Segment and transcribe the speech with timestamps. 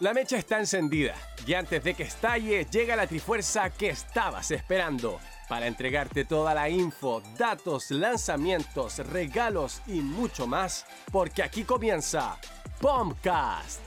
[0.00, 1.14] La mecha está encendida
[1.46, 6.68] y antes de que estalle llega la trifuerza que estabas esperando para entregarte toda la
[6.68, 12.36] info, datos, lanzamientos, regalos y mucho más, porque aquí comienza
[12.80, 13.80] Bombcast.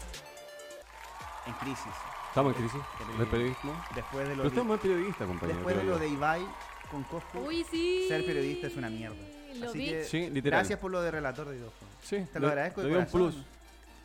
[1.48, 1.86] En crisis.
[2.30, 2.82] ¿Estamos en crisis?
[2.98, 3.26] Terrible.
[3.26, 3.86] ¿De periodismo?
[3.96, 5.58] Después de lo, Pero usted es de, buen periodista, compañero.
[5.58, 6.48] después de lo de Ibai
[6.92, 8.06] con Coscu, Uy, sí.
[8.08, 9.18] ser periodista es una mierda.
[9.56, 9.86] Lo Así vi.
[9.90, 10.60] que Sí, literal.
[10.60, 11.96] gracias por lo de relator de videojuegos.
[12.04, 13.32] Sí, Te lo le- agradezco de le dio un corazón.
[13.34, 13.55] plus.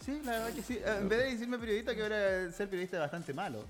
[0.05, 0.75] Sí, la verdad que sí.
[0.79, 3.65] Eh, En vez de decirme periodista, que ahora ser periodista es bastante malo.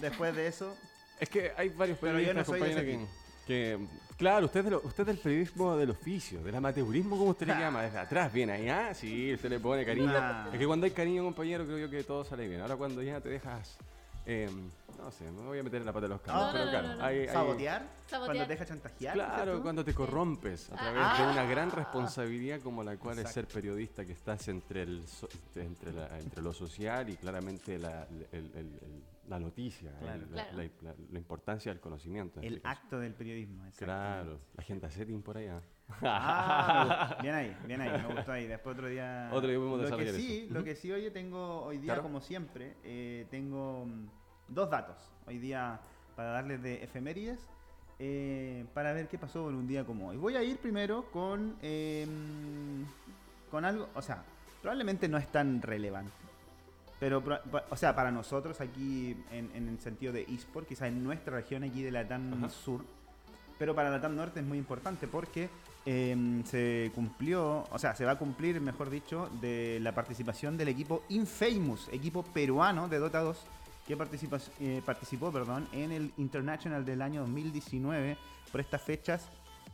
[0.00, 0.74] Después de eso,
[1.20, 3.06] Es que hay varios periodistas, no que,
[3.46, 3.78] que-
[4.16, 7.46] Claro, usted es, de lo- usted es del periodismo del oficio, del amateurismo, como usted
[7.46, 10.06] le llama, desde atrás viene ahí, ah, sí, usted le pone cariño.
[10.12, 10.48] Nah.
[10.52, 12.60] Es que cuando hay cariño, compañero, creo yo que todo sale bien.
[12.60, 13.76] Ahora cuando ya te dejas...
[14.26, 14.50] eh,
[14.98, 16.70] no sé, me voy a meter en la pata de los campos, No, pero no,
[16.70, 17.04] claro, no, no.
[17.04, 18.20] hay- hay- sabotear, Sabotear.
[18.26, 19.14] cuando te dejas chantajear.
[19.14, 21.16] ¿dices Claro, cuando te corrompes a través Ah.
[21.26, 25.28] de una gran responsabilidad como la cual es ser periodista, que estás entre, el, so-
[25.56, 30.14] entre, la- entre lo social y claramente la, el- el- el- la noticia, Claro.
[30.24, 30.56] el- la, Claro.
[30.82, 32.40] la- la- la importancia del conocimiento.
[32.40, 33.64] en El este acto del periodismo.
[33.64, 33.84] exacto.
[33.84, 35.60] Claro, la gente setting por allá.
[36.00, 38.46] Ah, bien ahí, bien ahí, me gustó ahí.
[38.46, 39.28] Después otro día.
[39.32, 40.54] Otro día podemos lo que desarrollar sí, eso.
[40.54, 42.02] Lo que sí, oye, tengo hoy día, Claro.
[42.02, 44.06] como siempre, eh, tengo mm,
[44.48, 44.96] dos datos.
[45.26, 45.80] Hoy día
[46.16, 47.40] para darles de efemérides.
[48.04, 50.16] eh, para ver qué pasó en un día como hoy.
[50.16, 51.56] Voy a ir primero con.
[51.62, 52.04] eh,
[53.48, 53.88] con algo.
[53.94, 54.24] O sea,
[54.60, 56.10] probablemente no es tan relevante.
[57.02, 57.20] Pero,
[57.68, 61.64] o sea, para nosotros aquí, en, en el sentido de eSport, quizás en nuestra región
[61.64, 62.48] aquí de la TAM Ajá.
[62.48, 62.84] Sur,
[63.58, 65.50] pero para la TAM Norte es muy importante porque
[65.84, 70.68] eh, se cumplió, o sea, se va a cumplir, mejor dicho, de la participación del
[70.68, 73.36] equipo Infamous, equipo peruano de Dota 2,
[73.84, 78.16] que participa- eh, participó perdón, en el International del año 2019
[78.52, 79.26] por estas fechas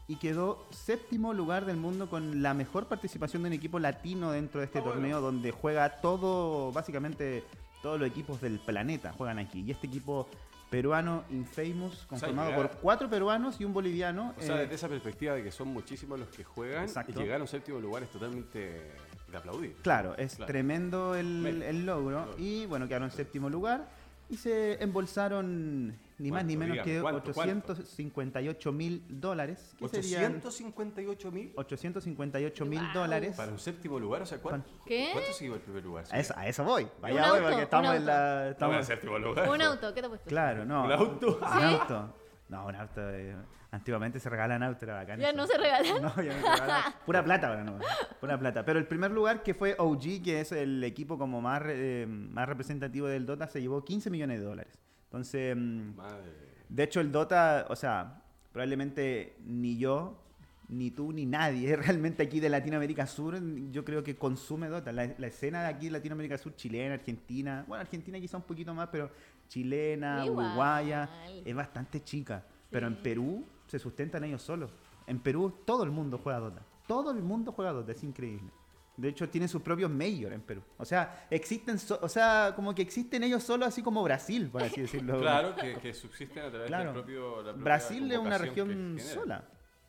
[0.09, 4.61] y quedó séptimo lugar del mundo con la mejor participación de un equipo latino dentro
[4.61, 4.95] de este Ah, bueno.
[4.95, 7.45] torneo donde juega todo, básicamente
[7.83, 9.61] todos los equipos del planeta juegan aquí.
[9.67, 10.27] Y este equipo
[10.70, 14.34] peruano Infamous, conformado por cuatro peruanos y un boliviano.
[14.39, 17.13] O sea, eh, desde esa perspectiva de que son muchísimos los que juegan Exacto.
[17.13, 18.90] y llegar a un séptimo lugar es totalmente
[19.30, 19.75] de aplaudir.
[19.83, 20.46] Claro, es Claro.
[20.51, 22.25] tremendo el logro.
[22.27, 22.35] Logro.
[22.39, 23.89] Y bueno, quedaron en séptimo lugar.
[24.30, 27.73] Y se embolsaron ni más ni menos Dígame, que ¿cuánto, cuánto?
[27.73, 29.74] 858 mil dólares.
[29.79, 32.92] Que serían 858 mil 858 mil Wow.
[32.95, 33.36] dólares.
[33.36, 35.11] para un séptimo lugar, o sea, ¿cuánto, ¿Qué?
[35.12, 36.05] ¿cuánto siguió el primer lugar?
[36.11, 36.89] A eso, a eso voy.
[37.01, 38.48] Vaya voy, auto, porque estamos en la.
[38.51, 39.48] Estamos en séptimo lugar.
[39.48, 40.28] Un auto, ¿qué te puesto?
[40.28, 40.84] claro, no.
[40.84, 41.39] ¿Un auto?
[41.40, 42.14] Un auto.
[42.48, 43.01] No, un auto.
[43.11, 43.36] eh,
[43.70, 45.20] antiguamente se regalan autos, era bacán.
[45.20, 45.36] Ya eso.
[45.36, 46.02] no se regalan.
[46.02, 46.95] No, ya no se regalan.
[47.05, 47.78] Pura plata ahora no.
[48.20, 48.64] Pura plata.
[48.64, 52.48] Pero el primer lugar que fue OG, que es el equipo como más, eh, más
[52.48, 54.78] representativo del Dota, se llevó 15 millones de dólares.
[55.08, 56.33] Entonces, mm, Madre.
[56.69, 60.23] de hecho el Dota, o sea, probablemente ni yo,
[60.69, 64.92] ni tú, ni nadie realmente aquí de Latinoamérica Sur, yo creo que consume Dota.
[64.92, 68.74] La, la escena de aquí de Latinoamérica Sur, chilena, argentina, bueno, Argentina quizá un poquito
[68.74, 69.11] más, pero
[69.48, 70.46] chilena, Igual.
[70.46, 71.08] uruguaya,
[71.45, 72.45] es bastante chica.
[72.70, 73.01] Pero en Sí.
[73.02, 74.70] Perú se sustentan ellos solos.
[75.07, 76.61] En Perú todo el mundo juega Dota.
[76.86, 78.51] Todo el mundo juega Dota, es increíble.
[78.98, 80.61] De hecho, tienen sus propios major en Perú.
[80.77, 84.63] O sea, existen, so- o sea, como que existen ellos solos, así como Brasil, por
[84.63, 85.19] así decirlo.
[85.20, 86.85] Claro, que, que subsisten a través Claro.
[86.86, 87.37] del propio.
[87.37, 89.45] la propia Brasil es una región sola.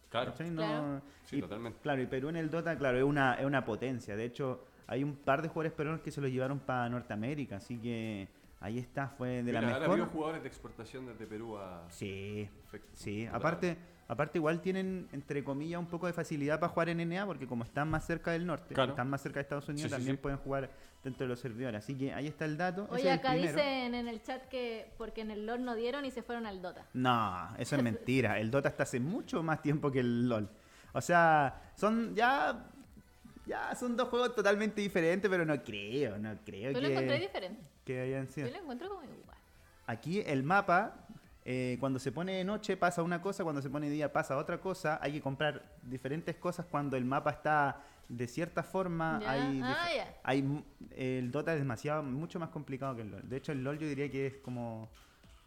[0.09, 0.31] Claro.
[0.31, 0.51] ¿cachai?
[0.51, 1.01] No- Claro.
[1.25, 1.79] Sí, y- totalmente.
[1.81, 4.15] Claro, y Perú en el Dota, claro, es una, es una potencia.
[4.15, 7.79] De hecho, hay un par de jugadores peruanos que se lo llevaron para Norteamérica, así
[7.79, 8.27] que
[8.59, 10.09] ahí está, fue de la Mira, ahora mejor.
[10.11, 11.85] jugadores de exportación desde Perú a.
[11.89, 12.89] Sí, Perfecto.
[12.93, 13.25] sí.
[13.31, 13.75] Aparte,
[14.09, 17.63] aparte igual tienen, entre comillas, un poco de facilidad para jugar en NA, porque como
[17.63, 18.91] están más cerca del norte, Claro.
[18.91, 20.21] están más cerca de Estados Unidos, Sí, también sí.
[20.21, 20.69] pueden jugar
[21.03, 21.81] dentro de los servidores.
[21.83, 22.87] Así que ahí está el dato.
[22.91, 26.21] Oye, acá dicen en el chat que porque en el LOL no dieron y se
[26.23, 26.85] fueron al Dota.
[26.93, 28.37] No, eso es mentira.
[28.39, 30.49] El Dota está hace mucho más tiempo que el LOL.
[30.91, 32.65] O sea, son ya.
[33.45, 37.21] Ya son dos juegos totalmente diferentes, pero no creo, no creo Yo lo encontré que,
[37.21, 37.61] diferente.
[37.83, 39.37] que hayan Yo lo encuentro como igual.
[39.87, 41.07] Aquí el mapa,
[41.51, 44.37] eh, cuando se pone de noche pasa una cosa, cuando se pone de día pasa
[44.37, 44.99] otra cosa.
[45.01, 49.19] Hay que comprar diferentes cosas cuando el mapa está de cierta forma.
[49.19, 49.31] Ya.
[49.31, 50.13] Hay, Ah, ya.
[50.23, 50.63] hay
[50.95, 53.27] el Dota es demasiado, mucho más complicado que el LOL.
[53.27, 54.89] De hecho, el LOL yo diría que es como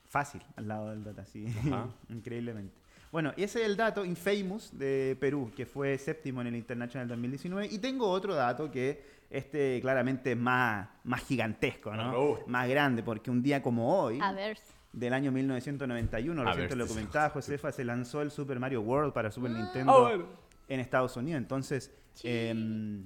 [0.08, 1.46] fácil al lado del Dota, sí,
[2.08, 2.74] increíblemente.
[3.12, 7.06] Bueno, y ese es el dato Infamous de Perú, que fue séptimo en el International
[7.06, 7.68] 2019.
[7.70, 12.40] Y tengo otro dato que este claramente es más, más gigantesco, ¿no?
[12.48, 14.58] Más grande, porque un día como hoy, A ver.
[14.92, 19.12] Del año 1991, A recién te lo comentaba Josefa, se lanzó el Super Mario World
[19.12, 19.58] para Super Ah.
[19.58, 20.26] Nintendo bueno.
[20.68, 21.38] en Estados Unidos.
[21.38, 22.28] Entonces, Sí.
[22.28, 23.04] em,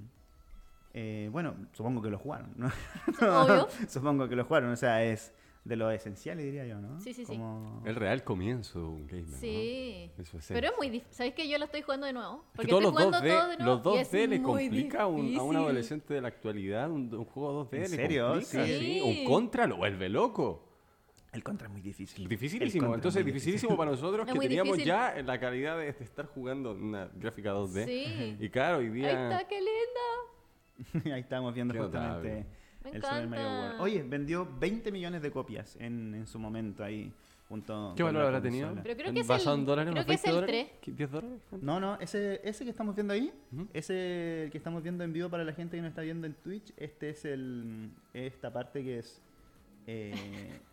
[0.94, 2.66] eh, bueno, supongo que lo jugaron, ¿no?
[3.20, 3.68] Obvio.
[3.88, 5.32] supongo que lo jugaron, o sea, es
[5.64, 7.00] de lo esenciales, diría yo, ¿no?
[7.00, 7.38] Sí, sí, sí.
[7.84, 9.28] El real comienzo de un gamer.
[9.30, 9.36] ¿no?
[9.38, 10.10] Sí.
[10.16, 11.12] Eso es Pero es muy difícil.
[11.14, 12.36] ¿Sabéis que yo lo estoy jugando de nuevo?
[12.36, 13.82] Es que Porque todos estoy los jugando 2D, todo de nuevo.
[13.84, 15.56] los y es 2D le complica a un, a un difícil.
[15.56, 17.74] adolescente de la actualidad un, un juego 2D.
[17.76, 18.28] ¿En le serio?
[18.28, 18.78] complica, Sí.
[18.78, 19.00] sí.
[19.04, 20.65] Un contra lo vuelve loco.
[21.36, 22.26] El contra es muy difícil.
[22.28, 22.94] Dificilísimo.
[22.94, 24.88] Entonces, es muy dificilísimo para nosotros Es que teníamos difícil.
[24.88, 27.84] ya la calidad de estar jugando una gráfica 2D.
[27.86, 28.36] Sí.
[28.40, 29.30] Y claro, hoy Ahí día.
[29.30, 31.04] está, qué lindo.
[31.14, 32.46] Ahí estamos viendo Qué justamente notable.
[32.84, 33.46] El Super Mario.
[33.46, 33.80] World.
[33.80, 37.12] Oye, vendió 20 millones de copias en, en su momento ahí.
[37.48, 38.74] Junto ¿Qué valor habrá tenido?
[38.82, 39.92] Pero creo que es ¿Basado el- en dólares?
[39.92, 40.66] creo que es 20 el dólares?
[40.80, 41.38] ¿Qué, ¿10 dólares?
[41.62, 43.68] No, no, ese, ese que estamos viendo ahí, Ujú.
[43.72, 46.34] ese el que estamos viendo en vivo para la gente que nos está viendo en
[46.34, 49.22] Twitch, este es el esta parte que es
[49.86, 50.12] eh,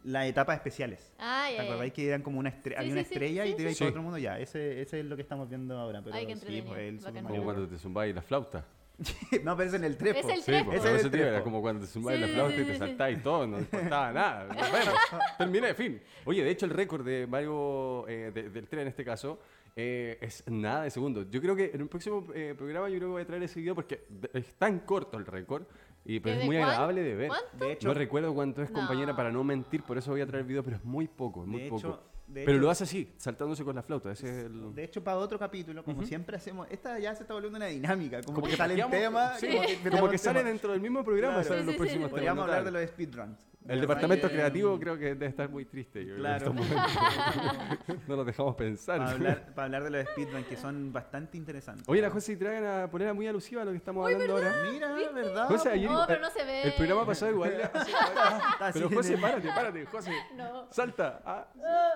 [0.03, 1.13] las etapas especiales.
[1.19, 3.49] Ah, ¿Te acordáis que eran como una estrella, Sí, había una sí, sí, estrella y
[3.51, 3.83] sí, te ibas sí.
[3.85, 4.17] otro mundo?
[4.17, 6.01] Ya, ese, ese es lo que estamos viendo ahora.
[6.03, 8.65] Pero Ay, qué sí, pues el Super Como cuando te zumbáis la flauta.
[9.43, 10.19] no, pero es en el trepo.
[10.19, 10.65] Es el Sí, trepo.
[10.65, 11.43] pues, Ese por es el te digo, era trepo.
[11.45, 12.79] como cuando te zumbáis Sí, la flauta y sí, te sí.
[12.79, 14.47] saltáis y todo, no importaba nada.
[14.71, 14.91] Bueno,
[15.37, 16.01] terminé, fin.
[16.25, 19.39] Oye, de hecho, el récord de Mario, eh, de- del tren en este caso,
[19.75, 21.27] eh, es nada de segundos.
[21.31, 23.59] Yo creo que en un próximo eh, programa yo creo que voy a traer ese
[23.59, 25.63] video porque es tan corto el récord
[26.05, 27.27] y pero es ¿Desde muy agradable de ver.
[27.29, 27.65] cuánto?
[27.65, 29.15] De hecho, No recuerdo cuánto es, compañera, No.
[29.15, 31.47] para no mentir, por eso voy a traer el video, pero es muy poco, es
[31.47, 31.79] muy de poco.
[31.79, 34.11] hecho, de pero hecho- lo hace así, saltándose con la flauta.
[34.11, 34.73] Ese es el...
[34.73, 38.21] De hecho, para otro capítulo, como siempre hacemos, esta ya se está volviendo una dinámica,
[38.21, 40.71] como, Como que que salen cambiamos- temas, sí, como que, Como metemos que sale dentro
[40.71, 41.47] del mismo programa, Claro.
[41.47, 41.99] salen Sí, los sí, próximos sí.
[41.99, 42.11] temas.
[42.11, 43.47] Podríamos hablar de los speedruns.
[43.65, 46.05] El departamento Que- creativo creo que debe estar muy triste.
[46.05, 46.37] yo creo, en Claro.
[46.37, 48.03] estos momentos.
[48.09, 48.97] no nos dejamos pensar.
[48.97, 51.87] Para hablar, para hablar de los speedruns que son bastante interesantes.
[51.87, 54.53] Oye, la José trae una polera muy alusiva a lo que estamos hablando ahora.
[54.69, 55.47] Mira, ¿verdad?
[55.47, 56.61] José, ayer, No, eh, pero no se ve.
[56.63, 57.53] El programa pasado igual.
[58.73, 60.11] pero José, en el- párate, párate, José.
[60.35, 60.67] No.
[60.69, 61.21] Salta.
[61.25, 61.47] Ah,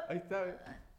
[0.07, 0.26] ahí está.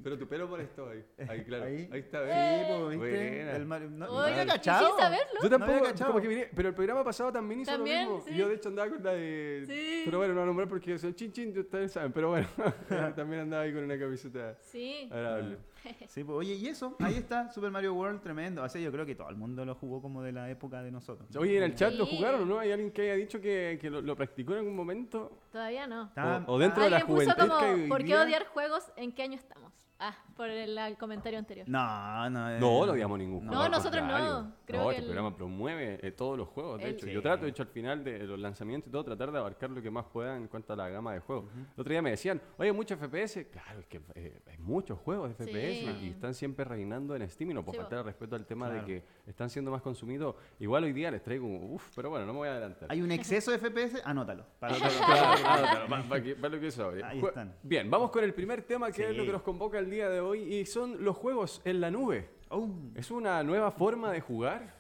[0.01, 1.05] Pero tu pelo por esto ahí.
[1.29, 1.65] Ahí, claro.
[1.65, 1.99] Ahí, Ahí.
[2.01, 2.67] está, Sí, ¿ves?
[2.69, 3.41] pues, ¿viste?
[3.57, 4.97] El no, no había cachado.
[4.97, 5.27] saberlo.
[5.43, 6.11] Yo No había tampoco, cachado.
[6.13, 8.29] como que miré, pero el programa pasado también hizo También, lo mismo.
[8.31, 8.37] sí.
[8.37, 9.65] Yo de hecho andaba con la de...
[9.67, 10.03] Sí.
[10.05, 12.13] Pero bueno, no a nombrar porque son chin chin, ustedes saben.
[12.13, 12.47] Pero bueno,
[13.17, 15.09] también andaba ahí con una camiseta Sí.
[15.11, 15.57] agradable.
[16.09, 18.63] Sí, pues, oye, y eso, ahí está, Super Mario World, tremendo.
[18.63, 20.91] O sea, yo creo que todo el mundo lo jugó como de la época de
[20.91, 21.29] nosotros.
[21.37, 22.59] Oye, en el chat lo jugaron, o ¿no?
[22.59, 25.39] ¿Hay alguien que haya dicho que, que lo, lo practicó en algún momento?
[25.53, 26.11] Todavía no.
[26.47, 28.91] O, o dentro de la puso juventud como, que ¿por qué odiar juegos?
[28.97, 29.73] ¿En qué año estamos?
[30.01, 31.69] Ah, por el, el comentario anterior.
[31.69, 32.51] No, no.
[32.53, 33.49] eh, No, no odiamos ningún no.
[33.51, 33.65] juego.
[33.65, 34.53] al nosotros no.
[34.65, 37.07] Creo no, que este el- programa promueve eh, todos los juegos, de El- hecho.
[37.07, 37.13] Sí.
[37.13, 39.83] Yo trato, de hecho, al final de los lanzamientos y todo, tratar de abarcar lo
[39.83, 41.47] que más pueda en cuanto a la gama de juegos.
[41.53, 43.45] El otro día me decían, oye, muchos FPS.
[43.51, 45.78] Claro, es que eh, hay muchos juegos de FPS Sí.
[46.03, 48.67] Y están siempre reinando en Steam y no puedo Sí, faltar al respeto al tema
[48.69, 48.81] Claro.
[48.81, 50.35] de que están siendo más consumidos.
[50.61, 52.91] Igual hoy día les traigo, uff, pero bueno, no me voy a adelantar.
[52.91, 54.45] Hay un exceso de FPS, anótalo.
[54.61, 57.03] Para lo que sobre.
[57.05, 57.55] Ahí están.
[57.63, 59.17] Bien, vamos con el primer tema que es Sí.
[59.17, 62.29] lo que nos convoca el día de hoy y son los juegos en la nube.
[62.51, 64.75] Oh, Es una nueva forma de jugar,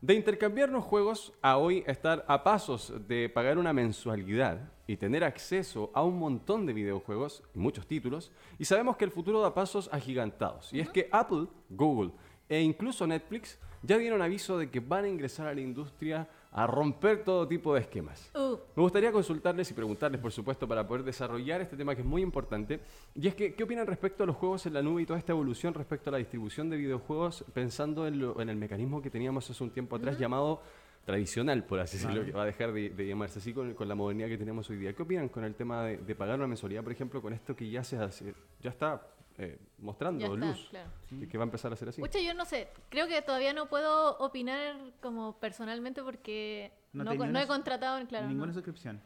[0.00, 5.90] de intercambiarnos juegos a hoy estar a pasos de pagar una mensualidad y tener acceso
[5.94, 8.30] a un montón de videojuegos y muchos títulos.
[8.58, 10.72] Y sabemos que el futuro da pasos agigantados.
[10.72, 12.10] Y es que Apple, Google
[12.48, 16.66] e incluso Netflix ya dieron aviso de que van a ingresar a la industria a
[16.66, 18.30] romper todo tipo de esquemas.
[18.34, 22.06] Uh, Me gustaría consultarles y preguntarles, por supuesto, para poder desarrollar este tema que es
[22.06, 22.80] muy importante.
[23.14, 25.32] Y es que, ¿qué opinan respecto a los juegos en la nube y toda esta
[25.32, 29.50] evolución respecto a la distribución de videojuegos, pensando en, lo- en el mecanismo que teníamos
[29.50, 30.62] hace un tiempo atrás llamado
[31.04, 33.94] tradicional, por así decirlo, que va a dejar de, de llamarse así con, con la
[33.94, 34.92] modernidad que tenemos hoy día?
[34.94, 37.68] ¿Qué opinan con el tema de, de pagar una mensualidad, por ejemplo, con esto que
[37.68, 39.02] ya se hace, ya está
[39.36, 40.90] eh, mostrando ya está, luz, claro.
[41.08, 42.00] que, que va a empezar a ser así?
[42.00, 42.68] Pucha, yo no sé.
[42.88, 48.28] Creo que todavía no puedo opinar como personalmente porque No no, he contratado, claro.
[48.28, 48.54] ninguna no.
[48.54, 49.00] suscripción.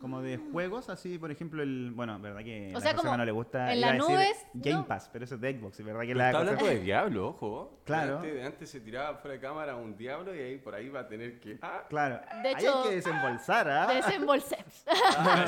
[0.00, 1.90] Como de juegos, así, por ejemplo, el.
[1.92, 2.72] Bueno, verdad que.
[2.72, 3.72] O a sea, como no le gusta.
[3.72, 4.86] en las nubes, Game no.
[4.86, 6.26] Pass, pero eso es de Xbox, y verdad que Pero la.
[6.28, 7.80] está cosa- hablando de Diablo, ojo.
[7.84, 8.16] Claro.
[8.18, 11.08] Antes, antes se tiraba fuera de cámara un Diablo y ahí por ahí va a
[11.08, 11.58] tener que...
[11.62, 12.20] Ah, Claro.
[12.42, 13.86] De Ahí hecho- hay que desembolsar, ¿ah?
[13.94, 14.58] Desembolsé.
[15.16, 15.46] ah,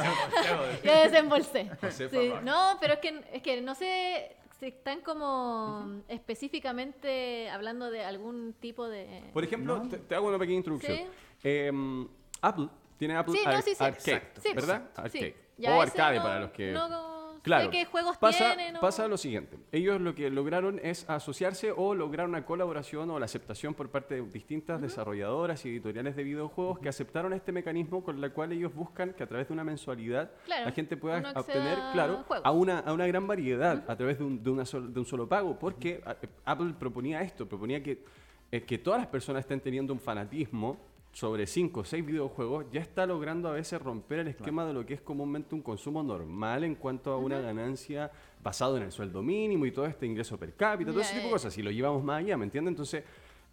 [0.82, 1.70] Yo desembolsé.
[1.90, 2.32] Sí.
[2.42, 8.54] No, pero es que, es que no sé si están como específicamente hablando de algún
[8.60, 9.22] tipo de...
[9.32, 9.88] Por ejemplo, No.
[9.88, 10.96] te, te hago una pequeña introducción.
[10.96, 11.04] Sí.
[11.44, 12.08] Em,
[12.42, 12.68] Apple
[13.00, 13.82] tiene Apple Sí, no, Ar- sí, sí.
[13.82, 14.40] Arcade, Exacto.
[14.54, 14.90] ¿verdad?
[14.94, 15.34] Arcade.
[15.66, 16.72] o arcade no- para los que...
[16.72, 17.10] no
[17.42, 17.70] Claro.
[17.70, 18.80] qué juegos pasa, tiene, ¿no?
[18.80, 19.56] pasa lo siguiente.
[19.72, 24.16] Ellos lo que lograron es asociarse o lograr una colaboración o la aceptación por parte
[24.16, 28.74] de distintas desarrolladoras y editoriales de videojuegos que aceptaron este mecanismo con el cual ellos
[28.74, 32.44] buscan que a través de una mensualidad Claro, la gente pueda obtener, a claro, juegos.
[32.44, 35.06] a una, a una gran variedad a través de un, de una sol- de un
[35.06, 35.58] solo pago.
[35.58, 36.04] Porque
[36.44, 38.04] Apple proponía esto, proponía que,
[38.52, 40.76] eh, que todas las personas estén teniendo un fanatismo
[41.12, 44.86] sobre 5 o 6 videojuegos, ya está logrando a veces romper el esquema de lo
[44.86, 48.10] que es comúnmente un consumo normal en cuanto a una ganancia
[48.42, 51.32] basado en el sueldo mínimo y todo este ingreso per cápita, todo ese tipo de
[51.32, 52.72] cosas, si lo llevamos más allá, ¿me entiendes?
[52.72, 53.04] Entonces,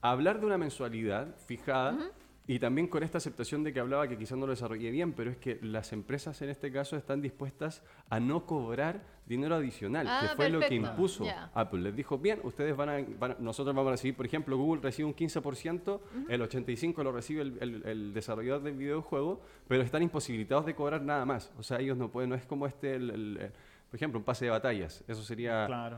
[0.01, 2.11] hablar de una mensualidad fijada
[2.49, 5.29] Y también con esta aceptación de que hablaba que quizás no lo desarrollé bien, pero
[5.29, 10.19] es que las empresas en este caso están dispuestas a no cobrar dinero adicional, Ah,
[10.21, 11.25] que fue lo que perfecto, impuso.
[11.53, 11.81] Apple.
[11.81, 14.81] Les dijo, bien, ustedes van a, van a- nosotros vamos a recibir, por ejemplo, Google
[14.81, 15.99] recibe un 15%,
[16.29, 21.01] el 85% lo recibe el, el- el desarrollador del videojuego, pero están imposibilitados de cobrar
[21.01, 21.51] nada más.
[21.57, 23.51] O sea, ellos no pueden, no es como este, el- el- eh,
[23.89, 25.03] por ejemplo, un pase de batallas.
[25.05, 25.97] Eso sería Claro.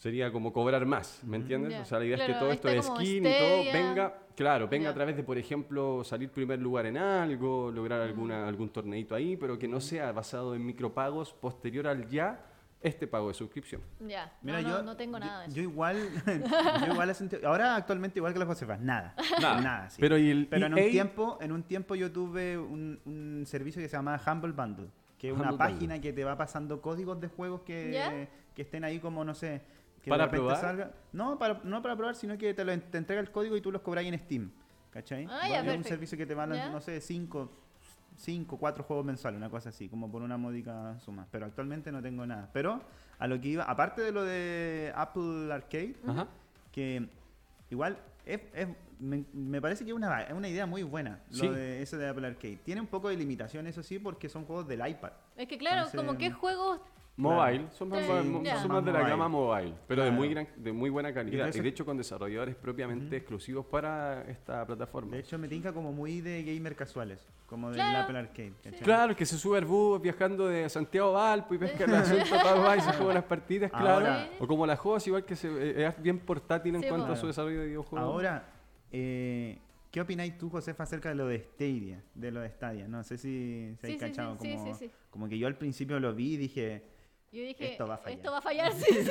[0.00, 1.78] Sería como cobrar más, ¿me entiendes?
[1.78, 4.88] O sea, la idea es que todo esto de skin y todo venga, claro, venga
[4.88, 9.36] a través de, por ejemplo, salir primer lugar en algo, lograr alguna, algún torneito ahí,
[9.36, 12.46] pero que no sea basado en micropagos posterior al ya
[12.80, 13.82] este pago de suscripción.
[14.00, 15.56] Ya, Mira, no, no, yo, no tengo yo- nada de eso.
[15.56, 15.98] Yo igual,
[16.80, 19.14] yo igual he sentido- ahora actualmente igual que la Josefa, nada.
[19.38, 19.90] Nada.
[19.90, 19.98] sí.
[20.00, 23.44] Pero y el Pero en un EA tiempo, en un tiempo yo tuve un, un
[23.44, 24.86] servicio que se llama Humble Bundle,
[25.18, 29.24] que es una página que te va pasando códigos de juegos que estén ahí como
[29.24, 29.62] no sé,
[30.02, 30.60] que ¿Para de repente probar?
[30.76, 33.60] salga- No, para, no para probar, sino que te, lo, te entrega el código y
[33.60, 34.50] tú los cobras en Steam.
[34.90, 35.26] ¿Cachai?
[35.30, 36.68] Ah, ya, es un servicio que te van, ¿Ya?
[36.68, 37.48] no sé, cinco,
[38.16, 41.26] cinco, cuatro juegos mensuales, una cosa así, como por una módica suma.
[41.30, 42.48] Pero actualmente no tengo nada.
[42.52, 42.80] Pero
[43.18, 46.26] a lo que iba, aparte de lo de Apple Arcade, Ajá.
[46.72, 47.08] que
[47.70, 51.46] igual es, es- me, me parece que es una, es una idea muy buena Sí.
[51.46, 52.56] lo de eso de Apple Arcade.
[52.64, 55.12] Tiene un poco de limitación, eso sí, porque son juegos del iPad.
[55.36, 56.80] Es que claro, Entonces, como que juegos...
[57.20, 58.56] Mobile, son más, Sí, mo- ya.
[58.62, 59.10] son más de la Mobile.
[59.10, 61.54] gama mobile, pero de muy gran, de muy buena calidad.
[61.54, 65.12] Y de hecho con desarrolladores propiamente exclusivos para esta plataforma.
[65.12, 67.98] De hecho, me tinca como muy de gamer casuales, como del Claro.
[68.04, 68.52] Apple Arcade.
[68.62, 68.80] ¿cachai?
[68.80, 72.36] Claro, que se sube al bus viajando de Santiago a Valpo y pesca el asunto
[72.42, 73.90] para y se juega las partidas, claro.
[74.06, 77.12] Ahora- o como la juegos, igual que se, eh, es bien portátil en Sí, cuanto
[77.12, 78.08] a su desarrollo de videojuegos.
[78.08, 78.44] Ahora,
[78.92, 79.58] eh,
[79.90, 82.02] ¿qué opináis tú, Josefa, acerca de lo de Stadia?
[82.14, 82.88] De lo de Stadia.
[82.88, 84.36] No sé si se Sí, hay sí, cachado.
[84.40, 84.90] sí, sí, como, sí, sí.
[85.10, 86.82] como que yo al principio lo vi y dije.
[87.32, 88.16] Yo dije, Esto va a fallar.
[88.18, 89.10] Esto va a fallar, sí, sí.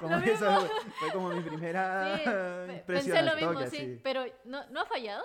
[0.00, 2.22] como que eso fue como mi primera Sí,
[2.74, 3.16] impresión.
[3.16, 4.00] pensé lo mismo, toque, sí.
[4.02, 5.22] Pero ¿no, ¿no ha fallado?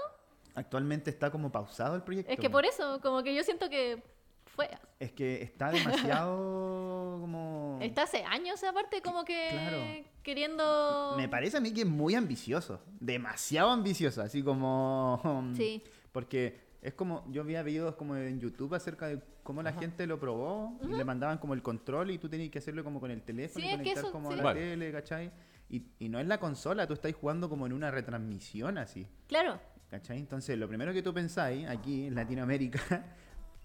[0.56, 2.32] Actualmente está como pausado el proyecto.
[2.32, 4.02] Es que por eso, como que yo siento que
[4.46, 4.70] fue.
[5.00, 7.78] Es que está demasiado como...
[7.82, 9.78] Está hace años aparte como que Claro.
[10.24, 11.14] queriendo...
[11.18, 12.82] Me parece a mí que es muy ambicioso.
[13.00, 14.22] Demasiado ambicioso.
[14.22, 15.22] Así como...
[15.56, 15.84] Sí.
[16.12, 17.26] Porque es como...
[17.32, 20.78] Yo había videos como en YouTube acerca de cómo la gente lo probó.
[20.84, 23.64] Y le mandaban como el control y tú tenías que hacerlo como con el teléfono.
[23.64, 24.34] Sí, y es que conectar eso, como sí.
[24.34, 24.60] a la Vale.
[24.60, 25.32] tele, ¿cachai?
[25.70, 26.88] Y, y no es la consola.
[26.88, 29.08] Tú estás jugando como en una retransmisión así.
[29.28, 29.60] Claro.
[29.90, 30.20] ¿Cachai?
[30.20, 32.80] Entonces, lo primero que tú pensáis aquí en Latinoamérica,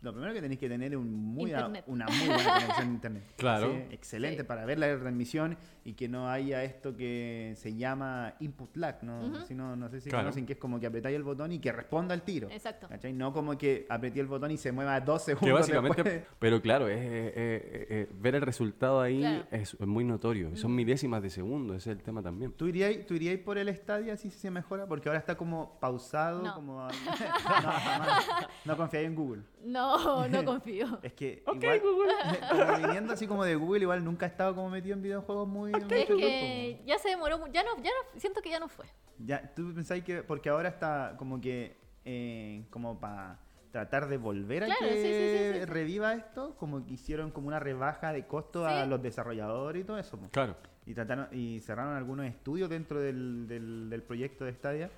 [0.04, 2.92] lo primero que tenéis que tener es un muy a- una muy buena conexión a
[2.92, 3.24] internet.
[3.36, 3.72] Claro.
[3.72, 4.46] Sí, excelente Sí.
[4.46, 9.26] para ver la transmisión y que no haya esto que se llama input lag, ¿no?
[9.26, 9.46] Ujú.
[9.46, 10.24] Si no, no sé si Claro.
[10.24, 12.48] conocen que es como que apretáis el botón y que responda al tiro.
[12.50, 12.86] Exacto.
[12.88, 13.12] ¿Cachai?
[13.12, 16.34] No como que apreté el botón y se mueva dos Que segundos básicamente, después.
[16.38, 19.44] pero claro, es, eh, eh, eh, ver el resultado ahí Claro.
[19.50, 20.54] es, es muy notorio.
[20.56, 22.52] Son milésimas de segundo, ese es el tema también.
[22.52, 24.86] ¿Tú iríais, ¿Tú iríais por el estadio así si se mejora?
[24.86, 26.54] Porque ahora está como pausado, No.
[26.54, 26.88] como...
[28.64, 29.42] no confiáis en Google.
[29.64, 29.93] No,
[30.30, 30.98] no confío.
[31.02, 32.86] Es que Ok, igual, Google.
[32.86, 35.94] viniendo así como de Google, igual nunca he estado como metido en videojuegos muy mucho
[35.94, 38.86] Es que ya se demoró, ya no, ya no, siento que ya no fue.
[39.18, 43.38] Ya, tú pensáis que porque ahora está como que eh, como para
[43.70, 45.64] tratar de volver a Claro, que sí, sí, sí, sí, sí.
[45.66, 49.98] reviva esto, como que hicieron como una rebaja de costo a los desarrolladores y todo
[49.98, 50.18] eso.
[50.30, 50.56] Claro.
[50.86, 54.90] Y trataron y cerraron algunos estudios dentro del, del, del proyecto de Stadia.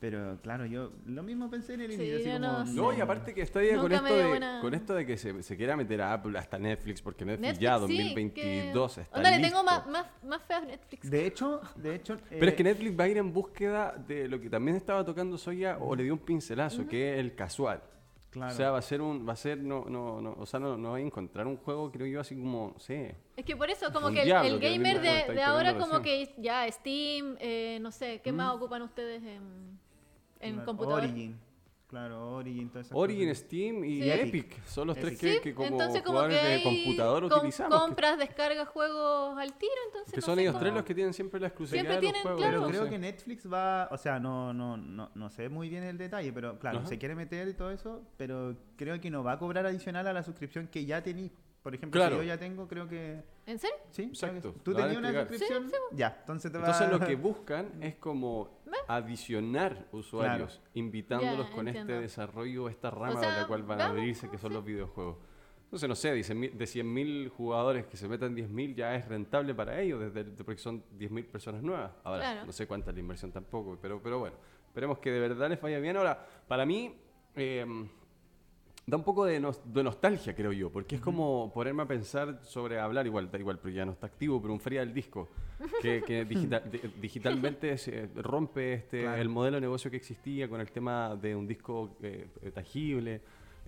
[0.00, 2.96] Pero claro, yo lo mismo pensé en el Sí, inicio, así yo como, no- No,
[2.96, 5.76] y aparte que está con esto, de, buena- con esto de que se, se quiera
[5.76, 9.00] meter a Apple hasta Netflix, porque Netflix, Netflix, ya sí, 2022 que...
[9.00, 9.50] está Onda, le listo.
[9.50, 11.10] tengo más, más, más fe a Netflix.
[11.10, 12.16] De hecho, de hecho...
[12.28, 15.04] Pero es eh, que Netflix va a ir en búsqueda de lo que también estaba
[15.04, 17.82] tocando Soya o le dio un pincelazo, que es el casual.
[18.30, 18.52] Claro.
[18.52, 20.76] O sea, va a ser un, va a ser, no, no, no, o sea, no,
[20.76, 23.16] no va a encontrar un juego, creo yo, así como, sé.
[23.36, 26.26] Es que por eso, como que el, gamer de, ahora como recién.
[26.26, 29.78] que ya Steam, eh, no sé, ¿qué más ocupan ustedes en,
[30.40, 31.02] en claro, computador?
[31.04, 31.38] Origin.
[31.88, 33.44] Claro, Origin, todas esas Origin, cosas.
[33.46, 34.10] Steam y Sí.
[34.10, 35.20] Epic son los tres Epic.
[35.20, 37.74] que, Sí, que como entonces como jugadores que de computador com- utilizamos.
[37.78, 40.94] que- compras, descargas juegos al tiro, entonces Que no son ellos cómo- tres los que
[40.94, 42.40] tienen siempre la exclusividad Siempre de los tienen, juegos.
[42.42, 42.58] claro.
[42.66, 45.82] Pero creo que Netflix va, o sea, no, no, no, no, no sé muy bien
[45.82, 46.88] el detalle, pero claro, Ajá.
[46.88, 50.12] se quiere meter y todo eso, pero creo que no va a cobrar adicional a
[50.12, 51.32] la suscripción que ya tenéis.
[51.62, 52.16] Por ejemplo, Claro.
[52.16, 53.22] si yo ya tengo, creo que...
[53.48, 53.76] ¿En serio?
[53.90, 54.54] Sí, Exacto.
[54.62, 55.28] ¿Tú tenías una entregar.
[55.28, 55.70] suscripción?
[55.92, 61.66] Ya, entonces te va Entonces lo que buscan es como adicionar usuarios, invitándolos Ya, con
[61.68, 61.92] entiendo.
[61.94, 64.00] este desarrollo, esta rama sea, de la cual van a cómo
[64.30, 64.54] que son sí.
[64.54, 65.16] los videojuegos.
[65.64, 69.80] Entonces, no sé, dicen, de 100.000 jugadores que se metan 10.000 ya es rentable para
[69.80, 71.92] ellos, desde el- porque son 10.000 personas nuevas.
[72.04, 72.46] Ahora, Claro.
[72.46, 74.36] no sé cuánta es la inversión tampoco, pero, pero bueno,
[74.66, 75.96] esperemos que de verdad les vaya bien.
[75.96, 76.94] Ahora, para mí,
[77.34, 77.66] eh,
[78.90, 82.40] da un poco de, nos- de nostalgia, creo yo, porque es como ponerme a pensar
[82.42, 85.28] sobre hablar, igual, da igual, pero ya no está activo, pero un feria del disco,
[85.82, 89.20] que, que de- digitalmente se rompe este, Claro.
[89.20, 93.20] el modelo de negocio que existía con el tema de un disco eh, eh, tangible.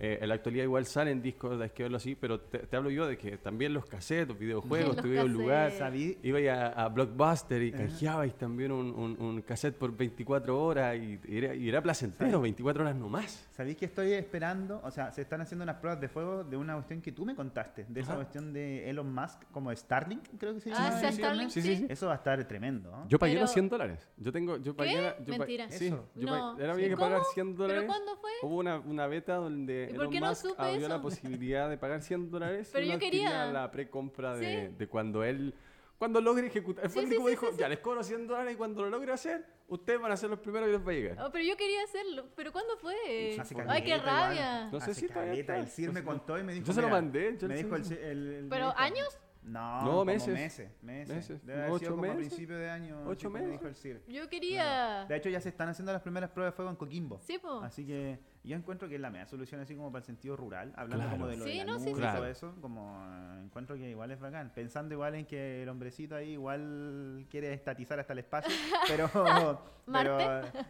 [0.03, 2.89] Eh, en la actualidad igual salen discos, hay que verlo así, pero te, te hablo
[2.89, 5.73] yo de que también los cassettes, los videojuegos, Los a un lugar.
[5.73, 10.97] Sabí- ibais a, a Blockbuster y canjeabais también un, un, un cassette por 24 horas
[10.97, 13.47] y, y era, y era placentero, 24 horas nomás.
[13.61, 14.81] ¿Sabéis que estoy esperando?
[14.83, 17.35] O sea, se están haciendo unas pruebas de fuego de una cuestión que tú me
[17.35, 18.21] contaste, de esa Ajá.
[18.23, 20.99] cuestión de Elon Musk, como Starlink, creo que se Ah, llama.
[20.99, 21.51] sí, en Starlink.
[21.51, 21.87] Sí, sí, sí.
[21.91, 22.91] Eso va a estar tremendo.
[22.91, 23.07] ¿no?
[23.07, 24.09] Yo pagué Pero- los 100 dólares.
[24.17, 25.03] Yo tengo, yo pagué, ¿Qué?
[25.03, 25.71] la- yo pa- Mentira.
[25.71, 26.09] sí, Eso.
[26.15, 26.57] yo No.
[26.57, 26.81] pa- era ¿Sí?
[26.81, 27.33] había que pagar ¿Cómo?
[27.35, 27.85] 100 ¿Pero dólares.
[27.87, 28.31] cuándo fue?
[28.45, 31.03] Hubo una, una beta donde ¿Y por Elon qué no Musk supe abrió la eso?
[31.03, 33.53] posibilidad de pagar 100 dólares Pero y yo quería.
[33.53, 34.75] la precompra de, Sí.
[34.79, 35.53] de cuando él
[36.01, 36.89] cuando logre ejecutar.
[36.89, 37.59] Sí, el sí, sí, dijo, sí, sí.
[37.61, 40.39] ya les cobro 100 dólares y cuando lo logre hacer, ustedes van a ser los
[40.39, 41.19] primeros y les va a llegar.
[41.23, 42.25] Oh, pero yo quería hacerlo.
[42.35, 43.37] ¿Pero cuándo fue?
[43.39, 44.03] Hace Ay, qué igual.
[44.07, 44.71] rabia.
[44.73, 45.59] No sé si caleta, está.
[45.59, 46.07] El CIR No me sé.
[46.07, 46.65] contó y me dijo.
[46.67, 49.19] Yo se lo mandé, yo me dijo el, el- el- ¿Pero dijo- años?
[49.43, 50.29] No, No, como meses.
[50.35, 50.71] meses.
[50.83, 51.15] Meses.
[51.15, 51.47] Meses.
[51.47, 52.29] Debe haber ¿Ocho sido como a meses?
[52.29, 53.03] principio de año.
[53.07, 53.53] ¿Ocho como me meses?
[53.61, 54.03] dijo el CIR.
[54.09, 55.05] Yo quería.
[55.07, 57.19] De hecho, ya se están haciendo las primeras pruebas de fuego en Coquimbo.
[57.21, 57.61] Sí, po.
[57.61, 60.73] Así que yo encuentro que es la mejor solución así como para el sentido rural,
[60.77, 61.11] hablando Claro.
[61.19, 61.97] como de lo Sí, de la no, sí, nube sí.
[61.97, 62.19] y Claro.
[62.19, 64.51] todo eso, como eh, encuentro que igual es bacán.
[64.55, 68.51] Pensando igual en que el hombrecito ahí igual quiere estatizar hasta el espacio,
[68.89, 69.11] pero,
[69.93, 70.19] pero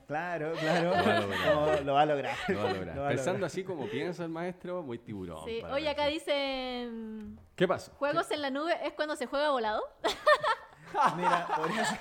[0.06, 1.84] claro, claro, Lo va a lograr.
[1.84, 2.36] lo va a lograr.
[2.48, 2.96] Lo va a lograr.
[2.96, 3.46] Lo va a Pensando lograr.
[3.46, 5.44] así como piensa el maestro, muy tiburón.
[5.44, 5.62] Sí.
[5.70, 6.14] Oye, acá ver.
[6.14, 7.38] dicen.
[7.54, 7.92] ¿Qué pasa?
[7.96, 9.82] ¿Juegos en la nube es cuando se juega volado?
[11.16, 12.00] Mira, podría ser-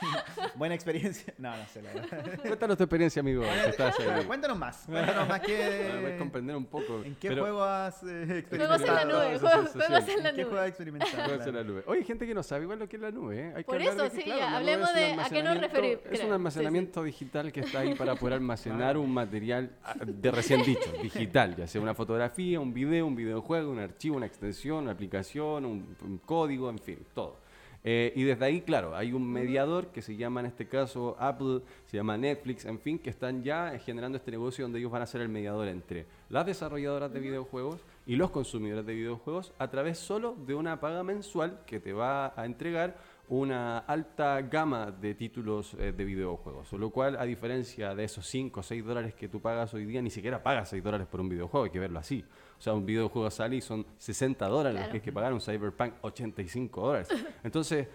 [0.54, 1.32] Buena experiencia.
[1.38, 2.38] No, no sé la verdad.
[2.40, 3.42] Cuéntanos tu experiencia, amigo.
[3.42, 4.24] que estás ahí.
[4.24, 4.84] Cuéntanos más.
[4.86, 7.02] Cuéntanos más Para poder qué, comprender un poco.
[7.04, 9.06] ¿En qué Pero- juego has eh, Juegos en la experimentado?
[9.06, 9.38] nube.
[9.38, 10.60] Juegos, juegos en la ¿En qué juego nube.
[10.60, 11.24] has experimentado?
[11.24, 11.82] Juegos en la nube.
[11.86, 13.38] Oye, hay gente que no sabe igual lo que es la nube.
[13.40, 13.52] ¿eh?
[13.56, 15.42] Hay que Por eso, de que, sí, claro, ya, la nube hablemos de a qué
[15.42, 19.94] nos referimos, Es un almacenamiento digital que está ahí para poder almacenar un material ah,
[20.04, 24.26] de recién dicho, digital, ya sea una fotografía, un video, un videojuego, un archivo, una
[24.26, 27.36] extensión, una aplicación, un, un código, en fin, todo.
[27.84, 31.60] Eh, y desde ahí, claro, hay un mediador que se llama en este caso Apple,
[31.86, 35.02] se llama Netflix, en fin, que están ya eh, generando este negocio donde ellos van
[35.02, 39.68] a ser el mediador entre las desarrolladoras de videojuegos y los consumidores de videojuegos a
[39.68, 42.96] través solo de una paga mensual que te va a entregar
[43.28, 46.72] una alta gama de títulos eh, de videojuegos.
[46.72, 50.02] Lo cual, a diferencia de esos 5 o 6 dólares que tú pagas hoy día,
[50.02, 52.24] ni siquiera pagas 6 dólares por un videojuego, hay que verlo así.
[52.58, 55.40] O sea, un videojuego sale y son 60 dólares los que hay que pagar, un
[55.40, 57.08] Cyberpunk 85 dólares.
[57.44, 57.86] Entonces,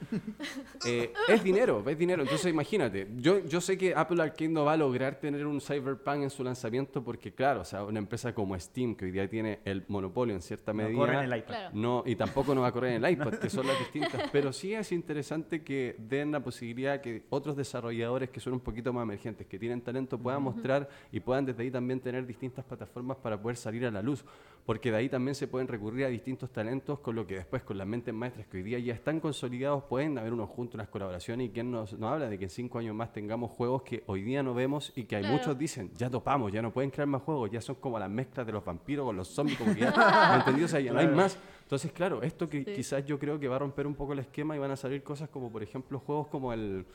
[0.85, 2.23] eh, es dinero, es dinero.
[2.23, 6.23] Entonces, imagínate, yo, yo sé que Apple Arcade no va a lograr tener un Cyberpunk
[6.23, 9.59] en su lanzamiento porque, claro, o sea, una empresa como Steam, que hoy día tiene
[9.65, 10.97] el monopolio en cierta No medida.
[10.97, 11.47] corre en el iPad.
[11.47, 11.69] Claro.
[11.73, 14.29] No, y tampoco no va a correr en el iPad, que son las distintas.
[14.31, 18.93] Pero sí es interesante que den la posibilidad que otros desarrolladores que son un poquito
[18.93, 23.17] más emergentes, que tienen talento, puedan mostrar y puedan desde ahí también tener distintas plataformas
[23.17, 24.23] para poder salir a la luz.
[24.65, 27.77] Porque de ahí también se pueden recurrir a distintos talentos, con lo que después, con
[27.77, 31.47] las mentes maestras que hoy día ya están consolidados, pueden haber unos juntos, unas colaboraciones.
[31.47, 34.21] Y quien nos, nos habla de que en cinco años más tengamos juegos que hoy
[34.21, 35.37] día no vemos y que hay Claro.
[35.37, 38.45] muchos dicen, ya topamos, ya no pueden crear más juegos, ya son como las mezclas
[38.45, 39.91] de los vampiros con los zombies, como que ya,
[40.31, 40.63] ¿me entendió?
[40.65, 41.21] O sea, ya no hay Claro.
[41.21, 41.37] más.
[41.63, 42.73] Entonces, claro, esto que Sí.
[42.73, 45.03] quizás yo creo que va a romper un poco el esquema y van a salir
[45.03, 46.85] cosas como, por ejemplo, juegos como el...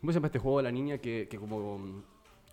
[0.00, 2.02] ¿Cómo se llama este juego de la niña que, que como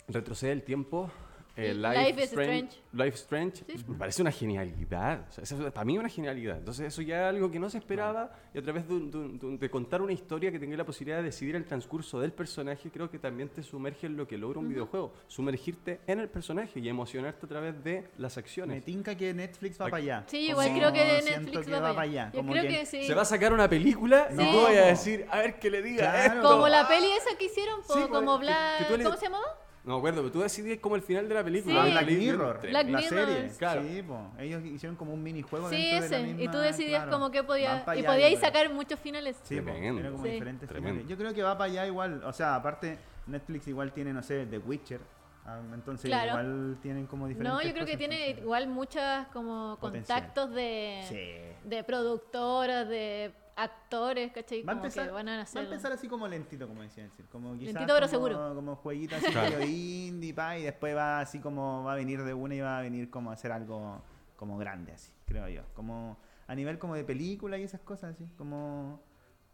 [0.10, 1.10] retrocede el tiempo?
[1.58, 2.70] Eh, Life is Strange.
[2.93, 3.65] Life is Strange.
[3.88, 5.26] Me parece una genialidad.
[5.28, 6.58] O sea, eso es para mí una genialidad.
[6.58, 9.17] Entonces, eso ya es algo que no se esperaba y a través de, un- de
[9.48, 12.91] un- de contar una historia que tenga la posibilidad de decidir el transcurso del personaje,
[12.91, 15.13] creo que también te sumerge en lo que logra un videojuego.
[15.28, 18.86] Sumergirte en el personaje y emocionarte a través de las Me acciones.
[18.86, 20.24] tinca que Netflix va para allá.
[20.28, 22.32] Sí, igual Como creo que Netflix que va, va para allá.
[22.34, 23.04] Yo Como creo que que sí.
[23.06, 24.52] Se va a sacar una película y No.
[24.52, 26.34] tú voy a decir, a ver qué le diga Claro.
[26.36, 26.50] esto.
[26.50, 28.78] Como la peli esa que hicieron, Sí, pues, como Black...
[28.80, 29.46] que tú le- ¿Cómo se llamaba?
[29.88, 31.86] No me acuerdo, pero tú decidís como el final de la película.
[31.86, 31.91] Sí.
[31.93, 33.04] La Black Mirror, Black la Mirror.
[33.28, 33.52] serie.
[33.58, 33.82] Claro.
[33.84, 34.19] Sí, po.
[34.38, 36.30] ellos hicieron como un minijuego Sí, dentro de la ese.
[36.30, 37.12] y misma- tú decidías claro.
[37.17, 37.84] como que podías...
[37.97, 39.39] Y podíais sacar muchos finales.
[39.43, 40.02] Sí, Tremendo.
[40.02, 40.30] era como Sí.
[40.32, 41.00] diferentes Tremendo.
[41.00, 41.10] finales.
[41.10, 42.21] Yo creo que va para allá igual.
[42.26, 42.97] O sea, aparte,
[43.28, 45.00] Netflix igual tiene, no sé, The Witcher.
[45.45, 46.32] ah, Entonces Claro.
[46.32, 50.19] igual tienen como diferentes No, yo creo que tiene igual muchas como Potencial.
[50.19, 51.67] contactos de, Sí.
[51.69, 54.62] de productoras, de actores, ¿cachai?
[54.62, 55.63] Va a, Como empezar, que van a va a hacer...
[55.65, 57.26] empezar así como lentito, como decía decir.
[57.32, 58.56] Como quizás Lentito, pero como, seguro.
[58.56, 59.62] Como jueguitos así Claro.
[59.63, 62.82] indie, pa, y después va así como va a venir de una y va a
[62.82, 64.02] venir como a hacer algo
[64.38, 65.63] como grande así, creo yo.
[65.74, 66.17] Como
[66.48, 69.02] a nivel como de película y esas cosas así, como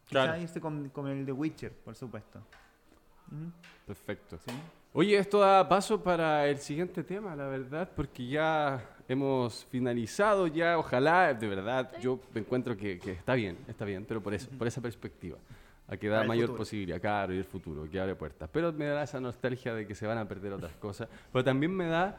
[0.09, 0.33] Claro.
[0.33, 2.41] quizás irse con, con el de Witcher, por supuesto.
[3.85, 4.37] Perfecto.
[4.37, 4.51] sí.
[4.95, 10.77] Oye, esto da paso para el siguiente tema, la verdad, porque ya hemos finalizado, ya
[10.77, 14.67] ojalá, de verdad, yo encuentro que, que está bien, está bien, pero por eso, por
[14.67, 15.37] esa perspectiva,
[15.87, 16.57] a que da mayor futuro.
[16.59, 18.49] posibilidad, claro, y el futuro, que abre puertas.
[18.51, 21.75] Pero me da esa nostalgia de que se van a perder otras cosas, pero también
[21.75, 22.17] me da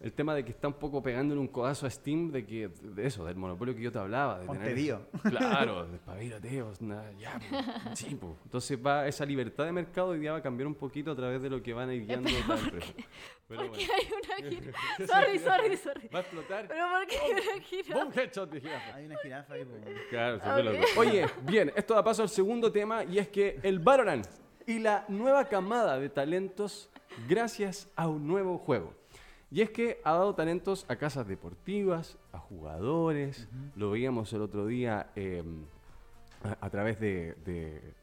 [0.00, 3.06] el tema de que está un poco pegándole un codazo a Steam de que de
[3.06, 4.40] eso, del monopolio que yo te hablaba.
[4.40, 5.06] De Ponte tener- Dio.
[5.22, 8.32] Claro, despabilate, vos, nada, ya, pues, sí, pues.
[8.44, 11.42] Entonces va esa libertad de mercado hoy día va a cambiar un poquito a través
[11.42, 12.94] de lo que van a ir guiando otras empresas.
[13.46, 13.92] Pero ¿Por qué bueno,
[14.36, 15.06] hay una jirafa?
[15.06, 16.08] Sorry, sorry, sorry.
[16.08, 16.68] va a explotar.
[16.68, 17.94] Pero ¿por qué hay una jirafa?
[18.04, 18.12] ¡Boom!
[18.16, 18.94] Headshot de jirafa.
[18.94, 19.74] Hay una jirafa ahí, po.
[20.08, 20.52] Claro, se Ok.
[20.54, 20.86] fue loco.
[20.96, 24.26] Oye, bien, esto da paso al segundo tema y es que el Valorant
[24.66, 26.88] y la nueva camada de talentos
[27.28, 28.94] gracias a un nuevo juego.
[29.50, 34.66] Y es que ha dado talentos a casas deportivas, a jugadores, lo veíamos el otro
[34.66, 35.42] día eh,
[36.44, 37.34] a, a través de...
[37.44, 37.94] de-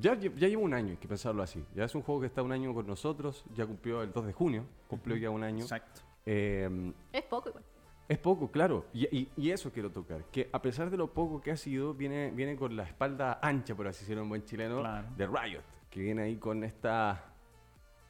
[0.00, 1.64] ya, ya lleva un año, hay que pensarlo así.
[1.74, 4.32] Ya es un juego que está un año con nosotros, ya cumplió el 2 de
[4.32, 5.62] junio, cumplió ya un año.
[5.62, 6.00] Exacto.
[6.24, 7.64] Eh, Es poco igual.
[8.08, 8.86] es poco, claro.
[8.92, 10.24] Y, y- y eso quiero tocar.
[10.32, 13.76] Que a pesar de lo poco que ha sido, viene, viene con la espalda ancha,
[13.76, 15.06] por así decirlo en buen chileno, Claro.
[15.16, 15.62] de Riot.
[15.88, 17.22] Que viene ahí con esta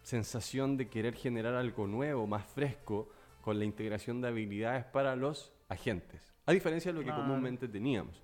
[0.07, 3.09] sensación de querer generar algo nuevo, más fresco,
[3.41, 6.33] con la integración de habilidades para los agentes.
[6.47, 8.23] A diferencia de lo que comúnmente teníamos.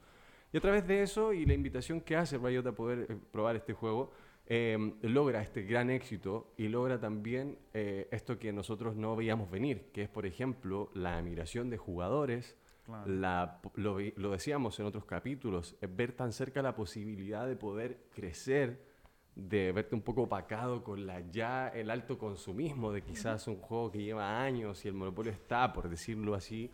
[0.52, 3.56] Y a través de eso y la invitación que hace Riot a poder eh, probar
[3.56, 4.12] este juego,
[4.46, 9.90] eh, logra este gran éxito y logra también eh, esto que nosotros no veíamos venir,
[9.92, 13.10] que es, por ejemplo, la migración de jugadores, Claro.
[13.12, 18.91] la, lo, decíamos en otros capítulos, es ver tan cerca la posibilidad de poder crecer,
[19.34, 23.90] de verte un poco opacado con la ya el alto consumismo de quizás un juego
[23.90, 26.70] que lleva años y el monopolio está, por decirlo así.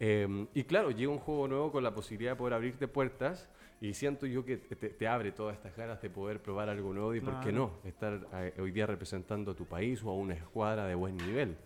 [0.00, 3.48] Eh, y claro, llega un juego nuevo con la posibilidad de poder abrirte puertas
[3.80, 7.14] y siento yo que te, te abre todas estas ganas de poder probar algo nuevo
[7.14, 7.72] y por qué Claro.
[7.82, 11.16] no, estar eh, hoy día representando a tu país o a una escuadra de buen
[11.16, 11.56] nivel,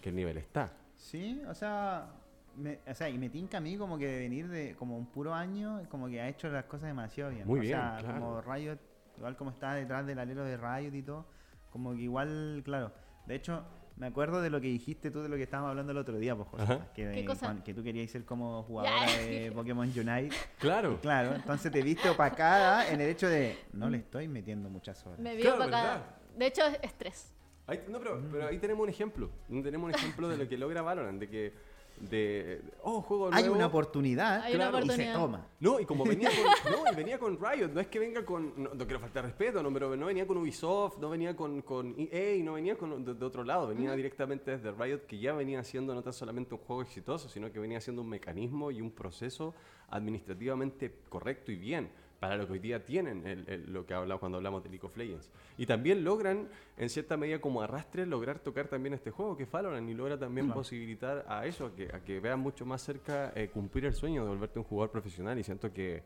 [0.00, 0.72] que el nivel está.
[0.96, 2.12] Sí, o sea,
[2.56, 5.06] me, o sea, y me tinca a mí como que de venir de como un
[5.06, 7.46] puro año, como que ha hecho las cosas demasiado bien.
[7.46, 8.20] Muy o bien, sea, claro.
[8.20, 8.78] como Riot,
[9.16, 11.26] igual como está detrás del alero de Riot y todo,
[11.70, 12.92] como que igual, claro.
[13.26, 13.64] De hecho,
[13.96, 16.34] me acuerdo de lo que dijiste tú de lo que estábamos hablando el otro día,
[16.36, 17.46] pues, José, que, ¿Qué cosa?
[17.46, 19.18] con- que tú querías ser como jugadora Ya.
[19.22, 20.30] de Pokémon Unite.
[20.58, 20.98] Claro.
[21.00, 25.18] Claro, entonces te viste opacada en el hecho de no le estoy metiendo muchas horas.
[25.20, 26.04] Me vio Claro, para ¿verdad?
[26.36, 27.30] De hecho, es estrés.
[27.66, 29.30] Ahí- no, pero, pero ahí tenemos un ejemplo.
[29.48, 31.54] Tenemos un ejemplo de lo que logra Valorant, de que
[32.00, 33.56] de oh, juego Hay nuevo.
[33.56, 35.14] una oportunidad Hay una Claro, y se y se oportunidad.
[35.14, 35.46] toma.
[35.60, 38.52] No, y como venía con, no, y venía con Riot, no es que venga con,
[38.56, 41.94] no, no quiero faltar respeto, no, pero no venía con Ubisoft, no venía con, con
[41.96, 45.60] EA, no venía con, de, de otro lado, venía directamente desde Riot, que ya venía
[45.60, 48.90] haciendo no tan solamente un juego exitoso, sino que venía haciendo un mecanismo y un
[48.90, 49.54] proceso
[49.88, 51.90] administrativamente correcto y bien
[52.24, 54.86] para lo que hoy día tienen, el- el- lo que hablamos cuando hablamos de League
[54.86, 55.30] of Legends.
[55.58, 59.86] Y también logran, en cierta medida como arrastre, lograr tocar también este juego que Valorant
[59.90, 60.58] y logra también Claro.
[60.62, 64.22] posibilitar a eso, a que, a que vean mucho más cerca eh, cumplir el sueño
[64.22, 66.02] de volverte un jugador profesional y siento que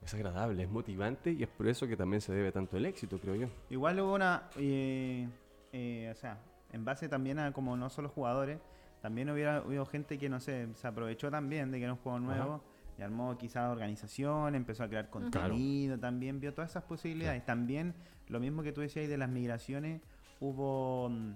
[0.00, 3.18] es agradable, es motivante y es por eso que también se debe tanto el éxito,
[3.18, 3.48] creo yo.
[3.70, 5.26] Igual hubo una, eh,
[5.72, 6.38] eh, o sea,
[6.72, 8.60] en base también a como no solo jugadores,
[9.02, 12.20] también hubiera hubo gente que, no sé, se aprovechó también de que era un juego
[12.20, 12.62] nuevo
[13.00, 17.44] y armó quizás organización, empezó a crear contenido también, vio todas esas posibilidades.
[17.46, 17.94] También,
[18.28, 20.02] lo mismo que tú decías de las migraciones,
[20.38, 21.32] hubo, mm,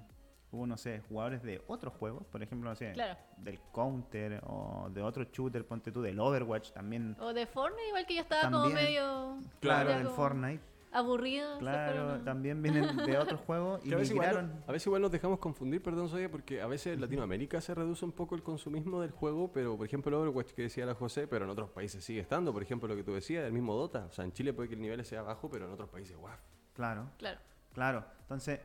[0.53, 3.19] hubo, no sé, jugadores de otros juegos, por ejemplo, no sé, Claro.
[3.39, 7.17] del Counter o de otro shooter, ponte tú, del Overwatch también.
[7.19, 8.85] O de Fortnite, igual que ya estaba como También.
[8.85, 9.39] medio.
[9.61, 10.63] Claro, del como Fortnite.
[10.95, 11.55] Aburrido.
[11.55, 14.51] se Claro, también vienen de otros juegos y a, veces igual, migraron.
[14.61, 17.75] no- a veces igual nos dejamos confundir, perdón, Soya, porque a veces en Latinoamérica se
[17.75, 20.95] reduce un poco el consumismo del juego, pero por ejemplo el Overwatch que decía la
[20.95, 23.75] José, pero en otros países sigue estando, por ejemplo lo que tú decías, el mismo
[23.75, 26.17] Dota, o sea, en Chile puede que el nivel sea bajo, pero en otros países,
[26.17, 26.37] guau.
[26.75, 27.11] Claro.
[27.19, 27.41] Claro.
[27.73, 28.61] Claro, entonces,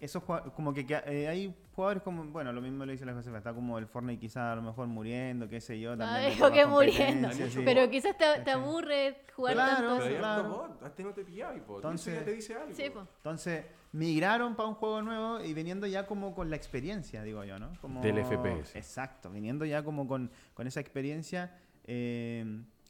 [0.00, 3.38] esos como que, que, eh, hay jugadores como, bueno, lo mismo le dice la Josefa,
[3.38, 6.30] está como el Fortnite quizá a lo mejor muriendo, qué sé yo, Ah, también.
[6.34, 7.30] dijo que muriendo.
[7.32, 7.62] sí.
[7.64, 10.04] Pero quizás te, te aburre jugar Claro, tanto.
[10.04, 10.48] Pero claro.
[10.48, 12.74] bot, antes no te pillaba Entonces- ya te dice algo.
[12.74, 13.06] Sí, pues.
[13.16, 17.58] Entonces, migraron para un juego nuevo y viniendo ya como con la experiencia, digo yo,
[17.58, 17.70] ¿no?
[17.80, 18.76] Como, Del FPS.
[18.76, 22.44] Exacto, viniendo ya como con, con esa experiencia eh,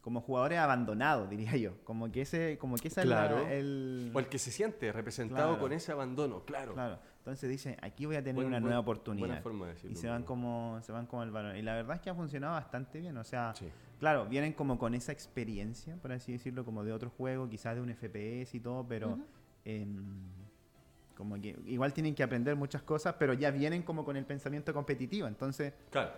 [0.04, 1.82] como jugadores abandonados, diría yo.
[1.82, 4.10] Como que ese, como que esa es la- el...
[4.14, 5.62] O el que se siente representado Claro.
[5.62, 6.74] con ese abandono, claro.
[6.74, 6.98] Claro.
[7.20, 9.26] Entonces dice, aquí voy a tener Buen- una buen- nueva oportunidad.
[9.28, 11.56] buena forma de decirlo, y se van como se van como el balón.
[11.56, 13.16] Y la verdad es que ha funcionado bastante bien.
[13.16, 13.66] O sea, Sí.
[13.98, 17.80] claro, vienen como con esa experiencia, por así decirlo, como de otro juego, quizás de
[17.80, 19.18] un FPS y todo, pero
[19.64, 20.04] em,
[21.16, 24.74] como que igual tienen que aprender muchas cosas, pero ya vienen como con el pensamiento
[24.74, 25.26] competitivo.
[25.28, 26.10] Entonces, Claro.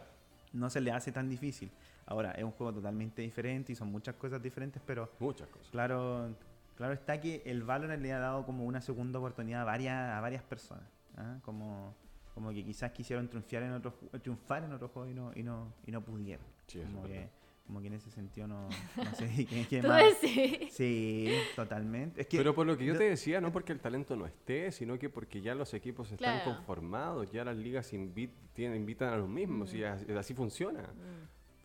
[0.53, 1.71] no se les hace tan difícil.
[2.07, 5.69] Ahora, es un juego totalmente diferente y son muchas cosas diferentes, pero Muchas cosas.
[5.71, 6.35] Claro,
[6.77, 10.21] claro está que el Valorant le ha dado como una segunda oportunidad a varias, a
[10.21, 10.85] varias personas.
[11.17, 11.39] ¿ah?
[11.45, 11.95] Como,
[12.35, 13.93] como que quizás quisieron triunfar en otro,
[14.23, 16.47] triunfar en otro juego y no, y no, y no pudieron.
[16.69, 17.31] Sí, Como es que verdad.
[17.67, 20.05] Como que en ese sentido no, no sé quién quién Tú más.
[20.23, 20.73] decís.
[20.73, 22.21] Sí, totalmente.
[22.21, 24.71] Es que Pero por lo que yo te decía, no porque el talento no esté,
[24.71, 26.55] sino que porque ya los equipos están Claro.
[26.55, 30.85] conformados, ya las ligas invit- tienen, invitan a los mismos y así, así funciona.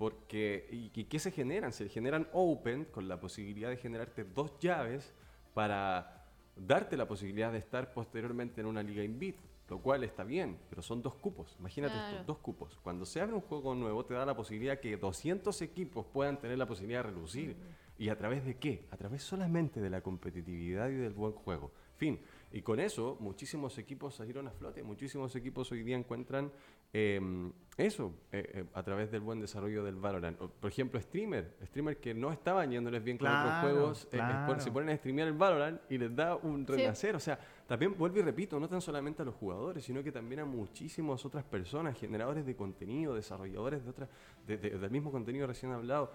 [0.01, 1.71] Porque, ¿y, y qué se generan?
[1.71, 5.13] Se generan open con la posibilidad de generarte dos llaves
[5.53, 9.35] para darte la posibilidad de estar posteriormente en una liga invit,
[9.69, 11.55] lo cual está bien, pero son dos cupos.
[11.59, 12.17] Imagínate Claro.
[12.17, 12.79] esto, dos cupos.
[12.81, 16.57] Cuando se abre un juego nuevo te da la posibilidad que 200 equipos puedan tener
[16.57, 17.55] la posibilidad de relucir.
[17.99, 18.87] ¿Y a través de qué?
[18.89, 21.71] A través solamente de la competitividad y del buen juego.
[21.97, 22.19] Fin.
[22.51, 26.51] Y con eso muchísimos equipos salieron a flote, muchísimos equipos hoy día encuentran
[26.93, 30.39] eh, eso eh, eh, a través del buen desarrollo del Valorant.
[30.41, 34.07] O, por ejemplo, streamer, streamer que no estaban yéndoles bien con otros Claro, juegos, eh,
[34.11, 34.59] eh, claro.
[34.59, 36.73] se ponen a streamear el Valorant y les da un Sí.
[36.73, 37.15] renacer.
[37.15, 40.41] O sea, también vuelvo y repito, no tan solamente a los jugadores, sino que también
[40.41, 44.09] a muchísimas otras personas, generadores de contenido, desarrolladores de otras,
[44.45, 46.11] de- de- del mismo contenido recién hablado.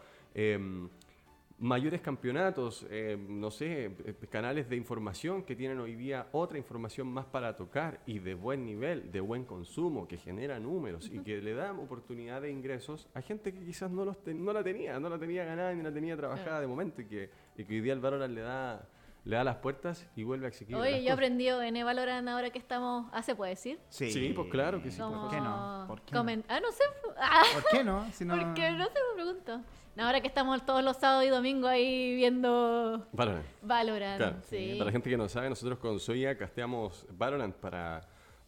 [1.58, 7.06] Mayores campeonatos, eh, no sé, eh, canales de información que tienen hoy día otra información
[7.08, 11.40] más para tocar y de buen nivel, de buen consumo, que genera números y que
[11.40, 15.00] le dan oportunidad de ingresos a gente que quizás no, los ten- no la tenía,
[15.00, 17.80] no la tenía ganada ni la tenía trabajada de momento y que, y que hoy
[17.80, 18.86] día el Valorant le da,
[19.26, 20.76] le da las puertas y vuelve a exigir.
[20.76, 23.08] Oye, yo aprendido en Valorant ahora que estamos.
[23.12, 23.80] ¿Ah, se puede decir?
[23.88, 25.84] Sí, Sí, pues claro que sí, Como ¿Por qué no?
[25.88, 26.44] ¿Por qué no?
[26.48, 26.84] Ah, no sé.
[27.18, 28.06] Ah, ¿Por qué no?
[28.12, 29.60] Si no- porque no sé, me pregunto.
[29.96, 33.46] No, ahora que estamos todos los sábados y domingos ahí viendo Valorant.
[33.62, 34.16] Valorant.
[34.18, 34.74] Claro, sí.
[34.78, 38.06] Para la gente que no sabe, nosotros con Soya casteamos Valorant para,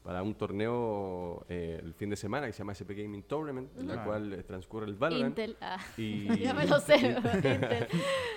[0.08, 3.88] para un torneo eh, el fin de semana que se llama SP Gaming Tournament, en
[3.88, 4.08] la Claro.
[4.08, 5.38] cual eh, transcurre el Valorant.
[5.38, 5.54] Intel.
[5.60, 5.76] Ah.
[5.98, 6.94] Y, ya me lo sé.
[7.34, 7.86] Intel.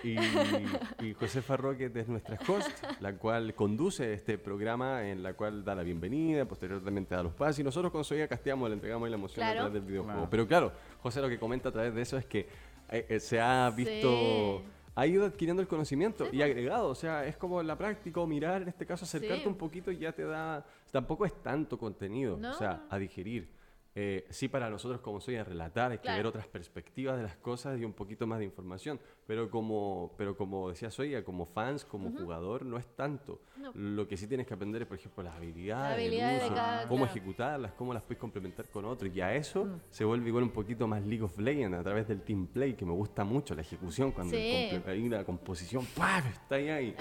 [0.04, 5.64] y, y Josefa Roque es nuestra host, la cual conduce este programa, en la cual
[5.64, 9.16] da la bienvenida, posteriormente da los pasos, y nosotros con Soya casteamos, le entregamos la
[9.16, 9.52] emoción Claro.
[9.52, 10.14] a través del videojuego.
[10.18, 10.30] Claro.
[10.30, 12.50] Pero claro, José lo que comenta a través de eso es que
[12.90, 14.60] eh, eh, se ha visto...
[14.60, 14.66] Sí.
[14.94, 18.28] Ha ido adquiriendo el conocimiento Sí, y agregado, o sea, es como la práctica o
[18.28, 19.48] mirar, en este caso acercarte Sí.
[19.48, 22.52] un poquito y ya te da, tampoco es tanto contenido, No.
[22.52, 23.50] o sea, a digerir.
[23.94, 26.18] Eh, sí para nosotros como soy a relatar, hay que Claro.
[26.18, 29.00] ver otras perspectivas de las cosas y un poquito más de información,
[29.32, 33.40] pero como, pero como decía Soya, como fans, como jugador, no es tanto.
[33.56, 33.72] No.
[33.76, 36.56] Lo que sí tienes que aprender es, por ejemplo, las habilidades, el habilidades de uso,
[36.56, 37.12] cada- cómo claro.
[37.18, 39.08] ejecutarlas, cómo las puedes complementar con otro.
[39.08, 39.80] Y a eso Mm.
[39.90, 42.84] se vuelve igual un poquito más League of Legends a través del team play, que
[42.86, 44.82] me gusta mucho, la ejecución, cuando el Sí.
[44.86, 46.28] hay una composición, ¡pam!
[46.28, 46.96] está ahí, ahí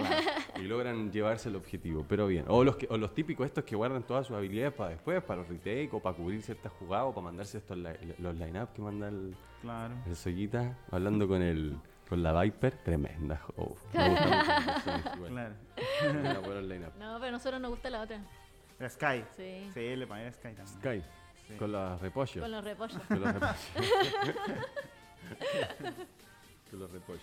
[0.54, 2.04] y logran llevarse el objetivo.
[2.08, 4.90] Pero bien, o los, que, o los típicos estos que guardan todas sus habilidades para
[4.90, 8.36] después, para los retake, o para cubrir ciertas jugadas, o para mandarse estos li- los
[8.36, 9.94] line-up que manda el, Claro.
[10.06, 11.76] el Soyita, hablando con el
[12.10, 13.40] con la Viper, tremenda.
[13.56, 14.26] Oh, me gusta
[15.16, 15.26] mucho.
[15.28, 15.54] Claro.
[16.10, 16.92] Una buena line-up.
[16.98, 18.18] No, pero a nosotros nos gusta la otra.
[18.78, 19.24] La Sky.
[19.36, 19.70] Sí.
[19.72, 20.66] Sí, le ponen Sky también.
[20.66, 21.02] Sky,
[21.48, 21.54] Sí.
[21.56, 22.42] con los repollos.
[22.42, 23.02] Con los repollos.
[23.08, 23.72] Con los repollos.
[26.70, 27.22] Con los repollos.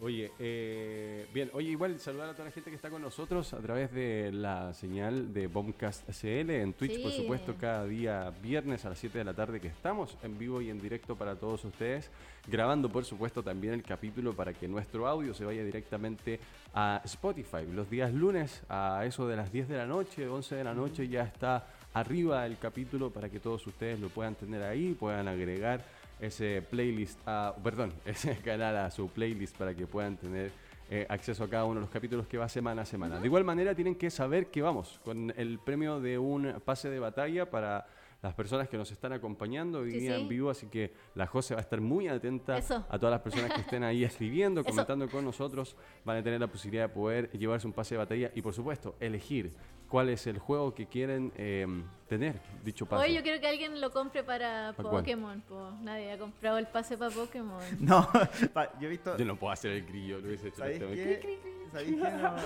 [0.00, 3.58] Oye, eh, bien, oye, igual saludar a toda la gente que está con nosotros a
[3.58, 8.90] través de la señal de Bombcast SL en Twitch, por supuesto, cada día viernes a
[8.90, 12.12] las 7 de la tarde que estamos en vivo y en directo para todos ustedes,
[12.46, 16.38] grabando, por supuesto, también el capítulo para que nuestro audio se vaya directamente
[16.74, 17.66] a Spotify.
[17.68, 21.08] Los días lunes a eso de las 10 de la noche, 11 de la noche,
[21.08, 25.84] ya está arriba el capítulo para que todos ustedes lo puedan tener ahí, puedan agregar
[26.20, 30.50] ese playlist, a, perdón, ese canal a su playlist para que puedan tener
[30.90, 33.18] eh, acceso a cada uno de los capítulos que va semana a semana.
[33.20, 36.98] De igual manera tienen que saber que vamos con el premio de un pase de
[36.98, 37.86] batalla para
[38.20, 40.22] las personas que nos están acompañando hoy Sí, día sí.
[40.22, 42.84] en vivo, así que la José va a estar muy atenta Eso.
[42.88, 46.48] a todas las personas que estén ahí escribiendo, comentando con nosotros, van a tener la
[46.48, 49.52] posibilidad de poder llevarse un pase de batalla y por supuesto elegir
[49.88, 51.66] cuál es el juego que quieren eh,
[52.08, 53.04] tener dicho pase.
[53.04, 54.90] Hoy yo quiero que alguien lo compre para ¿Para?
[54.90, 55.40] Pokémon.
[55.42, 55.70] po.
[55.80, 57.62] Nadie ha comprado el pase para Pokémon.
[57.80, 58.08] No,
[58.52, 59.16] pa- yo he visto.
[59.16, 61.38] Yo no puedo hacer el grillo, lo hubiese hecho ¿Sabéis este qué?
[61.72, 61.96] ¿Sabéis qué?
[61.96, 62.42] No, eh,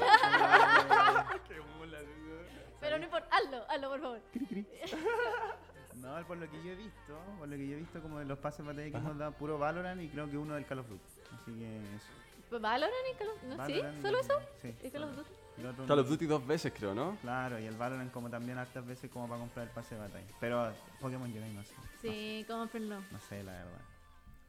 [2.81, 4.20] Pero no importa, hazlo, hazlo por favor.
[5.94, 8.24] no, por lo que yo he visto, por lo que yo he visto como de
[8.24, 10.88] los pases batalla que hemos dado puro Valorant y creo que uno del Call of
[10.88, 11.02] Duty.
[11.40, 12.59] Así que eso.
[12.61, 13.66] ¿Valorant y Call of ¿no?
[13.66, 13.81] ¿Sí?
[14.02, 14.35] ¿Solo eso?
[14.61, 14.74] Sí.
[14.83, 15.31] ¿Y Call of Duty?
[15.59, 16.03] Otro Call no.
[16.03, 17.17] of Duty dos veces creo, ¿no?
[17.21, 20.27] Claro, y el Valorant como también hartas veces como para comprar el pase de batalla.
[20.41, 21.75] Pero Pokémon yo no sé.
[22.01, 23.01] Sí, cómprenlo.
[23.11, 23.81] No sé, la verdad.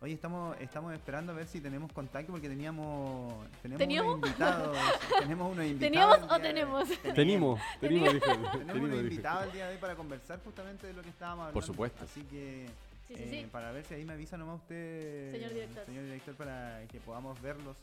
[0.02, 4.16] Oye, estamos, estamos esperando a ver si tenemos contacto porque teníamos, tenemos ¿Teníamos?
[4.16, 4.78] unos invitados.
[5.20, 5.92] tenemos unos invitados.
[6.20, 6.89] ¿Teníamos o tenemos?
[7.16, 8.52] Tenemos, tenemos.
[8.52, 11.54] Tenemos unos invitados el día de hoy para conversar justamente de lo que estábamos hablando.
[11.54, 12.04] Por supuesto.
[12.04, 12.68] Así que
[13.08, 13.50] Sí, sí, eh, sí.
[13.52, 15.86] para ver si ahí me avisa nomás usted, Señor director.
[15.86, 17.76] señor director, para que podamos verlos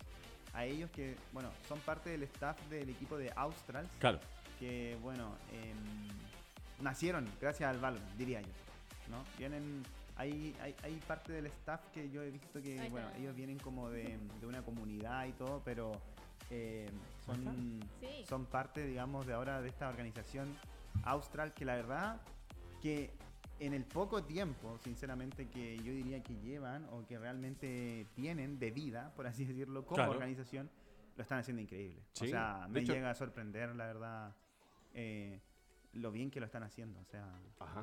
[0.55, 4.19] a ellos que, bueno, son parte del staff del equipo de Australs, Claro,
[4.59, 8.49] que, bueno, em, nacieron gracias al Valorant, diría yo.
[9.09, 9.25] ¿no?
[9.39, 9.83] Vienen
[10.17, 13.19] hay, hay, hay parte del staff que yo he visto que, Ahí bueno, está.
[13.21, 15.93] ellos vienen como de, de una comunidad y todo, pero
[16.51, 16.91] eh,
[17.25, 18.25] son, Sí.
[18.29, 20.55] son parte, digamos, de ahora de esta organización
[21.05, 22.21] austral que la verdad
[22.83, 23.11] que
[23.61, 28.70] en el poco tiempo, sinceramente, que yo diría que llevan o que realmente tienen de
[28.70, 30.12] vida, por así decirlo, como Claro.
[30.12, 30.70] organización,
[31.16, 32.03] lo están haciendo increíble.
[32.14, 34.35] Sí, O sea, me hecho- llega a sorprender, la verdad,
[34.94, 35.40] eh,
[35.92, 37.01] lo bien que lo están haciendo.
[37.01, 37.29] O sea,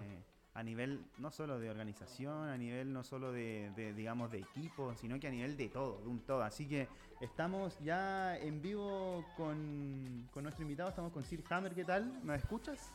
[0.02, 0.24] eh,
[0.56, 4.96] a nivel no solo de organización, a nivel no solo de, de, digamos, de equipo,
[4.96, 6.42] sino que a nivel de todo, de un todo.
[6.42, 6.88] Así que
[7.22, 12.26] estamos ya en vivo con, con nuestro invitado, estamos con Sir Hammer, ¿qué tal?
[12.26, 12.92] ¿Nos escuchas?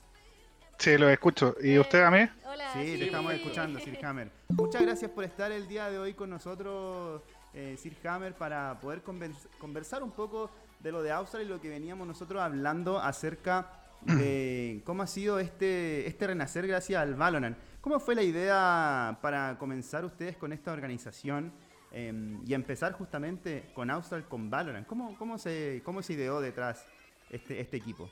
[0.79, 1.55] Sí, lo escucho.
[1.63, 2.29] ¿Y Eh, usted a mí?
[2.45, 4.31] Hola, Sí, te estamos escuchando, Sir Hammer.
[4.49, 7.23] Muchas gracias por estar el día de hoy con nosotros,
[7.55, 11.61] eh, Sir Hammer, para poder convers- conversar un poco de lo de Austral y lo
[11.61, 13.71] que veníamos nosotros hablando acerca
[14.03, 17.57] de cómo ha sido este, este renacer gracias al Valorant.
[17.81, 21.53] ¿Cómo fue la idea para comenzar ustedes con esta organización
[21.93, 22.13] eh,
[22.45, 24.87] y empezar justamente con Austral con Valorant?
[24.87, 26.85] ¿Cómo, cómo, se, cómo se ideó detrás
[27.31, 28.11] este, este equipo?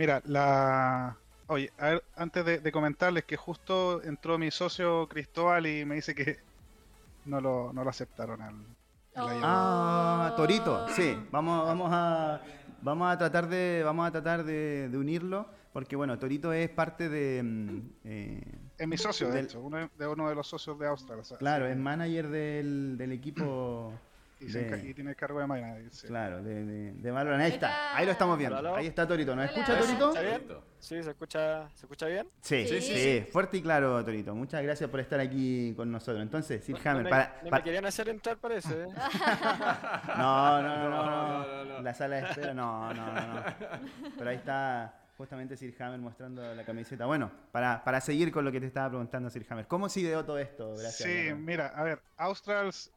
[0.00, 1.14] Mira, la...
[1.48, 5.96] Oye, a ver, antes de, de comentarles que justo entró mi socio Cristóbal y me
[5.96, 6.38] dice que
[7.26, 8.54] no lo, no lo aceptaron al,
[9.16, 9.28] Oh.
[9.42, 11.18] Ah, Torito, sí.
[11.32, 12.40] Vamos, vamos a
[12.80, 17.08] vamos a tratar de vamos a tratar de, de unirlo porque bueno, Torito es parte
[17.08, 20.86] de mm, eh, Es mi socio, de hecho, uno de, uno de los socios de
[20.86, 21.18] Austral.
[21.18, 23.92] o sea, claro, es manager del, del equipo
[24.40, 26.06] y, se de- y tiene cargo de sí.
[26.06, 27.42] claro, de, de, de Valorant.
[27.42, 28.56] Ahí está, ahí lo estamos viendo.
[28.56, 28.74] Aló.
[28.74, 29.36] Ahí está Torito.
[29.36, 29.52] ¿Nos Hola.
[29.60, 30.08] escucha Torito?
[30.08, 30.32] ¿Está bien?
[30.32, 30.64] Perfecto.
[30.78, 32.26] Sí, se escucha, ¿se escucha bien?
[32.40, 32.94] Sí, sí, Sí.
[32.94, 34.34] sí, fuerte y claro, Torito.
[34.34, 36.22] Muchas gracias por estar aquí con nosotros.
[36.22, 38.82] Entonces, Sir No Hammer, me, para, no para- me querían hacer entrar, parece.
[38.84, 38.86] ¿eh?
[40.16, 41.82] No, no, no, no, No, no, no, no.
[41.82, 43.42] La sala de espera, no, no, no, no.
[44.16, 47.04] Pero ahí está justamente Sir Hammer mostrando la camiseta.
[47.04, 50.24] Bueno, para, para seguir con lo que te estaba preguntando, Sir Hammer, ¿cómo se ideó
[50.24, 50.70] todo esto?
[50.78, 50.96] Gracias.
[51.08, 52.90] Sí, mira, a ver, Australs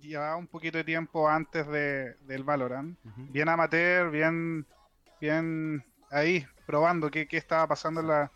[0.00, 2.96] llevaba un poquito de tiempo antes de, del Valorant.
[3.30, 4.66] Bien amateur, bien,
[5.20, 8.32] bien ahí, probando qué, qué estaba pasando en, la,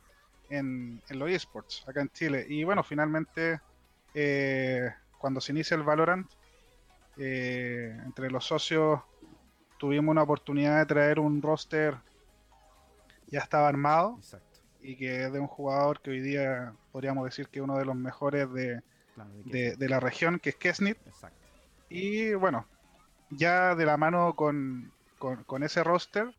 [0.48, 2.46] en, en los esports acá en Chile.
[2.48, 3.60] Y bueno, finalmente,
[4.14, 6.30] eh, cuando se inicia el Valorant,
[7.16, 9.00] eh, entre los socios
[9.78, 11.96] tuvimos una oportunidad de traer un roster
[13.28, 14.60] ya estaba armado Exacto.
[14.82, 17.84] y que es de un jugador que hoy día podríamos decir que es uno de
[17.84, 18.82] los mejores de,
[19.14, 20.96] Claro, de que- de, de la región, que es Kesnit.
[21.06, 21.36] Exacto.
[21.90, 22.66] Y bueno,
[23.30, 26.32] ya de la mano con, con, con ese roster,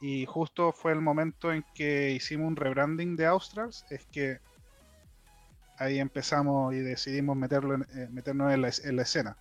[0.00, 4.38] y justo fue el momento en que hicimos un rebranding de Australs, es que
[5.78, 9.36] ahí empezamos y decidimos meterlo en- eh, meternos en la, en la escena.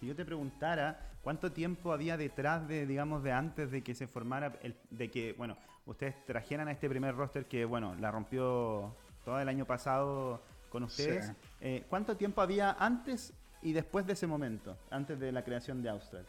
[0.00, 4.06] Si yo te preguntara cuánto tiempo había detrás de, digamos, de antes de que se
[4.06, 5.56] formara, el, de que, bueno,
[5.86, 10.82] ustedes trajeran a este primer roster que, bueno, la rompió todo el año pasado con
[10.84, 11.32] ustedes, Sí.
[11.60, 13.32] eh, ¿cuánto tiempo había antes
[13.62, 16.26] y después de ese momento, antes de la creación de Austral?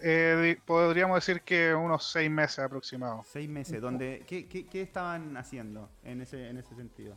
[0.00, 3.26] Eh, podríamos decir que unos seis meses aproximados.
[3.26, 7.16] Seis meses, donde, ¿qué, qué, qué estaban haciendo en ese, en ese sentido?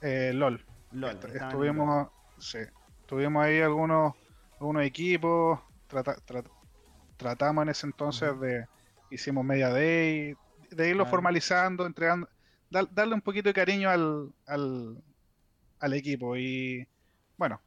[0.00, 0.64] Eh, LOL.
[0.92, 2.58] LOL, Est- estuvimos, sí,
[3.06, 4.14] tuvimos ahí algunos,
[4.58, 6.50] algunos equipos, trata- tra-
[7.18, 8.66] tratamos en ese entonces de,
[9.10, 10.34] hicimos media day,
[10.70, 11.10] de irlo Claro.
[11.10, 12.28] formalizando, entregando,
[12.70, 15.02] dar- darle un poquito de cariño al, al,
[15.80, 16.86] al equipo y
[17.36, 17.60] bueno,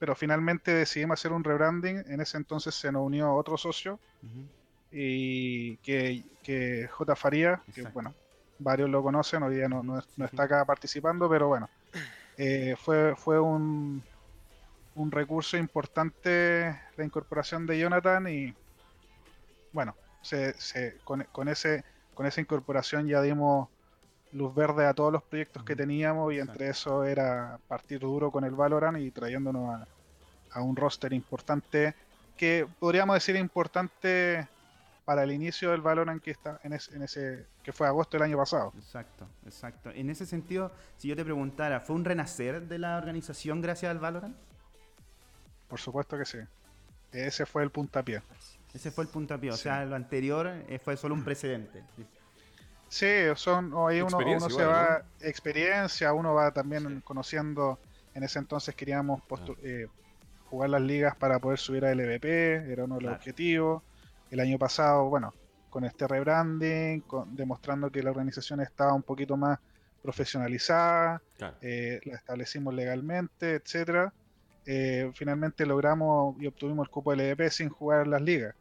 [0.00, 4.00] pero finalmente decidimos hacer un rebranding, en ese entonces se nos unió otro socio
[4.90, 7.16] y que, que J.
[7.16, 8.14] Faría, que bueno,
[8.58, 11.70] varios lo conocen, hoy día no, no, está acá participando, pero bueno,
[12.36, 14.04] eh, fue, fue un,
[14.94, 18.56] un recurso importante la incorporación de Jonathan y
[19.72, 21.84] bueno, se, se- con, con ese,
[22.14, 23.70] con esa incorporación ya dimos
[24.32, 25.78] luz verde a todos los proyectos que Ujú.
[25.82, 29.86] teníamos y entre eso era partir duro con el Valorant y trayéndonos a,
[30.52, 31.94] a un roster importante
[32.36, 34.48] que podríamos decir importante
[35.04, 38.22] para el inicio del Valorant que está en ese, en ese que fue agosto del
[38.24, 38.72] año pasado.
[38.76, 39.90] Exacto, exacto.
[39.90, 43.98] En ese sentido, si yo te preguntara, ¿fue un renacer de la organización gracias al
[43.98, 44.36] Valorant?
[45.68, 46.38] Por supuesto que sí.
[47.12, 48.22] Ese fue el puntapié.
[48.72, 49.64] Ese fue el puntapié, o Sí.
[49.64, 51.82] sea, lo anterior eh, fue solo un precedente.
[52.90, 57.78] Sí, son o ahí uno, uno se va experiencia, uno va también conociendo.
[58.14, 59.86] En ese entonces queríamos postu- eh,
[60.48, 63.16] jugar las ligas para poder subir a LVP, era uno de los Claro.
[63.16, 63.82] objetivos.
[64.32, 65.32] El año pasado, bueno,
[65.70, 69.60] con este rebranding, con- demostrando que la organización estaba un poquito más
[70.02, 71.56] profesionalizada, Claro.
[71.62, 74.12] eh, la establecimos legalmente, etcétera.
[74.66, 78.54] Eh, finalmente logramos y obtuvimos el cupo LVP sin jugar las ligas.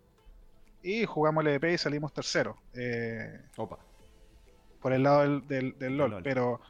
[0.83, 2.55] Y jugamos LVP y salimos tercero.
[2.75, 3.79] Eh, Opa.
[4.81, 6.23] Por el lado del, del, del LOL, LOL.
[6.23, 6.61] pero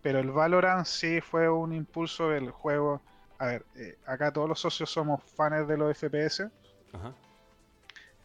[0.00, 3.02] pero el Valorant sí fue un impulso del juego.
[3.38, 6.48] A ver, eh, acá todos los socios somos fans de los FPS
[6.92, 7.12] Ajá.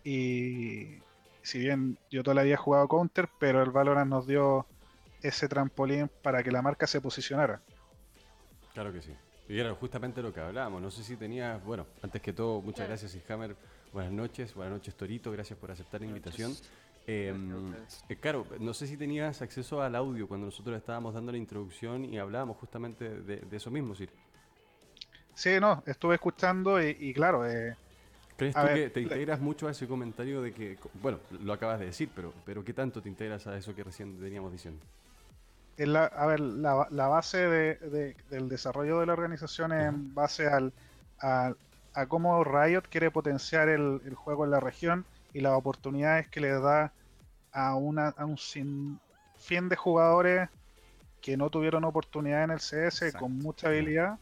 [0.03, 0.97] y
[1.41, 4.65] si bien yo toda la vida he jugado Counter, pero el Valorant nos dio
[5.21, 7.61] ese trampolín para que la marca se posicionara.
[8.73, 9.13] Claro que sí.
[9.49, 10.81] Y era justamente lo que hablábamos.
[10.81, 12.89] No sé si tenías, bueno, antes que todo, muchas Claro.
[12.89, 13.55] gracias, Ishammer.
[13.91, 15.31] Buenas noches, buenas noches, Torito.
[15.31, 16.53] Gracias por aceptar la invitación.
[17.05, 18.05] Eh, ustedes.
[18.09, 22.05] eh, claro, no sé si tenías acceso al audio cuando nosotros estábamos dando la introducción
[22.05, 24.09] y hablábamos justamente de, de eso mismo, Sir.
[25.33, 27.75] Sí, no, estuve escuchando y, y claro, eh,
[28.37, 31.53] ¿Crees A tú ver, que te integras mucho a ese comentario de que, bueno, lo
[31.53, 34.83] acabas de decir, pero, pero ¿qué tanto te integras a eso que recién teníamos diciendo?
[35.77, 39.87] es la, a ver, la, la base de- de- del desarrollo de la organización es
[39.89, 40.73] en base al,
[41.19, 41.53] a,
[41.93, 46.39] a cómo Riot quiere potenciar el, el juego en la región y las oportunidades que
[46.39, 46.93] le da
[47.51, 50.49] a, una, a un sinfín de jugadores
[51.21, 53.19] que no tuvieron oportunidad en el CS Exacto.
[53.19, 54.17] con mucha habilidad.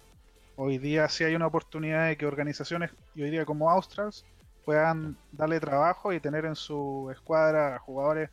[0.56, 4.26] Hoy día sí hay una oportunidad de que organizaciones, y hoy día como Australs,
[4.64, 8.30] puedan darle trabajo y tener en su escuadra jugadores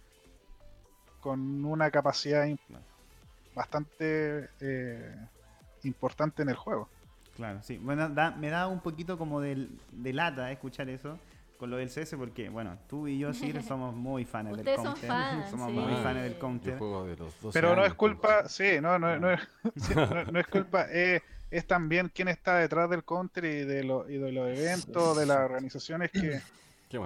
[1.20, 2.47] con una capacidad
[3.55, 5.14] bastante eh,
[5.83, 6.89] importante en el juego.
[7.35, 7.79] Claro, sí.
[7.79, 11.18] Bueno, da- me da un poquito como de, de lata escuchar eso
[11.59, 14.85] con lo del CS porque, bueno, tú y yo, Sir, somos muy fans del son
[14.85, 15.09] Counter.
[15.09, 15.73] fans, somos sí.
[15.79, 16.79] muy Ah, fans del Yo Counter.
[16.79, 18.53] juego de los 12 Pero no es culpa, pues.
[18.53, 19.41] sí, no, no, no, es,
[19.77, 23.85] sí, no- no es culpa, eh, es también quién está detrás del counter y de,
[23.85, 26.41] lo- y de los eventos, de las organizaciones que,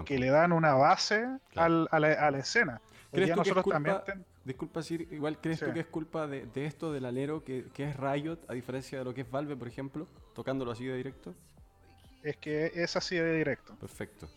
[0.04, 1.74] que le dan una base Claro.
[1.74, 2.80] al- a, la, a la escena.
[3.10, 5.72] ¿Crees tú que es nosotros culpa, también ten- disculpa Sir, igual crees tú Sí.
[5.72, 9.04] que es culpa de, de esto del alero que, que es Riot, a diferencia de
[9.04, 11.34] lo que es Valve, por ejemplo, tocándolo así de directo?
[12.24, 13.74] es que es así de directo.
[13.76, 14.28] Perfecto.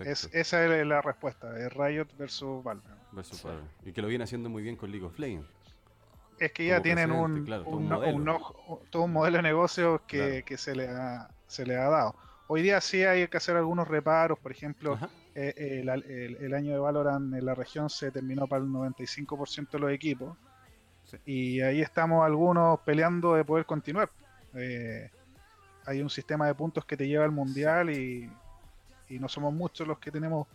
[0.00, 2.82] Es, esa es la respuesta, es Riot versus Valve.
[3.12, 3.62] Versus Valve.
[3.84, 5.48] Y que lo viene haciendo muy bien con League of Legends.
[6.38, 8.16] Es que ya Como tienen un, claro, todo un modelo.
[8.16, 10.44] un ojo- todo un modelo de negocio que, Claro.
[10.46, 12.14] que se, le ha, se le ha dado.
[12.48, 15.08] Hoy día sí hay que hacer algunos reparos, por ejemplo, Ajá.
[15.34, 19.70] eh, el, el- el año de Valorant en la región se terminó para el 95%
[19.78, 20.36] de los equipos.
[21.04, 21.16] Sí.
[21.24, 24.10] Y ahí estamos algunos peleando de poder continuar.
[24.54, 25.10] Eh,
[25.86, 28.28] hay un sistema de puntos que te lleva al mundial y,
[29.14, 30.46] y no somos muchos los que tenemos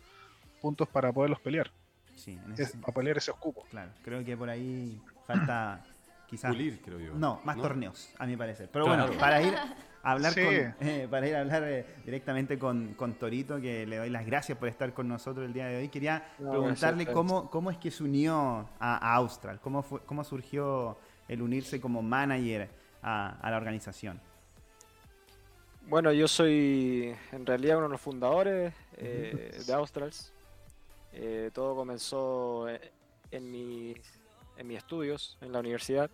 [0.61, 1.71] puntos para poderlos pelear.
[2.15, 3.63] Sí, en ese Es, para pelear ese cupo.
[3.69, 5.83] Claro, creo que por ahí falta
[6.27, 6.51] quizás...
[6.51, 7.13] Pulir, creo yo.
[7.15, 8.69] No, más torneos, a mi parecer.
[8.71, 9.05] Pero Claro.
[9.05, 10.41] bueno, para ir a hablar Sí.
[10.43, 14.25] con, eh, para ir a hablar eh, directamente con, con Torito, que le doy las
[14.25, 17.71] gracias por estar con nosotros el día de hoy, quería No, preguntarle gracias cómo, cómo
[17.71, 20.97] es que se unió a, a Austral, cómo, fue, cómo surgió
[21.29, 22.69] el unirse como manager
[23.01, 24.19] a, a la organización.
[25.89, 30.31] Bueno, yo soy en realidad uno de los fundadores eh, de Australs.
[31.13, 32.91] Eh, todo comenzó eh,
[33.31, 33.97] en mis,
[34.57, 36.09] en mis estudios en la universidad.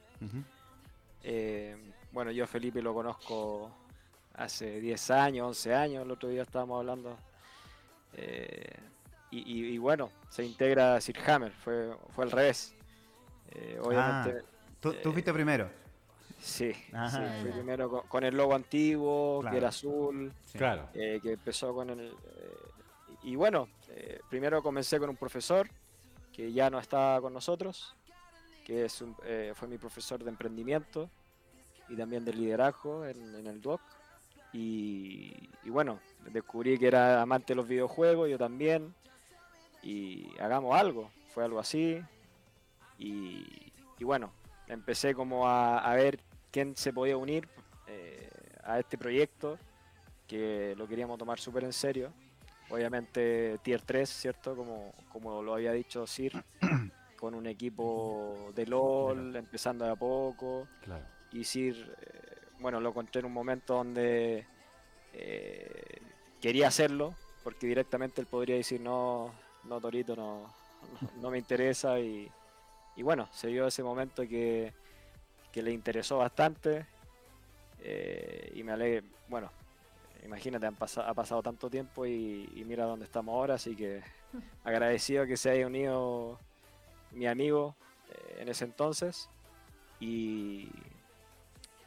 [1.23, 1.75] Eh,
[2.11, 3.69] bueno, yo a Felipe lo conozco
[4.35, 7.17] hace 10 años, 11 años, el otro día estábamos hablando.
[8.13, 8.71] Eh,
[9.31, 12.73] y, y- y bueno, se integra Sir Hammer, fue, fue al revés.
[13.81, 14.41] Obviamente,
[14.79, 15.69] ¿Tú, tú Eh, fuiste primero?
[16.45, 17.55] Sí, Ajá, sí, fui ya.
[17.55, 19.51] primero con, con el logo antiguo, Claro.
[19.53, 20.57] que era azul, Sí.
[20.57, 20.89] Claro.
[20.93, 22.07] eh, que empezó con el...
[22.09, 22.57] eh,
[23.23, 25.67] y bueno, eh, primero comencé con un profesor
[26.31, 27.95] que ya no está con nosotros,
[28.65, 31.09] que es un- eh, fue mi profesor de emprendimiento
[31.89, 33.81] y también de liderazgo en, en el DUOC.
[34.53, 35.99] Y, y bueno,
[36.31, 38.93] descubrí que era amante de los videojuegos, yo también,
[39.83, 42.01] y hagamos algo, fue algo así.
[42.97, 44.31] Y, y bueno,
[44.67, 46.19] empecé como a, a ver
[46.55, 47.49] quién se podía unir
[47.85, 48.29] eh,
[48.63, 49.59] a este proyecto,
[50.25, 52.13] que lo queríamos tomar súper en serio.
[52.69, 54.55] Obviamente Tier 3, ¿cierto?
[54.55, 56.31] Como, como lo había dicho Sir,
[57.19, 60.69] con un equipo de LOL, empezando de a poco.
[60.81, 61.03] Claro.
[61.33, 64.45] Y Sir, eh, bueno, lo encontré en un momento donde
[65.11, 66.01] eh,
[66.39, 69.29] quería hacerlo, porque directamente él podría decir, no,
[69.65, 70.43] no Torito, no,
[71.01, 71.99] no, no me interesa.
[71.99, 72.31] Y,
[72.95, 74.71] y bueno, se dio ese momento que,
[75.55, 76.85] que le interesó bastante.
[77.79, 79.49] eh, y me alegré, bueno,
[80.25, 84.01] imagínate, han pasa- ha pasado tanto tiempo y, y mira dónde estamos ahora, así que
[84.65, 86.37] agradecido que se haya unido
[87.11, 87.73] mi amigo
[88.11, 89.29] eh, en ese entonces.
[90.01, 90.69] Y,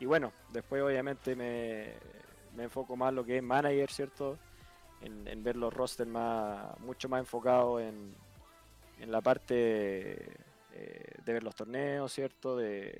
[0.00, 1.92] y bueno, después obviamente me,
[2.56, 4.38] me enfoco más en lo que es manager, ¿cierto?
[5.02, 8.14] En, en ver los rosters más, mucho más enfocados en,
[8.98, 10.14] en la parte
[10.72, 12.56] eh, de ver los torneos, ¿cierto?
[12.56, 12.96] De,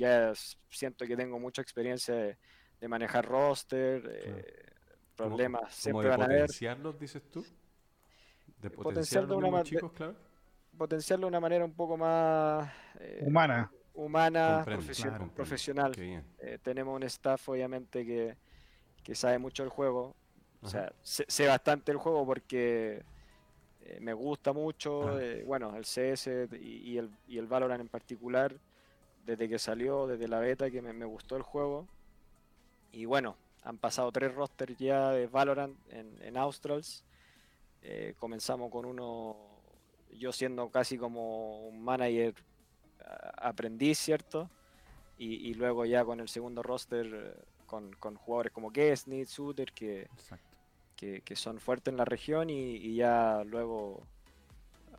[0.00, 0.32] ya
[0.70, 2.38] siento que tengo mucha experiencia de,
[2.80, 4.44] de manejar roster, eh,
[5.16, 6.40] problemas siempre de van a haber.
[6.42, 7.44] potenciarlos, dices tú.
[8.60, 10.16] De Potenciar potenciar de una chicos, claro.
[10.76, 13.70] potenciarlo de una manera un poco más eh, Humana.
[13.94, 15.30] humana, profesio- claro.
[15.34, 15.92] profesional.
[16.38, 18.36] Eh, tenemos un staff, obviamente, que,
[19.02, 20.14] que sabe mucho el juego.
[20.62, 23.02] O sea, sé, sé bastante el juego porque
[24.00, 25.18] me gusta mucho.
[25.18, 28.54] Eh, bueno, el CS y, y el, y el Valorant en particular,
[29.24, 31.86] desde que salió, desde la beta, que me, me gustó el juego.
[32.92, 37.04] Y bueno, han pasado tres rosters ya de Valorant en, en Australs.
[37.82, 39.36] Eh, comenzamos con uno,
[40.12, 42.34] yo siendo casi como un manager
[43.38, 44.50] aprendiz, ¿cierto?
[45.18, 50.08] Y, y luego ya con el segundo roster con, con jugadores como Kesnit, Suter, que,
[50.96, 54.02] que, que son fuertes en la región y, y ya luego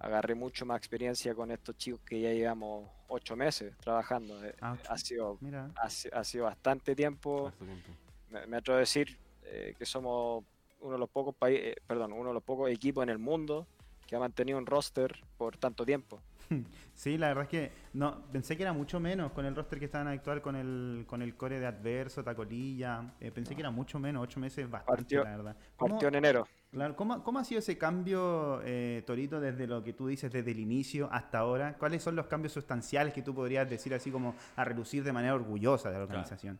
[0.01, 4.43] agarré mucho más experiencia con estos chicos que ya llevamos ocho meses trabajando.
[4.45, 4.77] Eh, Ah.
[4.89, 5.37] Ha sido,
[5.75, 7.51] ha, si- ha sido bastante tiempo.
[7.57, 7.87] Tiempo.
[8.29, 10.43] Me, me atrevo a decir eh, que somos
[10.79, 13.67] uno de los pocos países, perdón, uno de los pocos equipos en el mundo
[14.07, 16.19] que ha mantenido un roster por tanto tiempo.
[16.93, 19.85] Sí, la verdad es que no pensé que era mucho menos con el roster que
[19.85, 23.13] estaban actual con el con el core de Adverso, Tacolilla.
[23.19, 25.55] eh, pensé que era mucho menos, ocho meses es bastante, Partió- la verdad.
[25.77, 26.47] ¿Cómo, Partió en enero.
[26.71, 30.51] claro, ¿cómo, cómo ha sido ese cambio, eh, Torito, desde lo que tú dices desde
[30.51, 31.75] el inicio hasta ahora?
[31.77, 35.33] ¿Cuáles son los cambios sustanciales que tú podrías decir así como a relucir de manera
[35.33, 36.59] orgullosa de la organización?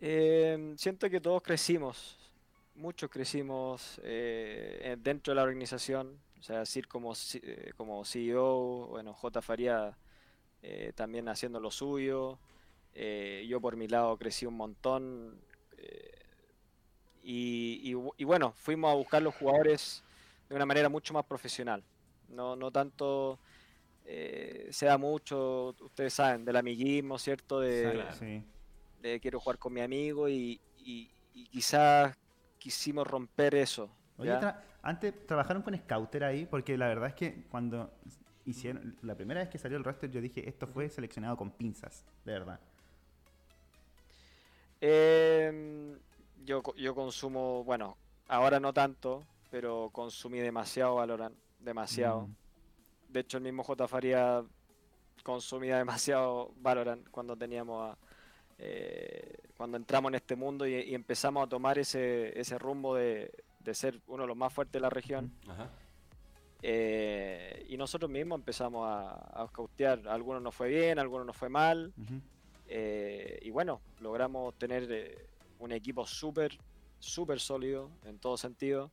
[0.00, 2.16] Eh, siento que todos crecimos,
[2.76, 7.12] muchos crecimos eh, dentro de la organización, o sea, decir como,
[7.42, 9.42] eh, como CEO, bueno, J.
[9.42, 9.96] Faría
[10.62, 12.38] eh, también haciendo lo suyo,
[12.94, 15.40] eh, yo por mi lado crecí un montón,
[15.76, 16.10] eh,
[17.22, 20.02] y, y y bueno, fuimos a buscar los jugadores
[20.48, 21.82] de una manera mucho más profesional,
[22.28, 23.38] no, no tanto...
[24.06, 27.60] eh, se da mucho, ustedes saben, del amiguismo, ¿cierto?
[27.60, 28.14] De, Claro.
[28.18, 28.42] Sí.
[29.02, 32.16] de quiero jugar con mi amigo y, y- y quizás
[32.58, 33.90] quisimos romper eso.
[34.16, 34.30] Oye,
[34.82, 37.90] antes trabajaron con Scouter ahí, porque la verdad es que cuando
[38.46, 42.04] hicieron, la primera vez que salió el roster yo dije, esto fue seleccionado con pinzas,
[42.24, 42.60] de verdad.
[44.80, 45.98] Em,
[46.44, 47.96] yo, yo consumo, bueno,
[48.28, 52.22] ahora no tanto, pero consumí demasiado Valorant, demasiado.
[52.28, 52.34] Mm.
[53.12, 53.88] De hecho, el mismo J.
[53.88, 54.42] Faría
[55.24, 57.98] consumía demasiado Valorant cuando teníamos a-
[58.60, 63.32] eh, cuando entramos en este mundo y, y empezamos a tomar ese, ese rumbo de,
[63.68, 65.30] de ser uno de los más fuertes de la región.
[65.46, 65.68] Ajá.
[66.62, 69.10] Eh, y nosotros mismos empezamos a,
[69.42, 70.08] a scoutear.
[70.08, 71.92] Algunos nos fue bien, algunos nos fue mal.
[72.66, 75.26] Eh, y bueno, logramos tener eh,
[75.58, 76.56] un equipo súper,
[76.98, 78.90] súper sólido en todo sentido.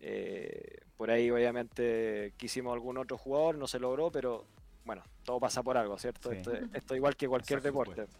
[0.00, 4.44] Eh, por ahí obviamente quisimos algún otro jugador, no se logró, pero
[4.84, 6.30] bueno, todo pasa por algo, ¿cierto?
[6.30, 6.36] Sí.
[6.36, 8.02] Esto, esto igual que cualquier Por deporte.
[8.02, 8.18] supuesto.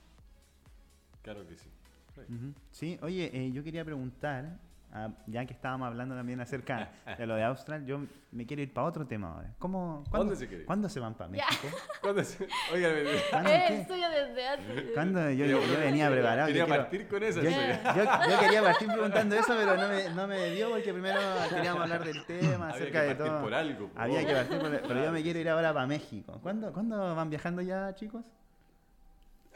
[1.23, 1.69] Claro que sí.
[2.17, 2.55] Ujú.
[2.71, 4.59] Sí, oye, eh, yo quería preguntar,
[4.95, 8.01] ah, ya que estábamos hablando también acerca de lo de Austral, yo
[8.33, 9.51] me quiero ir para otro tema ahora.
[9.59, 10.67] ¿Cómo, cuándo, dónde se quiere ir?
[10.67, 11.31] ¿Cuándo se van para.
[11.31, 11.69] México?
[12.01, 13.85] ¿Cuándo se- Oiga, me- ¿Cuándo, Es qué?
[13.87, 14.91] suyo desde antes.
[14.95, 15.31] ¿Cuándo?
[15.31, 16.47] Yo, Yo- yo venía preparado.
[16.47, 17.41] Quería yo quiero- partir con esa.
[17.43, 21.21] yo, yo- yo quería partir preguntando eso, pero no me, no me dio porque primero
[21.51, 23.43] queríamos hablar del tema, Había acerca que de partir todo.
[23.43, 23.91] por algo.
[23.97, 26.39] Había que partir, por- pero yo me quiero ir ahora para México.
[26.43, 28.25] ¿Cuándo, ¿Cuándo van viajando ya, chicos?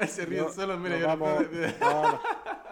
[0.07, 1.29] Se ríen No- solo, mira, yo vamos,
[1.81, 2.21] no, no,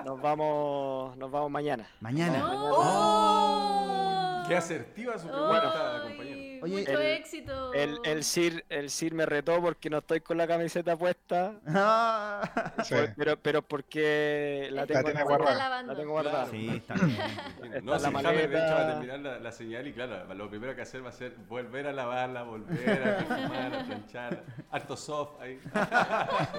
[0.05, 1.87] nos vamos, nos vamos mañana.
[2.01, 2.43] Mañana.
[2.53, 4.45] ¡Oh!
[4.49, 6.36] Qué asertiva su pregunta, Ay, compañero.
[6.63, 7.73] Oye, mucho el- éxito.
[7.75, 12.73] El, el Sir, el Sir me retó porque no estoy con la camiseta puesta, Ah.
[12.85, 12.95] Sí.
[13.17, 15.81] pero, pero porque la tengo, en- guardada.
[15.81, 16.47] Está la tengo guardada.
[16.47, 17.11] Sí, está bien.
[17.21, 20.35] Está No, la si James de hecho va a terminar la, la señal y claro,
[20.35, 24.43] lo primero que hacer va a ser volver a lavarla, volver a perfumarla, a plancharla.
[24.71, 25.61] Harto soft ahí.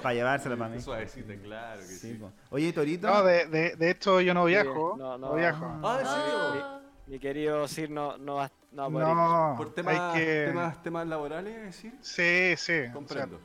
[0.01, 0.85] para llevárselo para México.
[0.91, 2.13] Suavecita, claro que sí.
[2.13, 2.21] Sí.
[2.49, 3.07] Oye, Torito.
[3.07, 4.95] No, de, de, de hecho yo no viajo.
[4.97, 5.35] no, no, no.
[5.35, 5.65] viajo.
[5.83, 6.63] Ah, ¿en serio?
[6.65, 6.73] Ah.
[7.07, 9.15] Mi querido Sir no, no va, no va a poder ir.
[9.15, 10.45] No, Por temas, hay que...
[10.47, 11.93] temas, temas laborales, es decir.
[12.01, 12.73] Sí, sí.
[12.73, 13.39] o sea, Comprendo.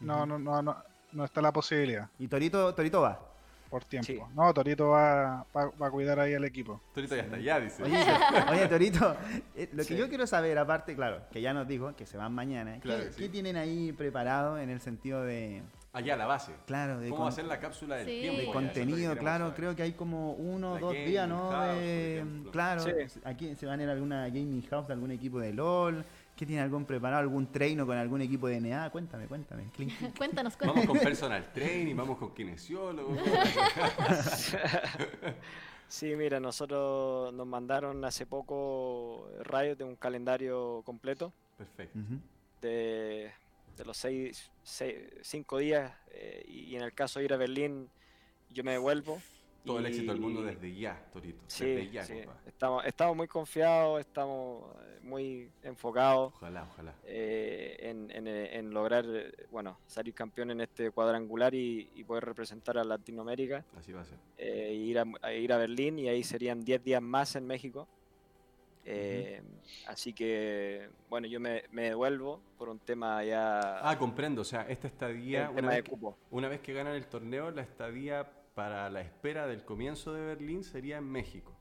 [0.00, 0.76] no, no, no, no,
[1.12, 3.20] no está la posibilidad Y Torito, Torito va.
[3.70, 4.06] por tiempo.
[4.06, 4.20] Sí.
[4.34, 6.80] No, Torito va, va, va a cuidar ahí al equipo.
[6.94, 7.82] Torito ya está allá, dice.
[7.82, 8.04] Oye,
[8.50, 9.16] oye, Torito,
[9.54, 12.32] eh, lo que yo quiero saber, aparte, claro, que ya nos dijo que se van
[12.32, 13.22] mañana, ¿qué, Claro que sí.
[13.22, 15.62] qué tienen ahí preparado en el sentido de,
[15.94, 16.52] Allá, la base.
[16.66, 18.20] claro, de, ¿Cómo con- va a ser la cápsula del Sí.
[18.20, 18.40] tiempo?
[18.40, 19.16] de que contenido?
[19.16, 19.56] Claro, saber.
[19.56, 21.50] creo que hay como uno o La dos días, ¿no?
[21.50, 23.20] house, claro, Sí.
[23.24, 26.04] aquí se van a ir a alguna gaming house de algún equipo de LOL.
[26.36, 27.20] ¿Qué tiene algún preparado?
[27.22, 28.90] ¿Algún treino con algún equipo de NA?
[28.90, 29.70] Cuéntame, cuéntame.
[29.72, 30.18] Clink, clink.
[30.18, 30.86] Cuéntanos, Vamos cuéntanos.
[30.88, 33.16] con personal training, vamos con kinesiólogos.
[35.86, 41.98] Sí, mira, nosotros nos mandaron hace poco rayos de un calendario completo Perfecto.
[42.60, 43.30] De,
[43.76, 47.88] de los seis, seis- cinco días eh, y, en el caso de ir a Berlín
[48.50, 49.20] yo me devuelvo.
[49.64, 51.42] Todo el éxito del mundo desde ya, Torito.
[51.46, 52.14] Sí, desde ya, sí.
[52.46, 56.94] Estamos, estamos muy confiados, estamos eh, muy enfocados Ojalá, ojalá.
[57.04, 59.06] eh, en, en, eh, en lograr,
[59.50, 64.04] bueno, salir campeón en este cuadrangular y, y poder representar a Latinoamérica, Así va a
[64.04, 64.18] ser.
[64.36, 67.46] eh, y ir a, a ir a Berlín y ahí serían 10 días más en
[67.46, 67.88] México.
[68.84, 69.42] Eh,
[69.86, 74.42] Así que, bueno, yo me, me devuelvo por un tema ya, Ah, comprendo.
[74.42, 75.96] O sea, esta estadía, vez, que,
[76.30, 80.64] una vez que ganan el torneo, la estadía para la espera del comienzo de Berlín
[80.64, 81.53] sería en México.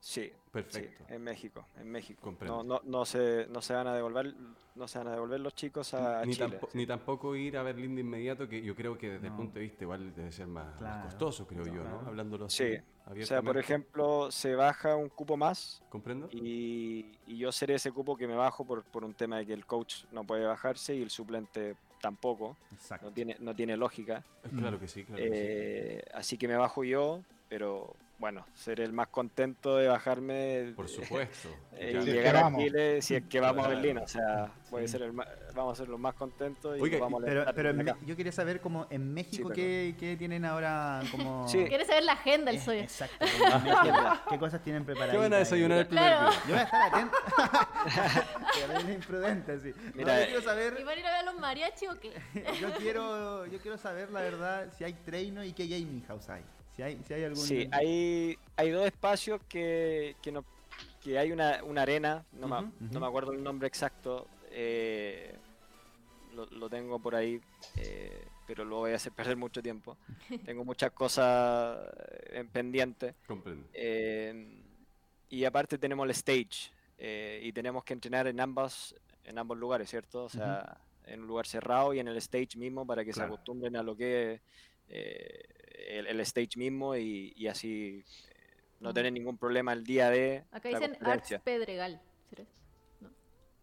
[0.00, 1.04] Sí, Perfecto.
[1.06, 2.20] Sí, en México, en México.
[2.22, 2.62] Comprendo.
[2.64, 4.34] No, no, no se, no se van a devolver,
[4.74, 6.46] no se van a devolver los chicos a, ni, Chile.
[6.58, 9.54] tampo- ni tampoco ir a Berlín de inmediato, que yo creo que desde el punto
[9.54, 10.74] de vista igual debe ser más,
[11.04, 12.00] costoso, creo yo, ¿no?
[12.06, 12.64] Hablándolo así.
[12.76, 12.80] Sí.
[13.22, 16.28] O sea, por ejemplo, se baja un cupo más ¿Comprendo?
[16.30, 19.52] y, y yo seré ese cupo que me bajo por, por un tema de que
[19.52, 22.56] el coach no puede bajarse y el suplente tampoco.
[22.72, 23.06] Exacto.
[23.06, 24.24] No tiene, no tiene lógica.
[24.56, 25.34] Claro que sí, claro que sí.
[25.36, 30.72] Eh, así que me bajo yo, pero bueno, seré el más contento de bajarme.
[30.76, 31.48] Por supuesto.
[31.72, 32.54] y Si es que llegar a.
[32.54, 33.68] Chile si es que vamos a.
[33.70, 33.96] Berlín.
[33.98, 34.92] O sea, puede Sí.
[34.92, 37.70] ser el ma- vamos a ser los más contentos y Oiga, vamos a Pero, pero
[37.70, 41.48] en yo quería saber como en México qué, qué tienen ahora como...
[41.48, 41.64] Sí.
[41.64, 42.82] ¿Quieres saber la agenda del Eh, Soya?
[42.82, 43.24] Exacto.
[44.30, 45.14] ¿Qué cosas tienen preparadas?
[45.14, 46.30] ¿Qué van a desayunar el primer Claro.
[46.46, 47.16] Yo voy a estar atento.
[48.68, 49.72] Terrible imprudente, sí.
[49.76, 51.98] No, Mira, yo quiero ¿Y saber, van a ir a ver a los mariachi o
[51.98, 52.12] qué?
[52.60, 56.42] yo quiero, yo quiero saber la verdad si hay treino y qué gaming house hay.
[56.76, 57.44] Si hay, si hay algún.
[57.46, 60.44] Sí, hay, hay dos espacios que, que, no,
[61.02, 63.00] que hay una, una arena, no, me, Ujú, no ujú.
[63.00, 65.34] me acuerdo el nombre exacto, eh,
[66.34, 67.40] lo, lo tengo por ahí,
[67.76, 69.96] eh, pero lo voy a hacer perder mucho tiempo.
[70.44, 71.78] Tengo muchas cosas
[72.30, 73.14] en pendiente.
[73.26, 73.66] Comprendo.
[73.74, 74.62] eh,
[75.32, 78.94] y aparte tenemos el stage eh, y tenemos que entrenar en ambas
[79.24, 80.24] en ambos lugares, ¿cierto?
[80.24, 83.28] O sea, en un lugar cerrado y en el stage mismo para que Claro.
[83.28, 84.40] se acostumbren a lo que es
[84.88, 85.44] eh,
[85.88, 88.34] el, el stage mismo y, y así eh,
[88.80, 88.94] no Mm.
[88.94, 91.34] tener ningún problema el día de Acá dicen Arts.
[91.44, 92.00] Pedregal.
[92.28, 92.44] ¿Será?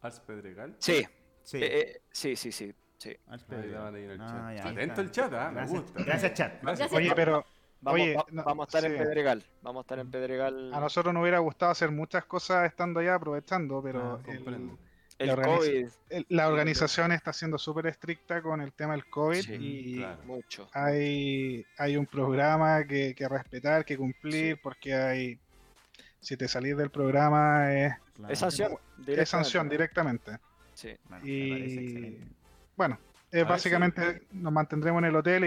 [0.01, 0.75] Ars Pedregal.
[0.79, 1.05] Sí,
[1.43, 1.57] Sí.
[1.57, 3.15] eh, eh, sí, sí, sí, sí.
[3.27, 3.71] Al Ahí Pedro.
[3.71, 4.55] daban ahí en el Ah, chat.
[4.57, 5.01] ya, Atento está.
[5.01, 5.51] el chat, ¿ah?
[5.51, 6.03] Me gusta.
[6.03, 6.61] gracias, chat.
[6.61, 6.93] Gracias.
[6.93, 7.45] Oye, pero
[7.79, 8.97] Vamos, Oye, va- no, vamos a estar en.
[8.97, 9.43] Pedregal.
[9.61, 10.73] Vamos a estar en Pedregal.
[10.73, 14.71] a nosotros nos hubiera gustado hacer muchas cosas estando allá, aprovechando, pero Ah, el-.
[15.19, 19.05] El la organiza- COVID, el- la organización está siendo súper estricta con el tema del
[19.07, 20.23] COVID Sí, y claro.
[20.25, 20.69] mucho.
[20.73, 25.39] hay, hay un programa que, que respetar, que cumplir, porque hay
[26.19, 28.33] si te salís del programa es, Claro.
[28.33, 28.71] Es sanción.
[29.05, 30.31] es sanción directamente.
[30.31, 30.39] directamente.
[30.73, 30.97] Sí.
[31.07, 32.17] Bueno, Y
[32.75, 32.99] bueno,
[33.31, 35.45] es ver, básicamente nos mantendremos en el hotel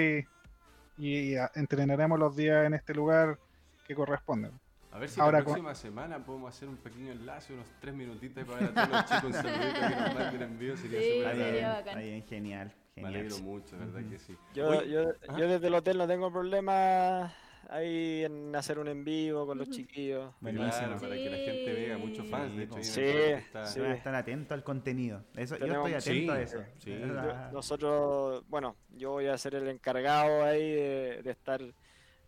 [0.98, 3.38] y, y entrenaremos los días en este lugar
[3.86, 4.52] que corresponden.
[4.92, 8.44] A ver si Ahora la próxima semana podemos hacer un pequeño enlace, unos tres minutitos
[8.44, 10.76] para ver a todos los chicos un saludito que nos manden envío.
[10.76, 12.72] Sería Sí, súper bien, bien, genial.
[12.96, 13.14] Me genial.
[13.20, 14.10] alegro mucho, ¿verdad Ujú.
[14.10, 14.36] que sí?
[14.52, 17.32] Yo, yo, yo desde el hotel no tengo problema
[17.68, 20.34] ahí en hacer un en vivo con los chiquillos.
[20.40, 20.72] Buenísimo.
[20.72, 23.78] Claro, para que la gente vea, muchos fans, de hecho, en Sí, está- sí.
[23.78, 25.22] Voy a estar atento al contenido.
[25.36, 26.64] Eso, yo Tenemos- estoy atento Sí, a eso.
[26.78, 26.92] sí.
[26.92, 31.60] Es Yo- Nosotros, bueno, yo voy a ser el encargado ahí de, de estar,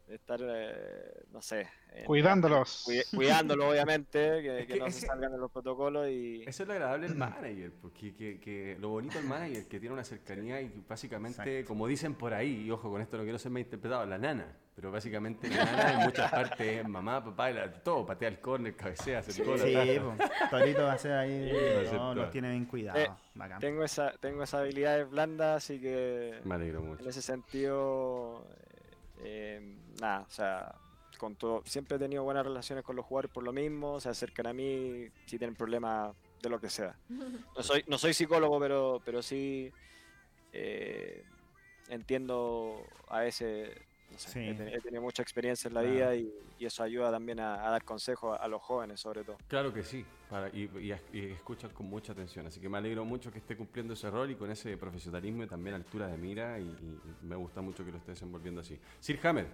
[0.09, 2.85] estar, eh, no sé, en- Cuidándolos.
[2.87, 6.43] cuid- cuidándolo obviamente, que, Es que que no ese- se salgan de los protocolos y
[6.47, 9.93] Eso es lo agradable del manager, porque que, que lo bonito del manager que tiene
[9.95, 11.69] una cercanía y básicamente, Exacto.
[11.69, 14.57] como dicen por ahí, y ojo con esto no quiero ser mal interpretado, la nana,
[14.75, 16.31] pero básicamente la nana en muchas
[16.61, 20.03] partes es mamá, papá, y la- todo, patea el córner, cabecea, hace Sí, ataja.
[20.03, 20.49] po.
[20.51, 21.53] Torito va a ser ahí.
[21.93, 22.15] no, todo.
[22.17, 23.01] los tiene bien cuidados.
[23.03, 23.61] Eh, Bacán.
[23.61, 27.03] tengo esa, tengo esa habilidad blanda, así que Me alegro mucho.
[27.03, 28.72] en ese sentido, eh,
[29.23, 29.61] eh,
[30.01, 30.75] nada, o sea,
[31.19, 34.47] con todo, siempre he tenido buenas relaciones con los jugadores por lo mismo, se acercan
[34.49, 36.97] a mí si tienen problemas de lo que sea.
[37.57, 39.71] No soy, no soy psicólogo, pero, pero sí
[40.53, 41.23] eh,
[41.89, 43.71] entiendo a veces,
[44.13, 44.39] no sé, Sí.
[44.41, 45.95] he, teni- he tenido mucha experiencia en la Claro.
[45.95, 49.25] vida y, y eso ayuda también a, a dar consejos a, a los jóvenes sobre
[49.25, 49.39] todo.
[49.49, 53.05] Claro que sí, para, y, y, y escuchan con mucha atención, así que me alegro
[53.05, 56.59] mucho que esté cumpliendo ese rol y con ese profesionalismo y también altura de mira
[56.61, 58.79] y, y me gusta mucho que lo esté desenvolviendo así.
[59.01, 59.47] Sir Hammer,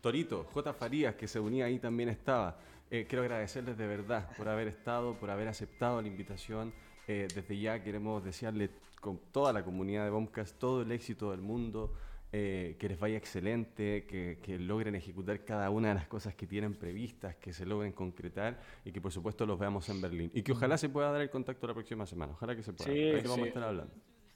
[0.00, 0.72] Torito, J.
[0.74, 2.58] Farías, que se unía ahí también estaba.
[2.90, 6.72] Eh, quiero agradecerles de verdad por haber estado, por haber aceptado la invitación.
[7.08, 11.40] Eh, desde ya queremos desearle con toda la comunidad de Bombcast todo el éxito del
[11.40, 11.92] mundo,
[12.32, 16.46] eh, que les vaya excelente, que, que logren ejecutar cada una de las cosas que
[16.46, 20.30] tienen previstas, que se logren concretar y que por supuesto los veamos en Berlín.
[20.34, 22.92] Y que ojalá se pueda dar el contacto la próxima semana, ojalá que se pueda.
[22.92, 23.48] Sí, Ahí lo vamos a sí.
[23.48, 23.94] estar hablando.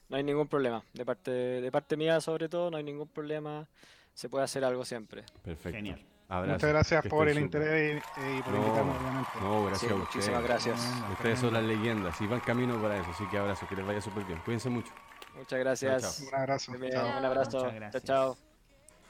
[0.09, 3.67] No hay ningún problema, de parte, de parte mía sobre todo, no hay ningún problema,
[4.13, 5.23] se puede hacer algo siempre.
[5.43, 5.75] Perfecto.
[5.77, 6.01] Genial.
[6.27, 6.53] Abrazo.
[6.53, 7.43] Muchas gracias Que por el súper.
[7.61, 9.29] interés y, y por invitarme, obviamente.
[9.41, 10.15] No, gracias Sí, a ustedes.
[10.15, 10.93] muchísimas gracias.
[11.11, 13.99] Ustedes son las leyendas y van camino para eso, así que abrazo, que les vaya
[14.01, 14.39] súper bien.
[14.45, 14.93] Cuídense mucho.
[15.35, 16.17] Muchas gracias.
[16.17, 16.27] chao.
[16.27, 16.71] Un abrazo.
[16.91, 17.17] Chao.
[17.19, 17.71] Un abrazo.
[17.91, 18.50] Chao, chao.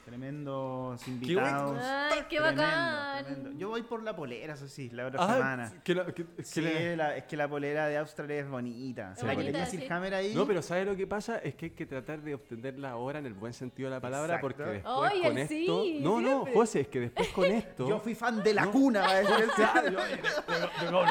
[0.04, 1.78] Tremendos invitados.
[1.80, 3.24] Ay, qué Tremendo, bacán.
[3.24, 3.50] tremendo.
[3.58, 5.72] Yo voy por la polera, eso sí, la otra Ah, semana.
[5.84, 9.14] que la- que- que Sí, la- la- es que la polera de Australia es bonita.
[9.14, 9.78] Se bonita, sí.
[10.12, 10.34] Ahí.
[10.34, 11.38] No, pero ¿sabes lo que pasa?
[11.38, 14.34] Es que hay que tratar de obtenerla ahora en el buen sentido de la palabra
[14.36, 14.56] Exacto.
[14.58, 15.82] porque después con esto...
[15.84, 16.46] sí, no, no.
[16.52, 17.88] José, es que después con esto...
[17.88, 20.90] Yo fui fan de la cuna, va a decir el Chico.
[20.90, 21.02] No,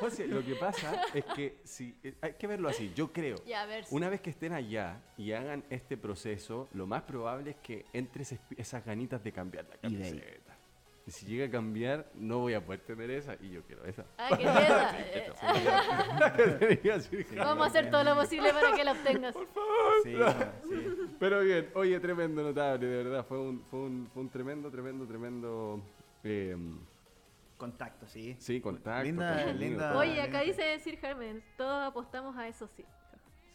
[0.00, 3.36] José, lo que pasa es que si, eh, hay que verlo así, yo creo.
[3.46, 3.84] Ya, a ver.
[3.84, 7.84] si- Una vez que estén allá y hagan este proceso, lo más probable es que
[7.92, 10.54] entre ese esas ganitas de cambiar la camiseta.
[11.06, 14.04] Y si llega a cambiar, no voy a poder tener esa y yo quiero esa.
[14.18, 14.98] Ah, qué mierda.
[16.38, 17.38] Eh, Tenía Sir Hammer.
[17.44, 19.34] Vamos a hacer todo lo posible para que la obtengas.
[20.04, 20.14] No, sí.
[21.18, 23.24] Pero bien, oye, tremendo, notable, de verdad.
[23.26, 25.82] Fue un, fue un, fue un tremendo, tremendo, tremendo.
[26.24, 26.56] eh,
[27.56, 28.36] Contacto, sí.
[28.38, 29.02] sí, contacto.
[29.04, 29.98] Linda- contenido, linda-.
[29.98, 32.84] Oye, acá dice Sir Hermes, todos apostamos a eso sí.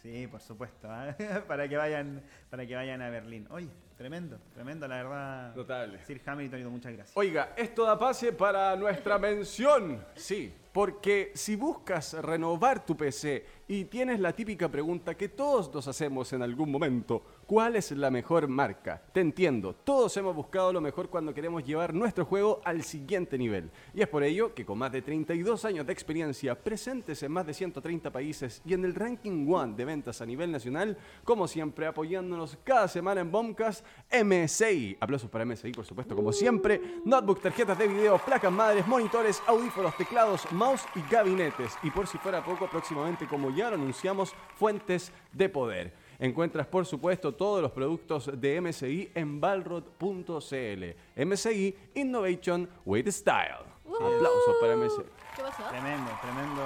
[0.02, 0.90] Sí, por supuesto.
[0.92, 1.16] ¿ah?
[1.48, 3.48] para que vayan para que vayan a Berlín.
[3.52, 5.56] Oye, tremendo, tremendo, la verdad.
[5.56, 6.04] Notable.
[6.06, 7.18] Sir Hamilton, muchas gracias.
[7.18, 10.04] Oiga, esto da pase para nuestra mención.
[10.16, 15.88] Sí, porque si buscas renovar tu PC y tienes la típica pregunta que todos nos
[15.88, 17.24] hacemos en algún momento,
[17.54, 19.00] ¿cuál es la mejor marca?
[19.12, 23.70] Te entiendo, todos hemos buscado lo mejor cuando queremos llevar nuestro juego al siguiente nivel.
[23.94, 27.46] Y es por ello que con más de 32 años de experiencia, presentes en más
[27.46, 31.86] de 130 países y en el ranking One de ventas a nivel nacional, como siempre
[31.86, 34.98] apoyándonos cada semana en Bombcast, MSI.
[35.00, 36.82] Aplausos para MSI, por supuesto, como siempre.
[37.06, 41.78] Notebook, tarjetas de video, placas madres, monitores, audífonos, teclados, mouse y gabinetes.
[41.84, 46.03] Y por si fuera poco, próximamente, como ya lo anunciamos, fuentes de poder.
[46.24, 50.84] Encuentras, por supuesto, todos los productos de MSI en balrod.cl.
[51.18, 53.66] MSI Innovation with Style.
[53.86, 55.02] Aplausos para MSI.
[55.36, 55.64] ¿Qué pasó?
[55.68, 56.62] Tremendo, tremendo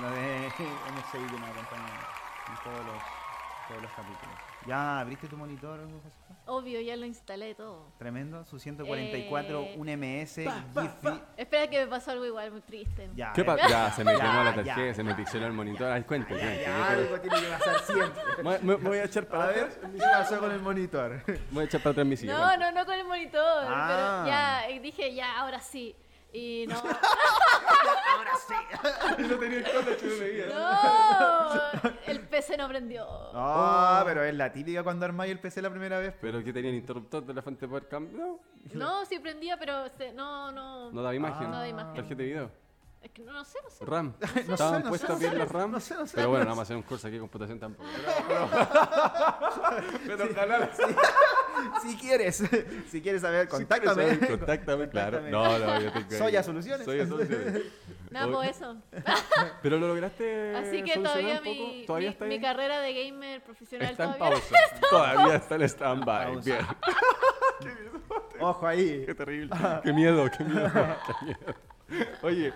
[0.00, 2.06] lo de MSI que nos acompaña
[2.46, 3.02] en todos los,
[3.66, 4.43] todos los capítulos.
[4.66, 6.24] ¿Ya abriste tu monitor, Josefa?
[6.46, 7.86] Obvio, ya lo instalé todo.
[7.98, 11.20] Tremendo, su 144, Eh, un MS, Giphy.
[11.38, 13.08] Espera que me pasó algo igual, muy triste.
[13.14, 13.44] Ya, ¿Qué eh.
[13.44, 14.74] pa- Ya, se me quemó la ya.
[14.74, 15.90] tarjeta, se me pixeló el monitor.
[15.90, 16.66] Ay, cuente, cuente.
[16.66, 18.22] Algo tiene que pasar siempre.
[18.42, 19.78] Me, me- me voy a echar para atrás.
[19.80, 21.22] ¿qué pasó con el monitor?
[21.50, 22.36] Voy a echar para atrás mi silla.
[22.38, 23.64] No, no, no con el monitor.
[23.68, 24.22] Ah.
[24.24, 25.94] Pero ya eh, dije, ya, ahora sí.
[26.34, 26.74] Y no.
[26.76, 29.22] Ahora sí.
[29.28, 30.46] no tenía el chulo, me guía.
[30.52, 31.90] ¡No!
[32.06, 33.06] El PC no prendió.
[33.32, 36.12] No, pero es la típica cuando armáis el PC la primera vez.
[36.20, 38.40] Pero que tenía el interruptor de la fuente de poder cambio.
[38.72, 40.90] No, No, sí prendía, pero se- no, no.
[40.90, 41.50] no daba imagen.
[41.50, 41.94] No da imagen.
[41.94, 42.63] Tarjeta de video.
[43.04, 43.84] Es que no, sé, no sé.
[43.84, 44.14] RAM.
[44.46, 45.70] No Estaban sé, no puestas sé, bien no las RAM.
[45.72, 46.46] no sé, no sé, pero no bueno, sé.
[46.46, 47.86] no vamos a hacer un curso aquí de computación tampoco.
[48.28, 48.48] Pero,
[50.06, 50.70] pero, pero ojalá.
[51.82, 52.36] Si quieres,
[52.90, 53.94] si quieres saber, Si quieres contáctame.
[54.16, 55.20] saber, Contáctame, claro.
[55.30, 56.06] No, no, yo tengo.
[56.10, 56.84] ahí- Soya Soluciones.
[56.84, 57.62] Soya Soluciones.
[58.10, 58.76] Nada, Oye, por eso.
[59.62, 60.56] Pero lo lograste.
[60.56, 62.40] Así que todavía, mi, ¿Todavía mi, está mi ahí?
[62.40, 64.38] carrera de gamer profesional Está en todavía.
[64.40, 64.56] pausa.
[64.90, 66.36] Todavía está en stand-by.
[66.44, 66.66] Bien.
[68.40, 69.04] Ojo ahí.
[69.06, 69.54] Qué terrible.
[69.82, 71.54] Qué miedo, qué miedo, qué miedo.
[72.22, 72.52] Oye,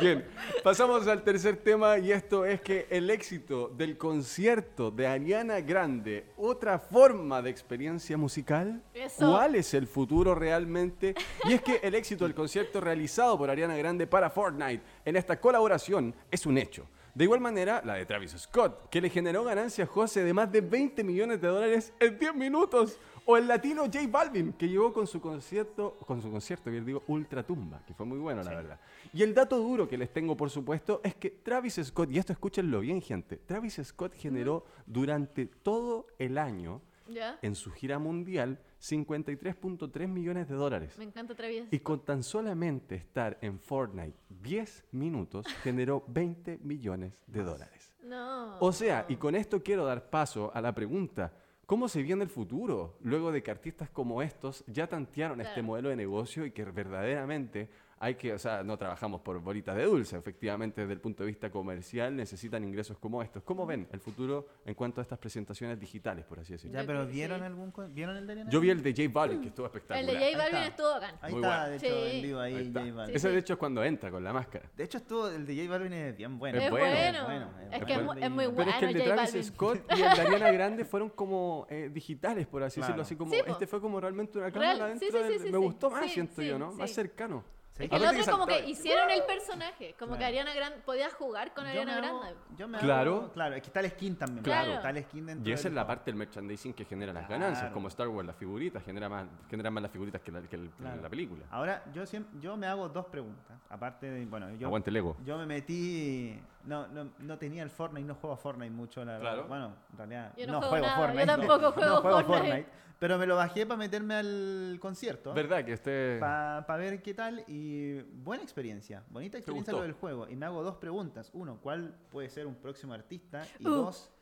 [0.00, 0.24] bien,
[0.62, 6.26] pasamos al tercer tema y esto es que el éxito del concierto de Ariana Grande,
[6.36, 9.30] otra forma de experiencia musical, Eso.
[9.30, 11.14] ¿cuál es el futuro realmente?
[11.44, 15.40] Y es que el éxito del concierto realizado por Ariana Grande para Fortnite en esta
[15.40, 16.86] colaboración es un hecho.
[17.14, 20.62] De igual manera, la de Travis Scott, que le generó ganancias José de más de
[20.62, 22.98] 20 millones de dólares en 10 minutos.
[23.24, 27.04] O el latino J Balvin, que llegó con su concierto, con su concierto, bien digo,
[27.06, 28.80] Ultra Tumba, que fue muy bueno, la verdad.
[29.12, 32.32] Y el dato duro que les tengo, por supuesto, es que Travis Scott, y esto
[32.32, 37.38] escúchenlo bien, gente, Travis Scott generó durante todo el año, ¿Ya?
[37.42, 40.98] en su gira mundial, 53.3 millones de dólares.
[40.98, 41.64] Me encanta Travis.
[41.70, 47.92] Y con tan solamente estar en Fortnite 10 minutos, generó 20 millones de dólares.
[48.02, 48.58] No.
[48.58, 51.32] O sea, y con esto quiero dar paso a la pregunta,
[51.72, 52.98] ¿cómo se viene el futuro?
[53.00, 57.70] Luego de que artistas como estos ya tantearon este modelo de negocio y que verdaderamente
[58.04, 61.28] hay que, o sea, no trabajamos por bolitas de dulce, efectivamente desde el punto de
[61.28, 63.44] vista comercial necesitan ingresos como estos.
[63.44, 66.74] ¿Cómo ven el futuro en cuanto a estas presentaciones digitales, por así decirlo?
[66.74, 67.44] Ya, Yo pero ¿vieron sí.
[67.46, 68.50] algún ¿Vieron el de Ariana?
[68.50, 70.14] Yo vi el de J Balvin, que estuvo el espectacular.
[70.16, 71.14] de J Balvin estuvo bacán.
[71.20, 71.70] Ahí Muy está, bueno.
[71.70, 72.16] de hecho, Sí.
[72.16, 72.66] en vivo ahí, Ahí.
[72.72, 73.06] J Balvin.
[73.06, 74.68] Sí, Ese de hecho es cuando entra con la máscara.
[74.76, 76.58] De hecho, estuvo, el de J Balvin es bien bueno.
[76.58, 77.18] Es Es bueno, bueno.
[77.18, 78.20] es bueno, es Es que es bueno.
[78.26, 79.44] es muy Pero bueno es que el de J Travis Balvin.
[79.44, 82.88] Scott y el de Ariana Grande fueron como eh, digitales, por así Claro.
[82.88, 83.02] decirlo.
[83.02, 85.46] Así como, Sí, este fue como realmente una Real, cámara sí, dentro sí, del- sí,
[85.46, 85.64] sí, Me sí.
[85.64, 86.72] gustó más, Sí, siento sí, yo, ¿no?
[86.72, 87.44] Más cercano.
[87.74, 87.84] ¿Sí?
[87.84, 90.24] Es que el otro que como que hicieron el personaje, como que.
[90.26, 92.38] Ariana Grande, podías jugar con Yo Ariana me hago- Grande.
[92.56, 93.14] yo me Claro.
[93.16, 94.42] hago- claro, es que está el skin también.
[94.44, 94.74] Claro.
[94.74, 97.26] Está el skin dentro Y esa del es la parte del merchandising que genera las
[97.28, 100.56] ganancias, como Star Wars, las figuritas, genera más, generan más las figuritas que la, que
[100.56, 101.00] el- Claro.
[101.00, 101.44] la película.
[101.50, 103.58] Ahora, yo siempre, yo me hago dos preguntas.
[103.70, 105.16] Aparte de, bueno, yo, Aguante Lego.
[105.24, 109.12] yo me metí, no, no, no tenía el Fortnite, no juego a Fortnite mucho, la
[109.18, 109.32] verdad.
[109.34, 109.48] Claro.
[109.48, 111.26] Bueno, en realidad Yo no no, juego juego nada, yo Fortnite.
[111.26, 112.66] tampoco juego no juego Fortnite.
[112.98, 115.34] Pero me lo bajé para meterme al concierto.
[115.34, 116.18] ¿Verdad que este...
[116.20, 120.28] Para ver qué tal y buena experiencia, bonita experiencia lo del juego.
[120.28, 121.28] Y me hago dos preguntas.
[121.34, 123.44] Uno, ¿cuál puede ser un próximo artista?
[123.58, 123.70] Y Uh.
[123.70, 124.12] dos,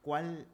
[0.00, 0.48] ¿cuál,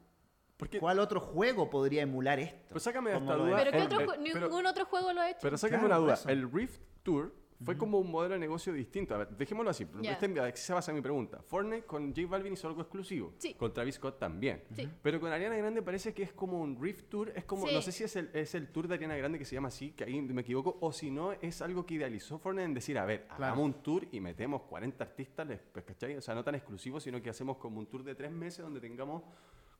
[0.57, 2.65] Porque, ¿cuál otro juego podría emular esto?
[2.67, 3.57] Pero sácame de esta duda.
[3.57, 5.39] Pero ¿qué el- otro el- ju- pero- ningún otro juego lo ha hecho.
[5.41, 6.13] Pero sáquenme Claro, una duda.
[6.13, 6.29] eso.
[6.29, 7.33] El Rift Tour
[7.63, 9.13] fue como un modelo de negocio distinto.
[9.15, 9.87] A ver, dejémoslo así.
[10.01, 10.13] Ya.
[10.13, 11.41] Este, se basa mi pregunta.
[11.47, 13.33] Fortnite con J Balvin hizo algo exclusivo.
[13.37, 13.53] Sí.
[13.53, 14.63] Con Travis Scott también.
[14.75, 14.89] Sí.
[15.01, 17.31] Pero con Ariana Grande parece que es como un Rift Tour.
[17.35, 17.73] Es como, Sí.
[17.73, 19.91] no sé si es el, es el tour de Ariana Grande que se llama así,
[19.91, 23.05] que ahí me equivoco, o si no, es algo que idealizó Fortnite en decir, a
[23.05, 23.45] ver, Claro.
[23.45, 26.15] hagamos un tour y metemos 40 artistas, pues, ¿cachai?
[26.17, 28.79] O sea, no tan exclusivo, sino que hacemos como un tour de tres meses donde
[28.79, 29.23] tengamos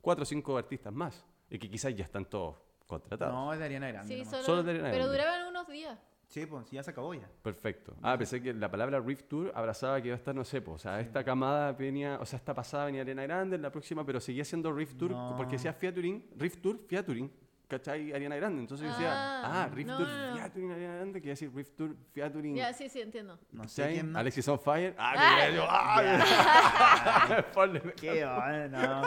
[0.01, 1.25] cuatro o cinco artistas más.
[1.49, 2.55] Y que quizás ya están todos
[2.87, 3.33] contratados.
[3.33, 4.17] No, es de Ariana Grande.
[4.17, 5.17] Sí, solo, Solo de Ariana pero Grande.
[5.23, 5.99] duraban unos días.
[6.31, 7.27] Sí, pues ya se acabó ya.
[7.43, 7.93] Perfecto.
[8.01, 10.71] Ah, pensé que la palabra Rift Tour abrazaba que iba a estar, no sé, po,
[10.71, 14.05] o sea, esta camada venía, o sea, esta pasada venía Ariana Grande, en la próxima,
[14.05, 15.33] pero seguía siendo Rift Tour, No.
[15.35, 17.29] porque decía featuring, Rift Tour, featuring,
[17.67, 18.13] ¿cachai?
[18.13, 18.61] Ariana Grande.
[18.61, 20.37] Entonces yo decía, Ah, ah, Rift no, Tour, no, no.
[20.37, 22.55] featuring Ariana Grande, que iba a decir Rift Tour, featuring.
[22.55, 23.37] Ya, sí, sí, entiendo.
[23.51, 23.93] No sé ¿cachai?
[23.95, 24.19] quién más.
[24.21, 24.95] Alexis on Fire.
[24.97, 25.45] Ah, Ah.
[25.49, 29.01] que yo, ah, ponle- Qué bueno.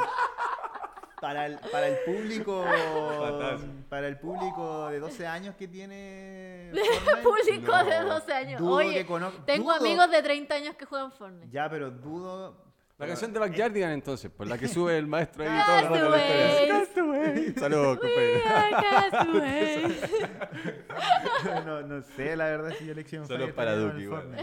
[1.25, 2.67] Para el, para el público
[3.89, 6.71] para el público de 12 años que tiene
[7.23, 8.61] Fortnite, Público no, de 12 años.
[8.61, 9.07] Oye,
[9.47, 11.49] tengo dudo- amigos de 30 años que juegan Fortnite.
[11.51, 12.63] Ya, pero dudo
[12.99, 16.13] La canción de Backyardigan, entonces, por la que sube el maestro ahí Ah, todo el
[16.13, 17.04] rato
[17.59, 17.99] Saludos,
[21.67, 24.37] no, no sé la verdad si yo elección Solo para Duki, bueno.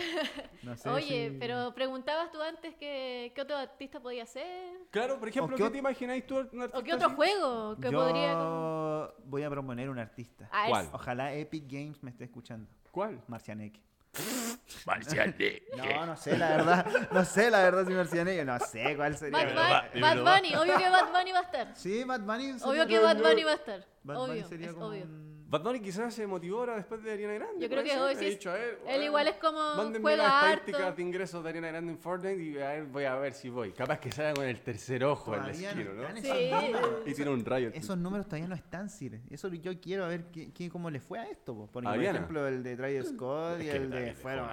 [0.63, 4.71] No sé Oye, si- pero preguntabas tú antes que, qué otro artista podía ser.
[4.91, 6.35] Claro, por ejemplo, ¿O qué ¿qué ot- te imagináis tú?
[6.51, 7.15] un ¿O artista qué otro así?
[7.15, 8.33] juego que yo podría...
[8.33, 10.49] como- voy a proponer un artista.
[10.51, 10.89] Ah, ¿Cuál?
[10.93, 12.69] Ojalá Epic Games me esté escuchando.
[12.91, 13.21] ¿Cuál?
[13.27, 13.81] Marcianeque.
[15.77, 16.85] No, no sé la verdad.
[17.11, 18.43] No sé la verdad si Marcianeque.
[18.45, 19.45] No sé cuál sería.
[19.53, 21.75] Bad, Bunny, Bad Bunny, obvio que Bad Bunny va a estar.
[21.75, 22.53] Sí, Bad Bunny.
[22.53, 23.85] sería Obvio que como- Bad Bunny va a estar.
[24.03, 25.03] Bad Bunny Obvio, sería es como obvio.
[25.03, 27.55] un- Bad Bunny quizás se motivó ahora después de Ariana Grande.
[27.59, 30.23] Yo creo que hoy sí es- dicho, a ver, Él igual es como Mándenme juega
[30.23, 30.53] las harto.
[30.53, 33.49] estadísticas de ingresos de Ariana Grande en Fortnite y a ver, voy a ver si
[33.49, 33.73] voy.
[33.73, 36.03] Capaz que salga con el tercer ojo en la no esquina, ¿no?
[36.07, 36.51] están Sí.
[36.51, 36.89] números.
[37.05, 37.69] Y tiene un rayo.
[37.73, 39.19] Esos números todavía no están, Sir.
[39.29, 41.53] Eso yo quiero a ver qué, qué- cómo le fue a esto.
[41.53, 41.67] po.
[41.67, 44.13] Porque, ¿A por ejemplo, el de Travis Scott y Es que el de...
[44.13, 44.47] Fueron...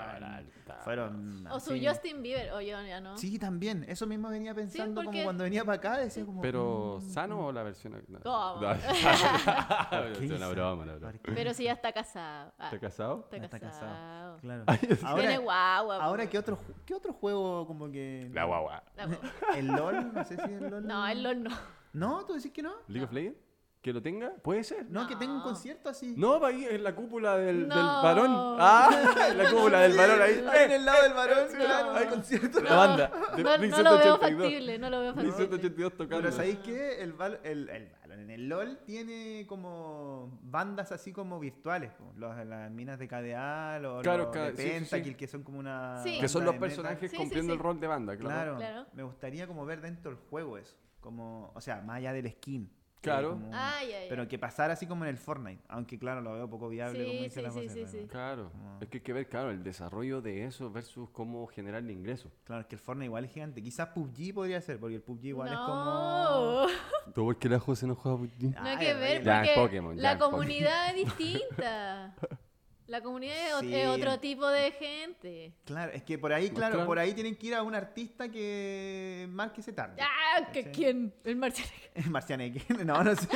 [0.85, 1.87] fueron O su así.
[1.87, 3.17] Justin Bieber, o yo ya no.
[3.17, 3.85] Sí, también.
[3.89, 5.97] Eso mismo venía pensando porque- como cuando venía para acá.
[5.99, 6.41] Decía como...
[6.43, 8.03] Pero, mm, ¿sano o la versión?
[8.09, 8.19] No.
[8.21, 8.61] ¿Cómo?
[8.69, 8.75] No.
[10.19, 10.85] ¿qué Es una broma,
[11.23, 12.53] Pero si ya está casado.
[12.59, 13.21] Ah, ¿Estás casado?
[13.25, 13.93] está Ya está casado.
[13.93, 14.39] casado.
[14.39, 14.65] Claro.
[14.81, 16.03] Tiene Ahora, guagua.
[16.05, 16.31] ahora po.
[16.31, 18.31] ¿qué, otro, ¿qué otro juego como que...
[18.33, 18.83] La guagua.
[18.97, 19.31] La guagua.
[19.57, 20.13] ¿El LOL?
[20.13, 20.87] No sé si el LOL...
[20.87, 21.51] No, el LOL no.
[21.93, 22.25] ¿No?
[22.27, 22.75] ¿Tú decís que no?
[22.89, 23.39] ¿League of Legends?
[23.81, 24.33] ¿Que lo tenga?
[24.43, 24.91] Puede ser.
[24.91, 26.15] No, que tenga un concierto así.
[26.17, 28.03] No, va ahí en la cúpula del, del No.
[28.03, 28.57] varón.
[28.59, 28.91] Ah,
[29.31, 30.45] en la cúpula del varón ahí.
[30.51, 31.65] Ahí en el lado del varón, No.
[31.65, 32.61] claro, hay concierto.
[32.61, 33.13] La banda.
[33.37, 34.19] de No, Blink no lo veo 182.
[34.21, 35.47] factible, no lo veo Blink factible.
[35.59, 36.17] 182 tocando.
[36.23, 37.01] Pero ¿sabéis qué?
[37.03, 41.93] El, val- el, el Valorant, en el LOL tiene como bandas así como virtuales.
[41.93, 44.71] como los, las minas de KDA, los, Claro, los ca- de sí, sí, sí.
[44.75, 46.03] Pentakill, que son como una.
[46.03, 46.19] Sí.
[46.21, 46.69] Que son banda los de metal.
[46.85, 47.57] personajes Sí, sí, cumpliendo sí.
[47.57, 48.57] el rol de banda, claro.
[48.57, 48.87] Claro, Claro.
[48.93, 50.77] me gustaría como ver dentro del juego eso.
[51.01, 52.69] Como, o sea, más allá del skin.
[53.01, 53.31] Claro.
[53.33, 54.09] como- Ah, ya, ya.
[54.09, 55.63] Pero que pasara así como en el Fortnite.
[55.69, 56.99] Aunque claro, lo veo poco viable.
[56.99, 58.07] Sí, como dice sí, la sí, José, sí.
[58.09, 58.51] Claro.
[58.51, 62.33] Como- Es que hay que ver, claro, el desarrollo de eso versus cómo generar ingresos.
[62.45, 63.63] Claro, es que el Fortnite igual es gigante.
[63.63, 66.67] Quizás PUBG podría ser, porque el PUBG igual es como.
[67.07, 68.55] no, ¿Tú por qué la José no juega PUBG?
[68.55, 70.31] no hay Ay, que ver Ya, porque Pokémon, ya, la Pokémon.
[70.41, 72.15] comunidad es distinta.
[72.89, 73.75] La comunidad Sí.
[73.75, 75.53] es otro tipo de gente.
[75.65, 76.87] Claro, es que por ahí, claro, Claro.
[76.87, 80.03] por ahí tienen que ir a un artista que marque ese target.
[80.03, 80.71] Ah, ¿que.
[80.71, 81.13] ¿quién?
[81.23, 81.71] El marciano.
[82.11, 82.63] Marcianeque.
[82.87, 83.29] No, no sé.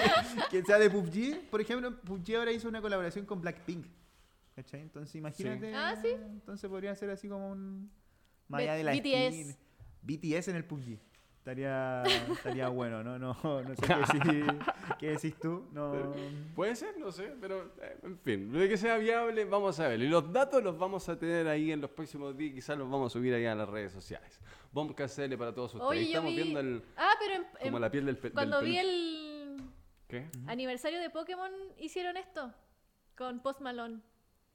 [0.50, 1.50] que sea de PUBG.
[1.50, 3.86] Por ejemplo, PUBG ahora hizo una colaboración con Blackpink.
[4.56, 4.80] ¿Cachai?
[4.80, 5.74] Entonces imagínate.
[5.74, 6.08] Ah, sí.
[6.08, 7.90] Entonces podría ser así como un.
[8.48, 9.34] Más allá de la BTS.
[9.34, 9.56] skin.
[10.02, 10.98] BTS en el PUBG.
[11.42, 13.18] Estaría, estaría bueno, ¿no?
[13.18, 13.94] No, no sé qué,
[14.44, 14.64] decís-
[15.00, 15.66] qué decís tú.
[15.72, 16.14] No.
[16.54, 20.00] Puede ser, no sé, pero eh, en fin, de que sea viable, vamos a ver.
[20.02, 23.10] Y los datos los vamos a tener ahí en los próximos días, quizás los vamos
[23.10, 24.40] a subir ahí a las redes sociales.
[24.70, 25.90] Bomb KCL para todos ustedes.
[25.90, 26.36] Oye, Estamos vi...
[26.36, 29.62] viendo el, Ah, pero en- como en- la piel del pe- del cuando vi el
[30.06, 30.28] ¿Qué?
[30.46, 32.54] aniversario de Pokémon hicieron esto
[33.16, 33.98] con Post Malone.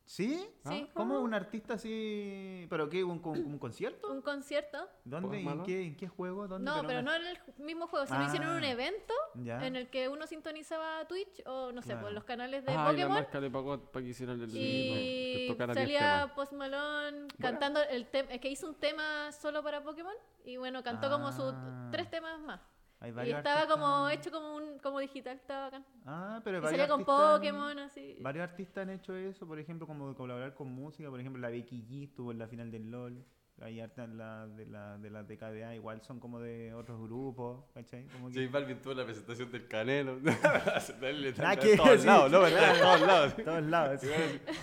[0.08, 0.50] ¿Sí?
[0.66, 0.90] Sí.
[0.94, 2.66] ¿Cómo un artista así?
[2.70, 3.04] ¿Pero qué?
[3.04, 4.10] ¿Un, con- un concierto?
[4.10, 4.88] Un concierto.
[5.04, 5.42] ¿Dónde?
[5.42, 6.48] ¿En qué, ¿En qué juego?
[6.48, 6.64] ¿Dónde?
[6.72, 8.70] No, pero no en el mismo juego, sino hicieron un Ah.
[8.72, 9.68] evento Ya.
[9.68, 12.02] en el que uno sintonizaba Twitch o no sé, Claro.
[12.04, 13.12] pues los canales de Ah, y la Pokémon.
[13.12, 14.50] marca le pagó para que hicieran el...
[14.50, 16.32] que Y tocara 10 salía.
[16.34, 21.10] Post Malone cantando el tema, que hizo un tema solo para Pokémon y bueno, cantó
[21.10, 21.90] como sus Ah.
[21.92, 22.62] tres temas más.
[23.00, 25.86] Hay Y estaba artistas- como hecho como un como digital, estaba bacán.
[26.06, 28.18] Ah, pero Y con artistas- Pokémon así.
[28.22, 31.10] Varios artistas han hecho eso, por ejemplo, como de colaborar con música.
[31.10, 33.24] Por ejemplo, la Becky G estuvo en la final del LOL.
[33.60, 37.66] Hay harta en la, de la de la DKDA, igual son como de otros grupos,
[37.74, 38.06] ¿cachai?
[38.08, 38.46] Como que...
[38.46, 40.20] J Balvin tuvo la presentación del Canelo.
[40.22, 42.06] De que todos decir.
[42.06, 42.42] lados, ¿no?
[42.42, 42.74] ¿Verdad?
[42.74, 43.36] De todos lados.
[43.44, 44.02] todos lados.
[44.02, 44.10] sí.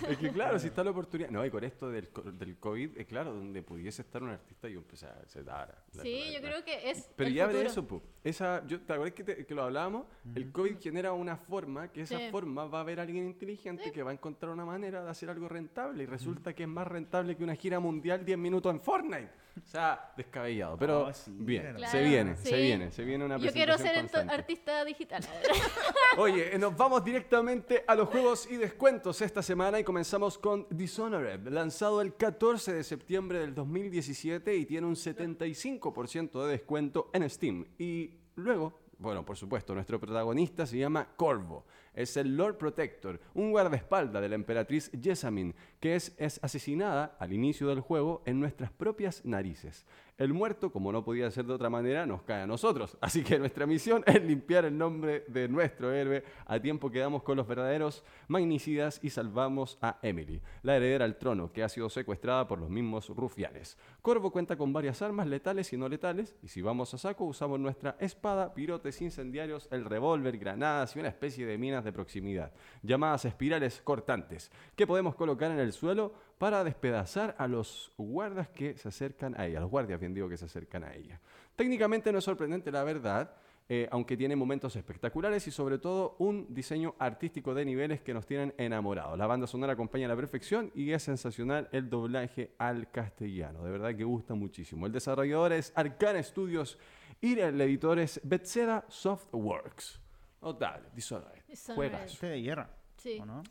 [0.09, 1.29] Es que claro, si está la oportunidad.
[1.29, 4.79] No, y con esto del, del COVID, eh, claro, donde pudiese estar un artista, yo
[4.79, 7.47] empecé a se dara, la- Sí, la- yo la- creo que es Pero el ya
[7.47, 7.69] de futuro.
[7.69, 8.01] eso, po.
[8.23, 10.05] Esa, yo, ¿te acuerdas que, te- que lo hablábamos?
[10.33, 12.29] El COVID genera una forma, que esa Sí.
[12.31, 15.47] forma va a haber alguien inteligente que va a encontrar una manera de hacer algo
[15.49, 16.03] rentable.
[16.03, 19.29] Y resulta que es más rentable que una gira mundial 10 minutos en Fortnite.
[19.57, 20.77] O sea, descabellado.
[20.77, 24.01] Pero Oh, sí, bien, se viene, se viene, se viene una Yo quiero presentación ser
[24.01, 24.33] constante.
[24.33, 25.23] artista digital.
[26.17, 30.67] Oye, eh, nos vamos directamente a los juegos y descuentos esta semana y comenzamos con
[30.69, 37.29] Dishonored, lanzado el 14 de septiembre del 2017 y tiene un 75% de descuento en
[37.29, 37.65] Steam.
[37.77, 41.65] Y luego, bueno, por supuesto, nuestro protagonista se llama Corvo.
[41.93, 45.55] Es el Lord Protector, un guardaespaldas de la emperatriz Jessamine,
[45.85, 49.85] que es, es asesinada al inicio del juego en nuestras propias narices.
[50.17, 52.97] El muerto, como no podía ser de otra manera, nos cae a nosotros.
[53.01, 57.21] Así que nuestra misión es limpiar el nombre de nuestro héroe a tiempo que damos
[57.21, 61.89] con los verdaderos magnicidas y salvamos a Emily, la heredera al trono, que ha sido
[61.89, 63.77] secuestrada por los mismos rufianes.
[64.01, 67.59] Corvo cuenta con varias armas letales y no letales, y si vamos a saco usamos
[67.59, 73.25] nuestra espada, pirotes incendiarios, el revólver, granadas y una especie de minas de proximidad, llamadas
[73.25, 78.87] espirales cortantes, que podemos colocar en el suelo para despedazar a los guardas que se
[78.89, 81.19] acercan a ella, a los guardias, bien digo, que se acercan a ella.
[81.55, 83.35] Técnicamente no es sorprendente, la verdad,
[83.69, 88.25] eh, aunque tiene momentos espectaculares y sobre todo un diseño artístico de niveles que nos
[88.27, 89.17] tienen enamorados.
[89.17, 93.63] La banda sonora acompaña a la perfección y es sensacional el doblaje al castellano.
[93.63, 94.85] De verdad que gusta muchísimo.
[94.85, 96.77] El desarrollador es Arcane Studios
[97.21, 99.99] y el editor es Bethesda Softworks.
[100.41, 101.41] Notable, Dishonored.
[101.47, 101.75] Dishonored.
[101.75, 102.13] Juegas.
[102.13, 103.17] Este de guerra, Sí.
[103.19, 103.41] ¿o no?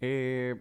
[0.00, 0.60] Eh,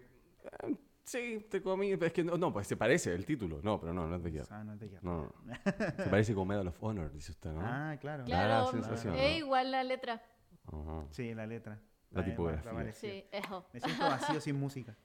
[1.03, 1.91] sí, te comí.
[1.91, 3.59] Es que no, no, pues se parece el título.
[3.61, 4.47] No, pero no, no es de guerra.
[4.51, 5.01] Ah, no es de guerra.
[5.03, 5.33] No, no.
[6.03, 7.61] Se parece como Medal of Honor, dice usted, ¿no?
[7.61, 8.23] Ah, claro.
[8.25, 9.37] Claro, sensación, es ¿no?
[9.45, 10.21] igual la letra.
[10.67, 11.05] Ajá.
[11.11, 11.79] Sí, la letra.
[12.11, 12.93] La tipografía.
[12.93, 13.65] Sí, eso.
[13.73, 14.95] Me siento vacío sin música.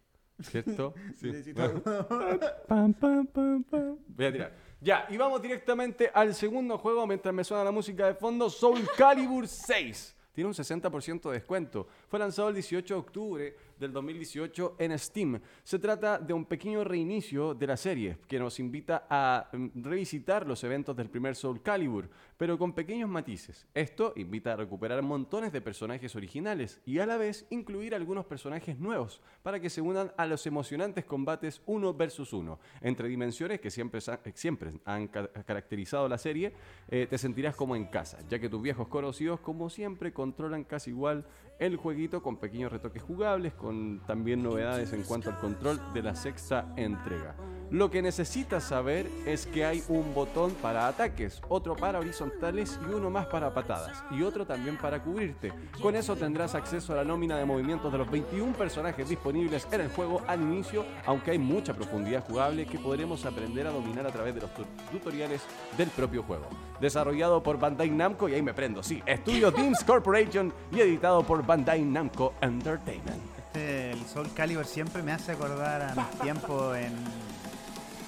[0.40, 0.94] ¿Cierto?
[1.16, 1.28] Sí.
[1.32, 1.82] Necesito-
[2.68, 3.99] Pam, pam, pam, pam.
[4.07, 4.53] Voy a tirar.
[4.80, 8.86] Ya, y vamos directamente al segundo juego mientras me suena la música de fondo, Soul
[8.96, 10.14] Calibur 6.
[10.32, 11.88] Tiene un 60% de descuento.
[12.07, 15.41] Fue lanzado el 18 de octubre del 2018 en Steam.
[15.62, 20.47] Se trata de un pequeño reinicio de la serie que nos invita a mm, revisitar
[20.47, 23.66] los eventos del primer Soul Calibur, pero con pequeños matices.
[23.74, 28.79] Esto invita a recuperar montones de personajes originales y a la vez incluir algunos personajes
[28.79, 33.70] nuevos para que se unan a los emocionantes combates uno versus uno entre dimensiones que
[33.70, 34.01] siempre,
[34.35, 36.53] siempre han ca- caracterizado la serie.
[36.89, 40.91] eh, te sentirás como en casa, ya que tus viejos conocidos, como siempre, controlan casi
[40.91, 41.24] igual
[41.59, 46.14] el jueguito con pequeños retoques jugables, con también novedades en cuanto al control de la
[46.14, 47.34] sexta entrega.
[47.70, 52.94] Lo que necesitas saber es que hay un botón para ataques, otro para horizontales y
[52.94, 55.52] uno más para patadas, y otro también para cubrirte.
[55.82, 59.82] Con eso tendrás acceso a la nómina de movimientos de los 21 personajes disponibles en
[59.82, 64.12] el juego al inicio, aunque hay mucha profundidad jugable que podremos aprender a dominar a
[64.12, 65.42] través de los tu- tutoriales
[65.76, 66.46] del propio juego.
[66.80, 71.44] Desarrollado por Bandai Namco, y ahí me prendo, sí, Studio Teams Corporation y editado por
[71.49, 73.22] Bandai Namco Entertainment.
[73.38, 76.94] Este, el Soul Calibur siempre me hace acordar a mis tiempos en,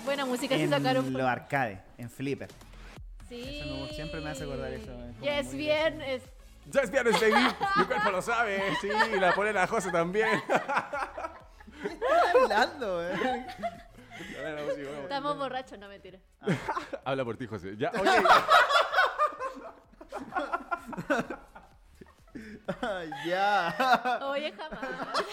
[0.04, 1.06] Buena música se sacaron.
[1.06, 2.50] en los arcades, en Flipper.
[3.30, 3.40] Sí.
[3.62, 6.02] Eso me- siempre me hace acordar eso, Ya es bien.
[6.02, 6.22] Es...
[6.66, 7.32] Ya es viernes, baby.
[7.76, 8.62] Mi cuerpo lo sabe.
[8.82, 10.42] Sí, y la pone la José también.
[12.42, 13.46] hablando, eh?
[15.02, 16.18] Estamos borrachos, no mentira.
[17.06, 17.74] Habla por ti, José.
[17.78, 18.22] Ya, oye.
[22.80, 24.20] Ay, ya.
[24.30, 25.24] Oye, jamás.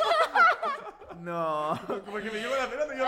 [1.20, 1.80] No.
[2.06, 3.06] Como que me llevo la pelota y yo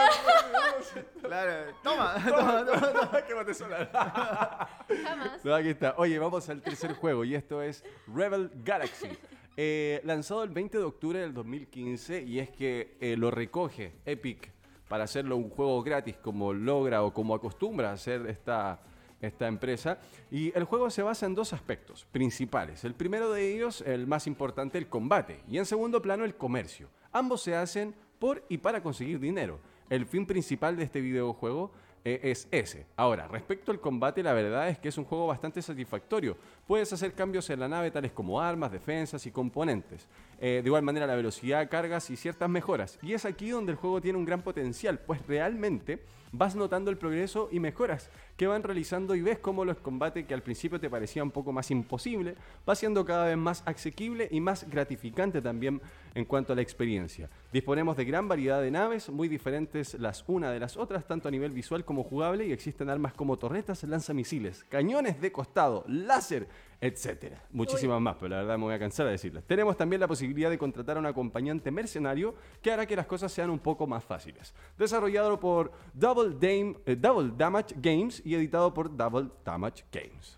[1.22, 1.74] Claro.
[1.84, 2.94] Toma, toma, toma.
[2.94, 3.22] toma.
[3.28, 4.70] Quémate sola.
[5.04, 5.46] Jamás.
[5.46, 5.94] No, aquí está.
[5.98, 9.10] Oye, vamos al tercer juego y esto es Rebel Galaxy.
[9.58, 14.52] Eh, lanzado el 20 de octubre del 2015 y es que eh, lo recoge Epic
[14.88, 18.80] para hacerlo un juego gratis como logra o como acostumbra a hacer esta,
[19.22, 20.00] esta empresa.
[20.32, 22.84] Y el juego se basa en dos aspectos principales.
[22.84, 25.42] El primero de ellos, el más importante, el combate.
[25.50, 26.90] Y en segundo plano, el comercio.
[27.12, 29.60] Ambos se hacen por y para conseguir dinero.
[29.90, 31.72] El fin principal de este videojuego
[32.06, 32.86] eh, es ese.
[32.96, 36.38] Ahora, respecto al combate, la verdad es que es un juego bastante satisfactorio.
[36.66, 40.08] Puedes hacer cambios en la nave tales como armas, defensas y componentes.
[40.42, 42.98] Eh, de igual manera la velocidad, cargas y ciertas mejoras.
[43.02, 46.00] Y es aquí donde el juego tiene un gran potencial, pues realmente
[46.32, 50.34] vas notando el progreso y mejoras que van realizando y ves cómo los combates que
[50.34, 52.36] al principio te parecían un poco más imposible,
[52.68, 55.82] va siendo cada vez más asequible y más gratificante también
[56.16, 57.30] en cuanto a la experiencia.
[57.52, 61.32] Disponemos de gran variedad de naves, muy diferentes las una de las otras, tanto a
[61.32, 66.48] nivel visual como jugable, y existen armas como torretas, lanzamisiles, cañones de costado, láser,
[66.82, 67.44] etcétera.
[67.52, 69.44] Muchísimas más, pero la verdad me voy a cansar de decirlas.
[69.46, 73.32] Tenemos también la posibilidad de contratar a un acompañante mercenario que hará que las cosas
[73.32, 74.54] sean un poco más fáciles.
[74.78, 80.38] Desarrollado por Double, Dame- eh, Double Damage Games y editado por Double Damage Games.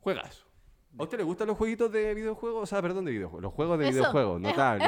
[0.00, 0.44] Juegas.
[0.98, 2.64] ¿A usted le gustan los jueguitos de videojuegos?
[2.64, 3.42] O sea, perdón, de videojuegos.
[3.42, 3.98] Los juegos de Eso.
[3.98, 4.86] videojuegos, notable.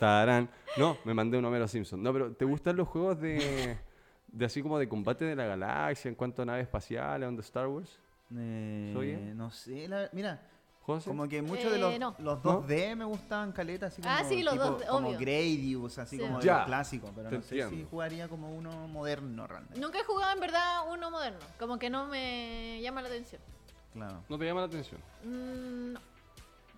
[0.00, 0.50] Tarán.
[0.76, 2.02] No, me mandé un Homero Simpson.
[2.02, 3.78] No, pero ¿te gustan los juegos de,
[4.26, 7.68] de así como de combate de la galaxia en cuanto a naves espaciales, onda Star
[7.68, 8.00] Wars?
[8.34, 9.12] Eh, ¿Soy?
[9.34, 10.42] no sé, la- mira,
[10.80, 11.08] ¿José?
[11.10, 12.16] como que muchos de Eh, los, no.
[12.18, 12.62] los ¿No?
[12.62, 15.18] 2D me gustaban caleta, así como, Ah, sí, los tipo- 2D, como obvio.
[15.20, 16.22] Gradius, así Sí.
[16.22, 19.78] como de Ya, los clásicos, pero te no sé si jugaría como uno moderno realmente.
[19.80, 21.38] Nunca he jugado en verdad uno moderno.
[21.58, 23.40] Como que no me llama la atención.
[23.92, 24.24] Claro.
[24.28, 25.00] ¿No te llama la atención?
[25.24, 26.00] Mm, no.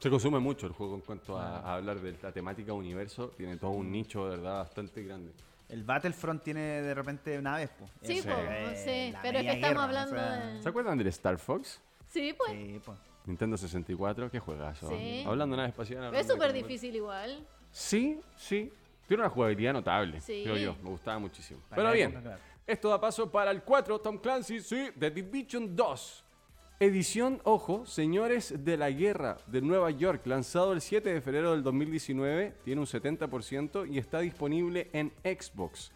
[0.01, 3.29] Se consume mucho el juego en cuanto a, a hablar de la temática universo.
[3.37, 5.33] Tiene todo un nicho, de verdad, bastante grande.
[5.69, 7.87] El Battlefront tiene de repente naves, po.
[8.03, 10.69] Sí, Eso po, es sí, pero es que estamos guerra, hablando o sea, de- ¿Se
[10.69, 11.81] acuerdan del Star Fox?
[12.09, 12.53] Sí, pues.
[12.53, 12.97] Sí, po.
[13.27, 14.89] Nintendo 64, qué juegazo.
[14.89, 15.23] Sí.
[15.27, 16.07] Hablando de nave espacial.
[16.11, 17.47] Pero es súper difícil igual.
[17.71, 18.73] Sí, sí.
[19.07, 20.41] Tiene una jugabilidad notable, Sí.
[20.45, 20.75] creo yo.
[20.83, 21.61] Me gustaba muchísimo.
[21.69, 22.41] Para Pero bien, época, claro.
[22.67, 26.25] esto da paso para el 4, Tom Clancy, sí, The Division 2.
[26.81, 31.65] Edición, ojo, Señores de la Guerra de Nueva York, lanzado el 7 de febrero del
[31.65, 35.91] 2019, tiene un 70% y está disponible en Xbox.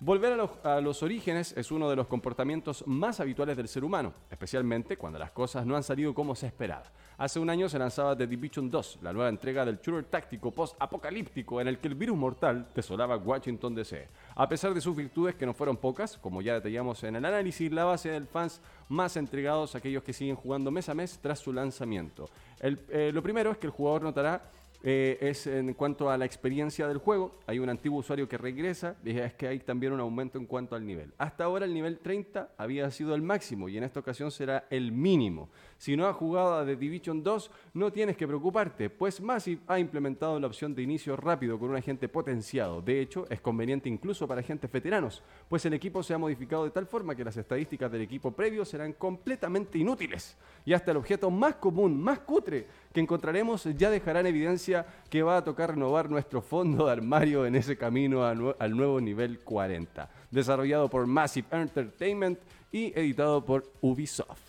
[0.00, 4.96] Volver a los, orígenes es uno de los comportamientos más habituales del ser humano, especialmente
[4.96, 6.84] cuando las cosas no han salido como se esperaba.
[7.16, 11.60] Hace un año se lanzaba The Division 2, la nueva entrega del shooter táctico post-apocalíptico
[11.60, 14.06] en el que el virus mortal desolaba Washington DC.
[14.36, 17.72] A pesar de sus virtudes que no fueron pocas, como ya detallamos en el análisis,
[17.72, 21.52] la base del fans más entregados aquellos que siguen jugando mes a mes tras su
[21.52, 22.28] lanzamiento.
[22.60, 24.50] Eh, lo primero es que el jugador notará
[24.84, 27.40] eh, es en cuanto a la experiencia del juego.
[27.46, 30.76] Hay un antiguo usuario que regresa y es que hay también un aumento en cuanto
[30.76, 31.12] al nivel.
[31.18, 34.92] Hasta ahora el nivel 30 había sido el máximo y en esta ocasión será el
[34.92, 35.50] mínimo.
[35.78, 39.78] Si no has jugado a The Division 2, no tienes que preocuparte, pues Massive ha
[39.78, 42.82] implementado la opción de inicio rápido con un agente potenciado.
[42.82, 46.72] De hecho, es conveniente incluso para agentes veteranos, pues el equipo se ha modificado de
[46.72, 50.36] tal forma que las estadísticas del equipo previo serán completamente inútiles.
[50.64, 55.22] Y hasta el objeto más común, más cutre que encontraremos ya dejará en evidencia que
[55.22, 60.10] va a tocar renovar nuestro fondo de armario en ese camino al nuevo nivel 40.
[60.32, 62.40] Desarrollado por Massive Entertainment
[62.72, 64.47] y editado por Ubisoft.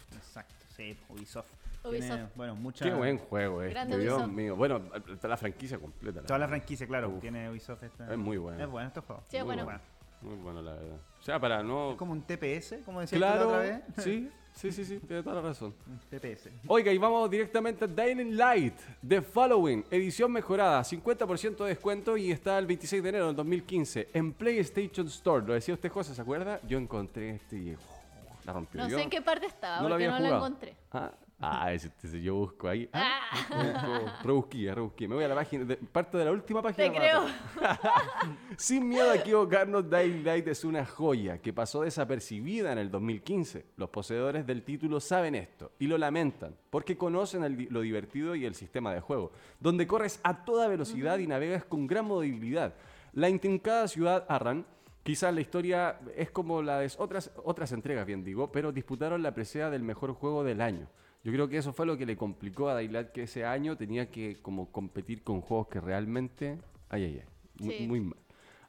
[0.80, 1.48] Sí, Ubisoft.
[1.84, 2.08] Ubisoft.
[2.08, 2.86] Tiene, bueno, mucha...
[2.86, 4.32] Qué buen juego este, Grande Dios Ubisoft.
[4.34, 4.56] mío.
[4.56, 6.22] Bueno, está la franquicia completa.
[6.22, 7.20] Toda la franquicia, claro, Uf.
[7.20, 8.10] tiene Ubisoft esta.
[8.12, 8.64] Es muy bueno.
[8.64, 9.24] Es bueno este juego.
[9.28, 9.80] Sí, es Muy bueno.
[10.22, 10.98] Muy bueno, la verdad.
[11.20, 11.92] O sea, para no...
[11.92, 13.82] Es como un TPS, como decía la Claro, otra vez.
[13.98, 15.74] sí, sí, sí, sí, tiene toda la razón.
[15.88, 16.50] Un TPS.
[16.68, 18.76] Oiga, y vamos directamente a Dying Light,
[19.06, 24.10] The Following, edición mejorada, 50% de descuento y está el 26 de enero del 2015
[24.14, 25.46] en PlayStation Store.
[25.46, 26.60] Lo decía usted, José, ¿se acuerda?
[26.68, 27.80] Yo encontré este uf,
[28.50, 28.82] la rompió.
[28.82, 30.40] No Yo sé en qué parte estaba, no porque había no jugado.
[30.40, 30.76] lo encontré.
[30.92, 32.90] Ah, ah ese, ese yo busco ahí.
[32.92, 33.20] Ah,
[33.50, 35.08] busco, rebusqué, rebusqué.
[35.08, 36.92] Me voy a la página, de- parte de la última página.
[36.92, 37.26] Te creo.
[38.58, 43.66] Sin miedo a equivocarnos, Dying Light es una joya que pasó desapercibida en el 2015.
[43.78, 48.46] Los poseedores del título saben esto y lo lamentan porque conocen el lo divertido y
[48.46, 52.74] el sistema de juego, donde corres a toda velocidad y navegas con gran movilidad.
[53.14, 54.66] La intrincada ciudad Arran
[55.04, 59.34] Quizás la historia es como la de otras, otras entregas, bien digo, pero disputaron la
[59.34, 60.88] presea del mejor juego del año.
[61.24, 64.10] Yo creo que eso fue lo que le complicó a Daylight que ese año tenía
[64.10, 66.60] que como competir con juegos que realmente...
[66.90, 67.66] Ay, ay, ay.
[67.66, 67.88] Muy, Sí.
[67.88, 68.20] muy mal.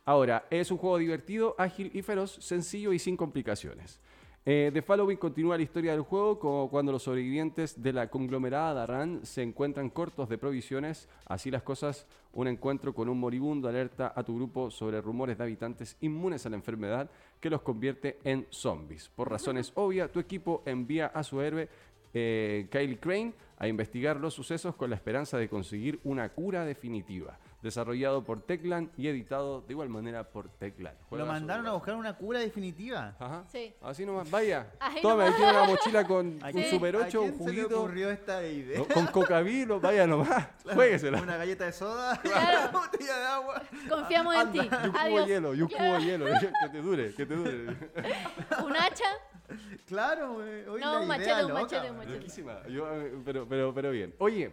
[0.04, 4.00] Ahora, es un juego divertido, ágil y feroz, sencillo y sin complicaciones.
[4.46, 8.72] Eh, The Following continúa la historia del juego como cuando los sobrevivientes de la conglomerada
[8.72, 11.10] Darran se encuentran cortos de provisiones.
[11.26, 15.44] Así las cosas, un encuentro con un moribundo alerta a tu grupo sobre rumores de
[15.44, 19.10] habitantes inmunes a la enfermedad que los convierte en zombies.
[19.10, 21.68] Por razones obvias, tu equipo envía a su héroe
[22.14, 27.38] eh, Kyle Crane a investigar los sucesos con la esperanza de conseguir una cura definitiva.
[27.62, 30.94] Desarrollado por Teclan y editado de igual manera por Teclan.
[31.10, 33.14] Lo mandaron a buscar una cura definitiva.
[33.18, 33.44] Ajá.
[33.52, 33.74] Sí.
[33.82, 34.70] Así nomás, vaya.
[34.80, 35.36] Ahí Tome, nomás.
[35.36, 38.10] tiene una mochila con ¿A un Super a 8, un quién se le juguito, ocurrió
[38.10, 38.78] esta idea?
[38.78, 40.48] no, con cocavilo, vaya nomás.
[40.74, 41.20] Jueguesela.
[41.20, 42.70] Una galleta de soda, Claro.
[42.70, 43.62] una botella de agua.
[43.88, 44.58] Confiamos en ti.
[44.58, 45.26] Y un cubo de Adiós.
[45.28, 46.26] hielo, y un cubo de hielo.
[46.26, 47.66] que te dure, que te dure.
[48.64, 49.04] Un hacha.
[49.86, 50.66] Claro, güey.
[50.68, 52.72] Oye, No, la un idea machete, un loca, machete, un machete.
[52.72, 54.14] Yo, eh, pero, pero, pero bien.
[54.18, 54.52] Oye,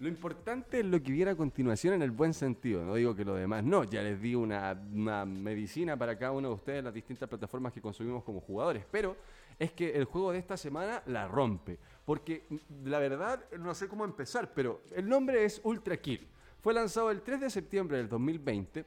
[0.00, 2.84] lo importante es lo que viene a continuación en el buen sentido.
[2.84, 3.84] No digo que lo demás no.
[3.84, 8.24] Ya les di una, medicina para cada uno de ustedes las distintas plataformas que consumimos
[8.24, 8.84] como jugadores.
[8.90, 9.16] Pero
[9.58, 11.78] es que el juego de esta semana la rompe.
[12.04, 16.26] Porque mm, la verdad, no sé cómo empezar, pero el nombre es Ultra Kill.
[16.60, 18.84] Fue lanzado el 3 de septiembre del 2020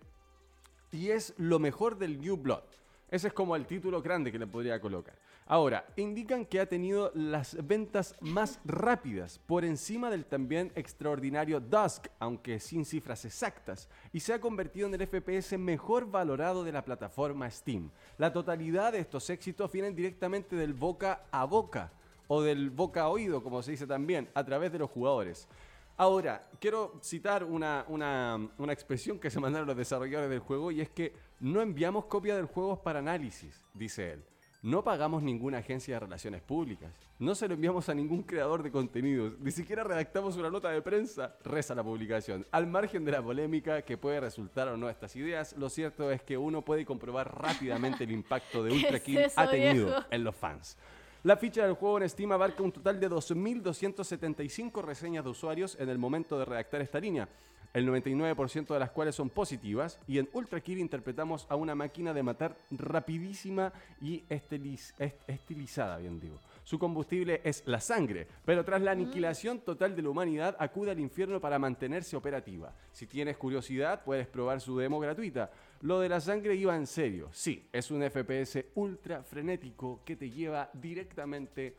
[0.92, 2.64] y es lo mejor del New Blood.
[3.10, 5.16] Ese es como el título grande que le podría colocar.
[5.50, 12.08] Ahora, indican que ha tenido las ventas más rápidas por encima del también extraordinario Dusk,
[12.20, 16.84] aunque sin cifras exactas, y se ha convertido en el FPS mejor valorado de la
[16.84, 17.90] plataforma Steam.
[18.18, 21.94] La totalidad de estos éxitos vienen directamente del boca a boca,
[22.28, 25.48] o del boca a oído, como se dice también, a través de los jugadores.
[25.96, 30.82] Ahora, quiero citar una, una- una expresión que se mandaron los desarrolladores del juego y
[30.82, 34.24] es que no enviamos copia del juego para análisis, dice él.
[34.64, 36.92] No pagamos ninguna agencia de relaciones públicas.
[37.20, 39.40] No se lo enviamos a ningún creador de contenidos.
[39.40, 41.36] Ni siquiera redactamos una nota de prensa.
[41.44, 42.46] Reza la publicación.
[42.52, 46.24] Al margen de la polémica que puede resultar o no estas ideas, lo cierto es
[46.24, 50.06] que uno puede comprobar rápidamente el impacto de ¿Qué Ultra es Kill eso, ha tenido
[50.10, 50.76] en los fans.
[51.24, 55.90] La ficha del juego en Steam abarca un total de 2.275 reseñas de usuarios en
[55.90, 57.28] el momento de redactar esta línea,
[57.74, 62.14] el 99% de las cuales son positivas, y en Ultra Kill interpretamos a una máquina
[62.14, 66.40] de matar rapidísima y estiliz- est- estilizada, bien digo.
[66.64, 71.00] Su combustible es la sangre, pero tras la aniquilación total de la humanidad acude al
[71.00, 72.74] infierno para mantenerse operativa.
[72.92, 75.50] Si tienes curiosidad, puedes probar su demo gratuita.
[75.82, 77.30] Lo de la sangre iba en serio.
[77.32, 81.76] Sí, es un FPS ultra frenético que te lleva directamente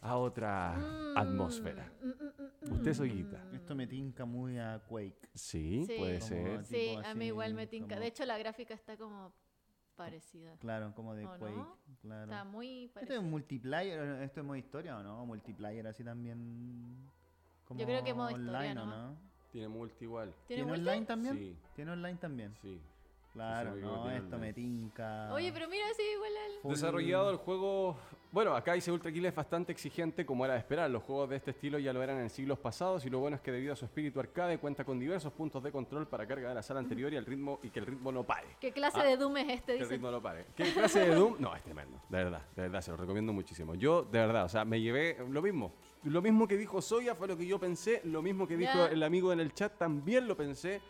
[0.00, 0.74] a otra
[1.16, 1.92] atmósfera.
[2.62, 3.44] Usted Soyita.
[3.52, 5.28] Esto me tinca muy a Quake.
[5.34, 5.94] Sí, Sí.
[5.98, 6.64] puede ser.
[6.64, 7.90] Sí, a mí igual me tinca.
[7.94, 9.32] como- De hecho, la gráfica está como
[9.96, 10.56] parecida.
[10.58, 11.24] Claro, como de.
[11.24, 11.54] Quake.
[12.00, 12.22] Claro.
[12.24, 13.20] Está muy ¿Esto es parecida.
[13.20, 14.22] un multiplayer?
[14.22, 15.24] ¿Esto es modo historia o no?
[15.26, 16.96] ¿Multiplayer así también?
[17.66, 19.10] Como Yo creo que modo historia, online, ¿o ¿no?
[19.12, 19.16] no?
[19.52, 20.30] Tiene multi igual.
[20.48, 20.88] ¿Tiene ¿Tiene multi?
[20.88, 21.36] online también?
[21.38, 21.56] Sí.
[21.76, 22.54] ¿Tiene online también?
[22.62, 22.80] Sí.
[23.32, 25.32] Claro, no, esto me tinca.
[25.32, 26.60] Oye, pero mira, sí, igual al...
[26.62, 27.96] Full- Desarrollado el juego.
[28.30, 30.90] Bueno, acá dice Ultra Kill es bastante exigente, como era de esperar.
[30.90, 33.42] Los juegos de este estilo ya lo eran en siglos pasados, y lo bueno es
[33.42, 36.54] que debido a su espíritu arcade cuenta con diversos puntos de control para carga de
[36.54, 38.48] la sala anterior y el ritmo y que el ritmo no pare.
[38.60, 39.76] ¿Qué clase Ah, de Doom es este?
[39.78, 40.46] Que el ritmo no pare.
[40.54, 41.36] ¿Qué clase de Doom?
[41.38, 42.00] No, es tremendo.
[42.10, 43.74] De verdad, de verdad, se lo recomiendo muchísimo.
[43.74, 45.72] Yo, de verdad, o sea, me llevé lo mismo.
[46.04, 48.02] Lo mismo que dijo Soya fue lo que yo pensé.
[48.04, 48.86] Lo mismo que dijo Ya.
[48.88, 50.80] el amigo en el chat también lo pensé.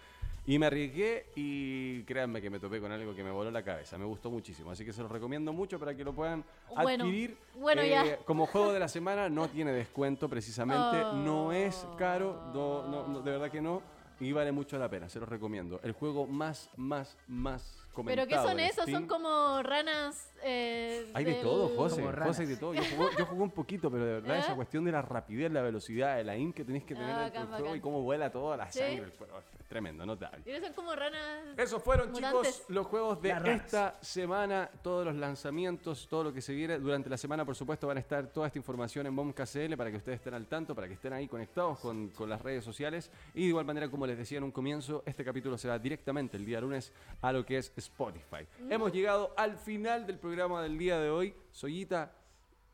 [0.45, 3.97] Y me arriesgué y créanme que me topé con algo que me voló la cabeza.
[3.97, 4.73] Me gustó muchísimo.
[4.73, 6.45] Así que se los recomiendo mucho para que lo puedan
[6.83, 7.37] Bueno, adquirir.
[7.55, 8.05] bueno, ya.
[8.05, 11.05] Eh, Como juego de la semana no tiene descuento precisamente.
[11.05, 11.13] Oh.
[11.13, 12.51] No es caro.
[12.53, 13.83] No, no, no, de verdad que no.
[14.19, 15.09] Y vale mucho la pena.
[15.09, 15.81] Se los recomiendo.
[15.85, 18.27] El juego más, más, más comentado.
[18.29, 18.83] ¿Pero qué son esos?
[18.85, 18.99] Steam.
[19.01, 20.32] Son como ranas.
[20.45, 22.03] Eh, Hay de del- todo, José.
[22.03, 22.75] José, hay de todo.
[22.75, 24.41] Yo jugué, yo jugué un poquito, pero de verdad ¿Eh?
[24.41, 27.41] esa cuestión de la rapidez, la velocidad, el aim que tenés que tener Ah, dentro
[27.41, 28.79] del bacán, juego y cómo vuela toda la Sí.
[28.79, 29.01] sangre.
[29.03, 29.39] del juego.
[29.39, 30.43] Es tremendo, notable.
[30.47, 31.21] Y son como ranas.
[31.57, 32.55] Esos fueron, Mutantes.
[32.57, 34.69] chicos, los juegos de esta semana.
[34.83, 38.01] Todos los lanzamientos, todo lo que se viene durante la semana, por supuesto, van a
[38.01, 41.13] estar toda esta información en BOMKCL para que ustedes estén al tanto, para que estén
[41.15, 43.11] ahí conectados con, con las redes sociales.
[43.35, 46.37] Y de igual manera, como les decía en un comienzo, este capítulo se va directamente
[46.37, 46.93] el día lunes
[47.23, 48.47] a lo que es Spotify.
[48.69, 51.35] Hemos llegado al final del programa del día de hoy.
[51.51, 52.11] Soyita,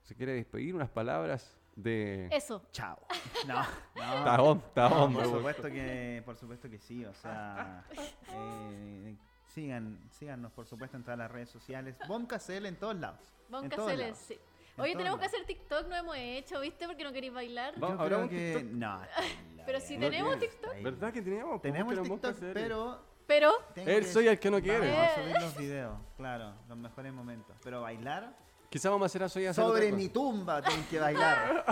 [0.02, 0.74] ¿se quiere despedir?
[0.74, 2.28] Unas palabras de...
[2.30, 2.62] Eso.
[2.72, 2.98] Chao.
[3.46, 3.54] No,
[3.94, 4.24] no.
[4.24, 7.84] Tajón, tajón, por supuesto que, por supuesto que sí, o sea,
[8.32, 9.16] eh,
[9.46, 13.20] sigan, síganos por supuesto en todas las redes sociales, BombKCL en todos lados.
[13.52, 14.18] hacerle, lados.
[14.18, 14.38] sí.
[14.76, 16.86] En Oye, tenemos que hacer TikTok, no hemos hecho, ¿viste?
[16.86, 17.74] Porque no queréis bailar.
[17.78, 18.72] Yo ¿habrá creo un que TikTok?
[18.72, 19.00] no.
[19.66, 20.38] Pero si No tenemos.
[20.38, 20.82] TikTok.
[20.82, 21.62] ¿Verdad que teníamos?
[21.62, 24.90] Tenemos TikTok, pero Pero, Él soy el que no quiere.
[24.90, 27.54] Vamos a subir los videos, claro, los mejores momentos.
[27.62, 28.34] Pero bailar
[28.70, 30.12] Quizá vamos a hacer a Soya hacer sobre otra mi cosa.
[30.14, 31.64] tumba tienen que bailar.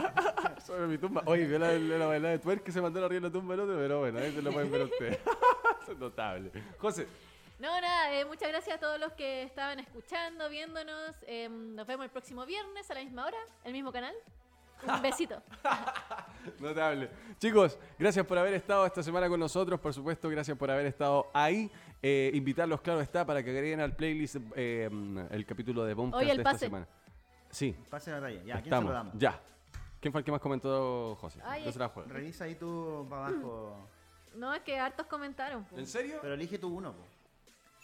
[0.67, 1.23] Sobre mi tumba.
[1.27, 3.55] Oye, vio la, la, la bailada de twerk que se mandó arriba de la tumba
[3.55, 5.19] del otro, pero bueno, ahí se lo pueden ver ustedes.
[5.83, 6.51] Eso es notable.
[6.79, 7.07] José,
[7.59, 11.15] no, nada, eh, muchas gracias a todos los que estaban escuchando, viéndonos.
[11.27, 14.15] Eh, nos vemos el próximo viernes a la misma hora, el mismo canal.
[14.87, 15.43] Un besito.
[16.61, 17.11] notable.
[17.39, 19.81] Chicos, gracias por haber estado esta semana con nosotros.
[19.81, 21.71] Por supuesto, gracias por haber estado ahí.
[22.03, 24.89] Eh, invitarlos, claro está, para que agreguen al playlist eh,
[25.31, 26.67] el capítulo de Bombcast el de esta pase.
[26.67, 26.87] semana.
[27.51, 28.89] Sí, Pase la talla, ya, ¿a quién se estamos.
[28.91, 29.15] lo damos?
[29.17, 29.41] Ya.
[30.01, 31.41] ¿Quién fue el que más comentó, José?
[31.45, 32.09] Ay, Yo se la juego.
[32.11, 33.89] Revisa ahí tú para abajo.
[34.37, 35.65] No, es que hartos comentaron.
[35.65, 35.79] po.
[35.79, 36.19] ¿En serio?
[36.21, 37.03] Pero elige tú uno, po.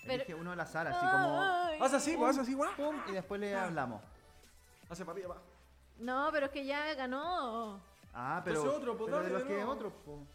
[0.03, 1.41] Pero- Elige uno al azar, así como.
[1.41, 1.79] Ay.
[1.81, 2.71] Haz así, pues, haz así, guau.
[2.77, 4.03] Pum, y después le hablamos.
[4.91, 5.41] Hace arriba, va.
[6.03, 7.81] No, pero es que ya ganó.
[8.13, 8.59] Ah, pero.
[8.59, 9.73] Entonces otro, po, pero de los de que nuevo.
[9.73, 10.27] otro, po.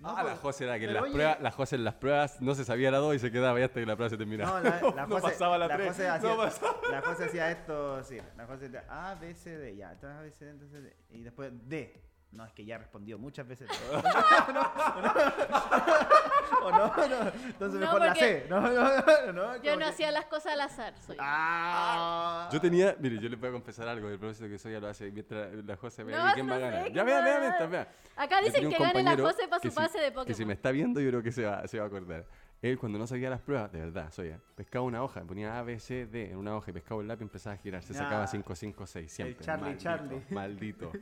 [0.00, 1.94] No, ah, la José era que en pero las oye, pruebas, la José en las
[1.94, 4.18] pruebas no se sabía la 2 y se quedaba ya hasta que la prueba se
[4.18, 4.60] terminaba.
[4.60, 5.88] No, la, la no José, pasaba la la 3.
[5.88, 6.76] José hacía, no pasaba.
[6.90, 8.18] la José hacía esto, sí.
[8.36, 9.76] La José A, B, C, D.
[9.76, 10.96] Ya, entonces A, B, C, D, entonces D.
[11.10, 12.02] Y después D.
[12.34, 13.68] No, es que ya respondió muchas veces.
[13.68, 13.74] D.
[16.62, 17.32] o no, o no.
[17.46, 18.46] Entonces No, mejor la C.
[18.50, 19.32] No, no, no.
[19.32, 20.94] no Yo no que- hacía las cosas al azar.
[20.98, 21.16] Soy.
[21.20, 22.48] Ah.
[22.52, 24.88] Yo tenía, mire, yo les voy a confesar algo, el propósito que soy ya lo
[24.88, 26.92] hace mientras la José ve No, quién no va a sé ganar.
[26.92, 27.88] Ya vea, vea, mientras vea.
[28.16, 30.46] Acá dicen que gane la José para su si- pase de Que si Pokémon.
[30.48, 32.24] me está viendo, yo creo que se va, se va a acordar.
[32.62, 35.62] Él, cuando no sabía las pruebas, de verdad, soy ya, pescaba una hoja, ponía A,
[35.62, 37.82] B, C, D en una hoja y pescaba el lápiz y empezaba a girar.
[37.82, 38.26] Se sacaba Ah.
[38.26, 39.44] 5, 5, 6, siempre.
[39.44, 40.22] Charlie, maldito, Charlie.
[40.30, 40.92] Maldito,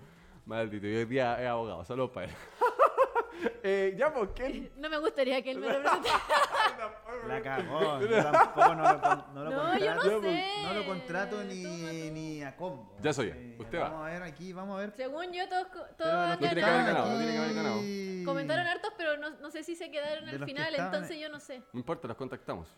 [0.46, 0.86] maldito.
[0.86, 2.32] Y hoy día es abogado, saludos para él.
[3.62, 4.70] eh, ya, pues, ¿quién?
[4.76, 6.18] No me gustaría que él me representara.
[7.28, 8.00] La cagó.
[8.00, 8.98] Yo tampoco no lo,
[9.34, 10.22] no lo No, yo no contrato.
[10.22, 10.44] sé.
[10.64, 12.96] No lo contrato ni, ni a combo.
[13.00, 13.34] Ya soy yo.
[13.34, 13.84] Eh, Usted va.
[13.90, 14.92] Vamos a ver aquí, vamos a ver.
[14.96, 17.78] Según yo, todos, co- todos No tiene que haber ganado, no tiene que haber ganado.
[17.78, 20.70] aquí- Comentaron hartos, pero no, no sé si se quedaron De al los que final,
[20.70, 21.62] estaban- entonces yo no sé.
[21.72, 22.68] No importa, los contactamos.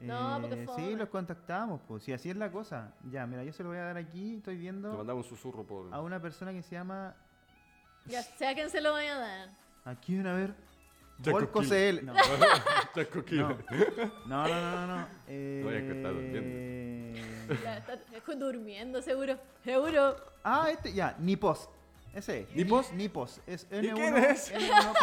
[0.00, 0.86] No, porque Eh, fome.
[0.86, 2.02] Sí, los contactamos, pues.
[2.04, 2.92] Si así es la cosa.
[3.10, 4.36] Ya, mira, yo se lo voy a dar aquí.
[4.36, 5.92] Estoy viendo mandamos un susurro por.
[5.92, 7.14] a una persona que se llama.
[8.06, 9.48] Ya sea quien se lo vaya a dar.
[9.84, 10.54] Aquí, a ver.
[11.18, 11.62] Volco.
[11.62, 12.04] CL.
[12.04, 13.38] No, Chaco no, Kill.
[13.40, 13.56] no,
[14.26, 14.86] no, no.
[14.86, 15.08] no, no.
[15.26, 17.18] Eh, No, es que está durmiendo.
[17.64, 19.36] Ya, está durmiendo, seguro.
[19.64, 20.16] Seguro.
[20.44, 21.68] Ah, este, ya, Nipos.
[22.14, 22.54] Ese es.
[22.54, 22.92] ¿Nipos?
[22.92, 23.40] Ni- Nipos.
[23.46, 24.52] Es ¿Y N1, quién es?
[24.54, 24.94] N1.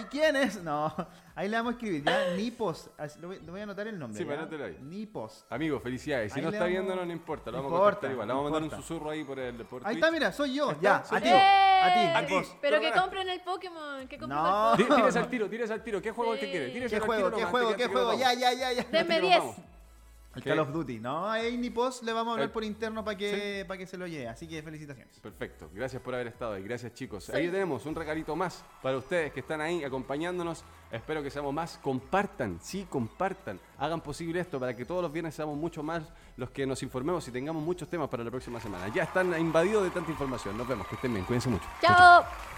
[0.00, 0.62] ¿Y quién es?
[0.62, 0.92] No.
[1.34, 2.30] Ahí le vamos a escribir, ya.
[2.34, 2.90] Nipos.
[2.96, 4.18] Así, Le voy, a anotar el nombre.
[4.20, 4.34] Sí, ya.
[4.34, 4.78] anótelo ahí.
[4.80, 5.44] Nipos.
[5.50, 6.32] Amigo, felicidades.
[6.32, 7.50] Si Ahí no le está vamos- viéndonos, no importa.
[7.50, 8.28] Lo No vamos a importa, contactar igual.
[8.28, 9.96] Le vamos a mandar un susurro ahí por el por Ahí Twitch.
[10.04, 10.70] está, mira, soy yo.
[10.70, 11.28] Está, Ya, soy a ti.
[11.28, 12.34] A ti, Aquí.
[12.34, 12.56] Nipos.
[12.62, 14.08] Pero que compren el Pokémon.
[14.08, 14.72] Que compren No.
[14.72, 14.96] el Pokémon.
[15.00, 16.02] Tírese al tiro, tírese al tiro.
[16.02, 16.88] ¿Qué juego es el que quiere?
[16.88, 17.24] ¿Qué al juego?
[17.30, 17.70] ¿Qué nomás, juego?
[17.70, 18.14] ¿Qué que- juego?
[18.18, 18.82] Ya, ya, ya, ya.
[18.90, 19.38] Denme nos 10.
[19.38, 19.56] vamos.
[20.36, 20.50] El ¿Qué?
[20.50, 21.00] Call of Duty.
[21.00, 23.96] No, ahí Nipos le vamos a hablar El- por interno para que, para que se
[23.96, 24.28] lo lleve.
[24.28, 25.18] Así que felicitaciones.
[25.18, 27.24] Perfecto, gracias por haber estado ahí, gracias chicos.
[27.24, 27.32] Sí.
[27.32, 30.62] Ahí tenemos un regalito más para ustedes que están ahí acompañándonos.
[30.92, 31.78] Espero que seamos más.
[31.78, 33.58] Compartan, sí, compartan.
[33.78, 36.02] Hagan posible esto para que todos los viernes seamos mucho más
[36.36, 38.88] los que nos informemos y tengamos muchos temas para la próxima semana.
[38.94, 40.56] Ya están invadidos de tanta información.
[40.58, 41.64] Nos vemos, que estén bien, cuídense mucho.
[41.80, 42.55] Chao.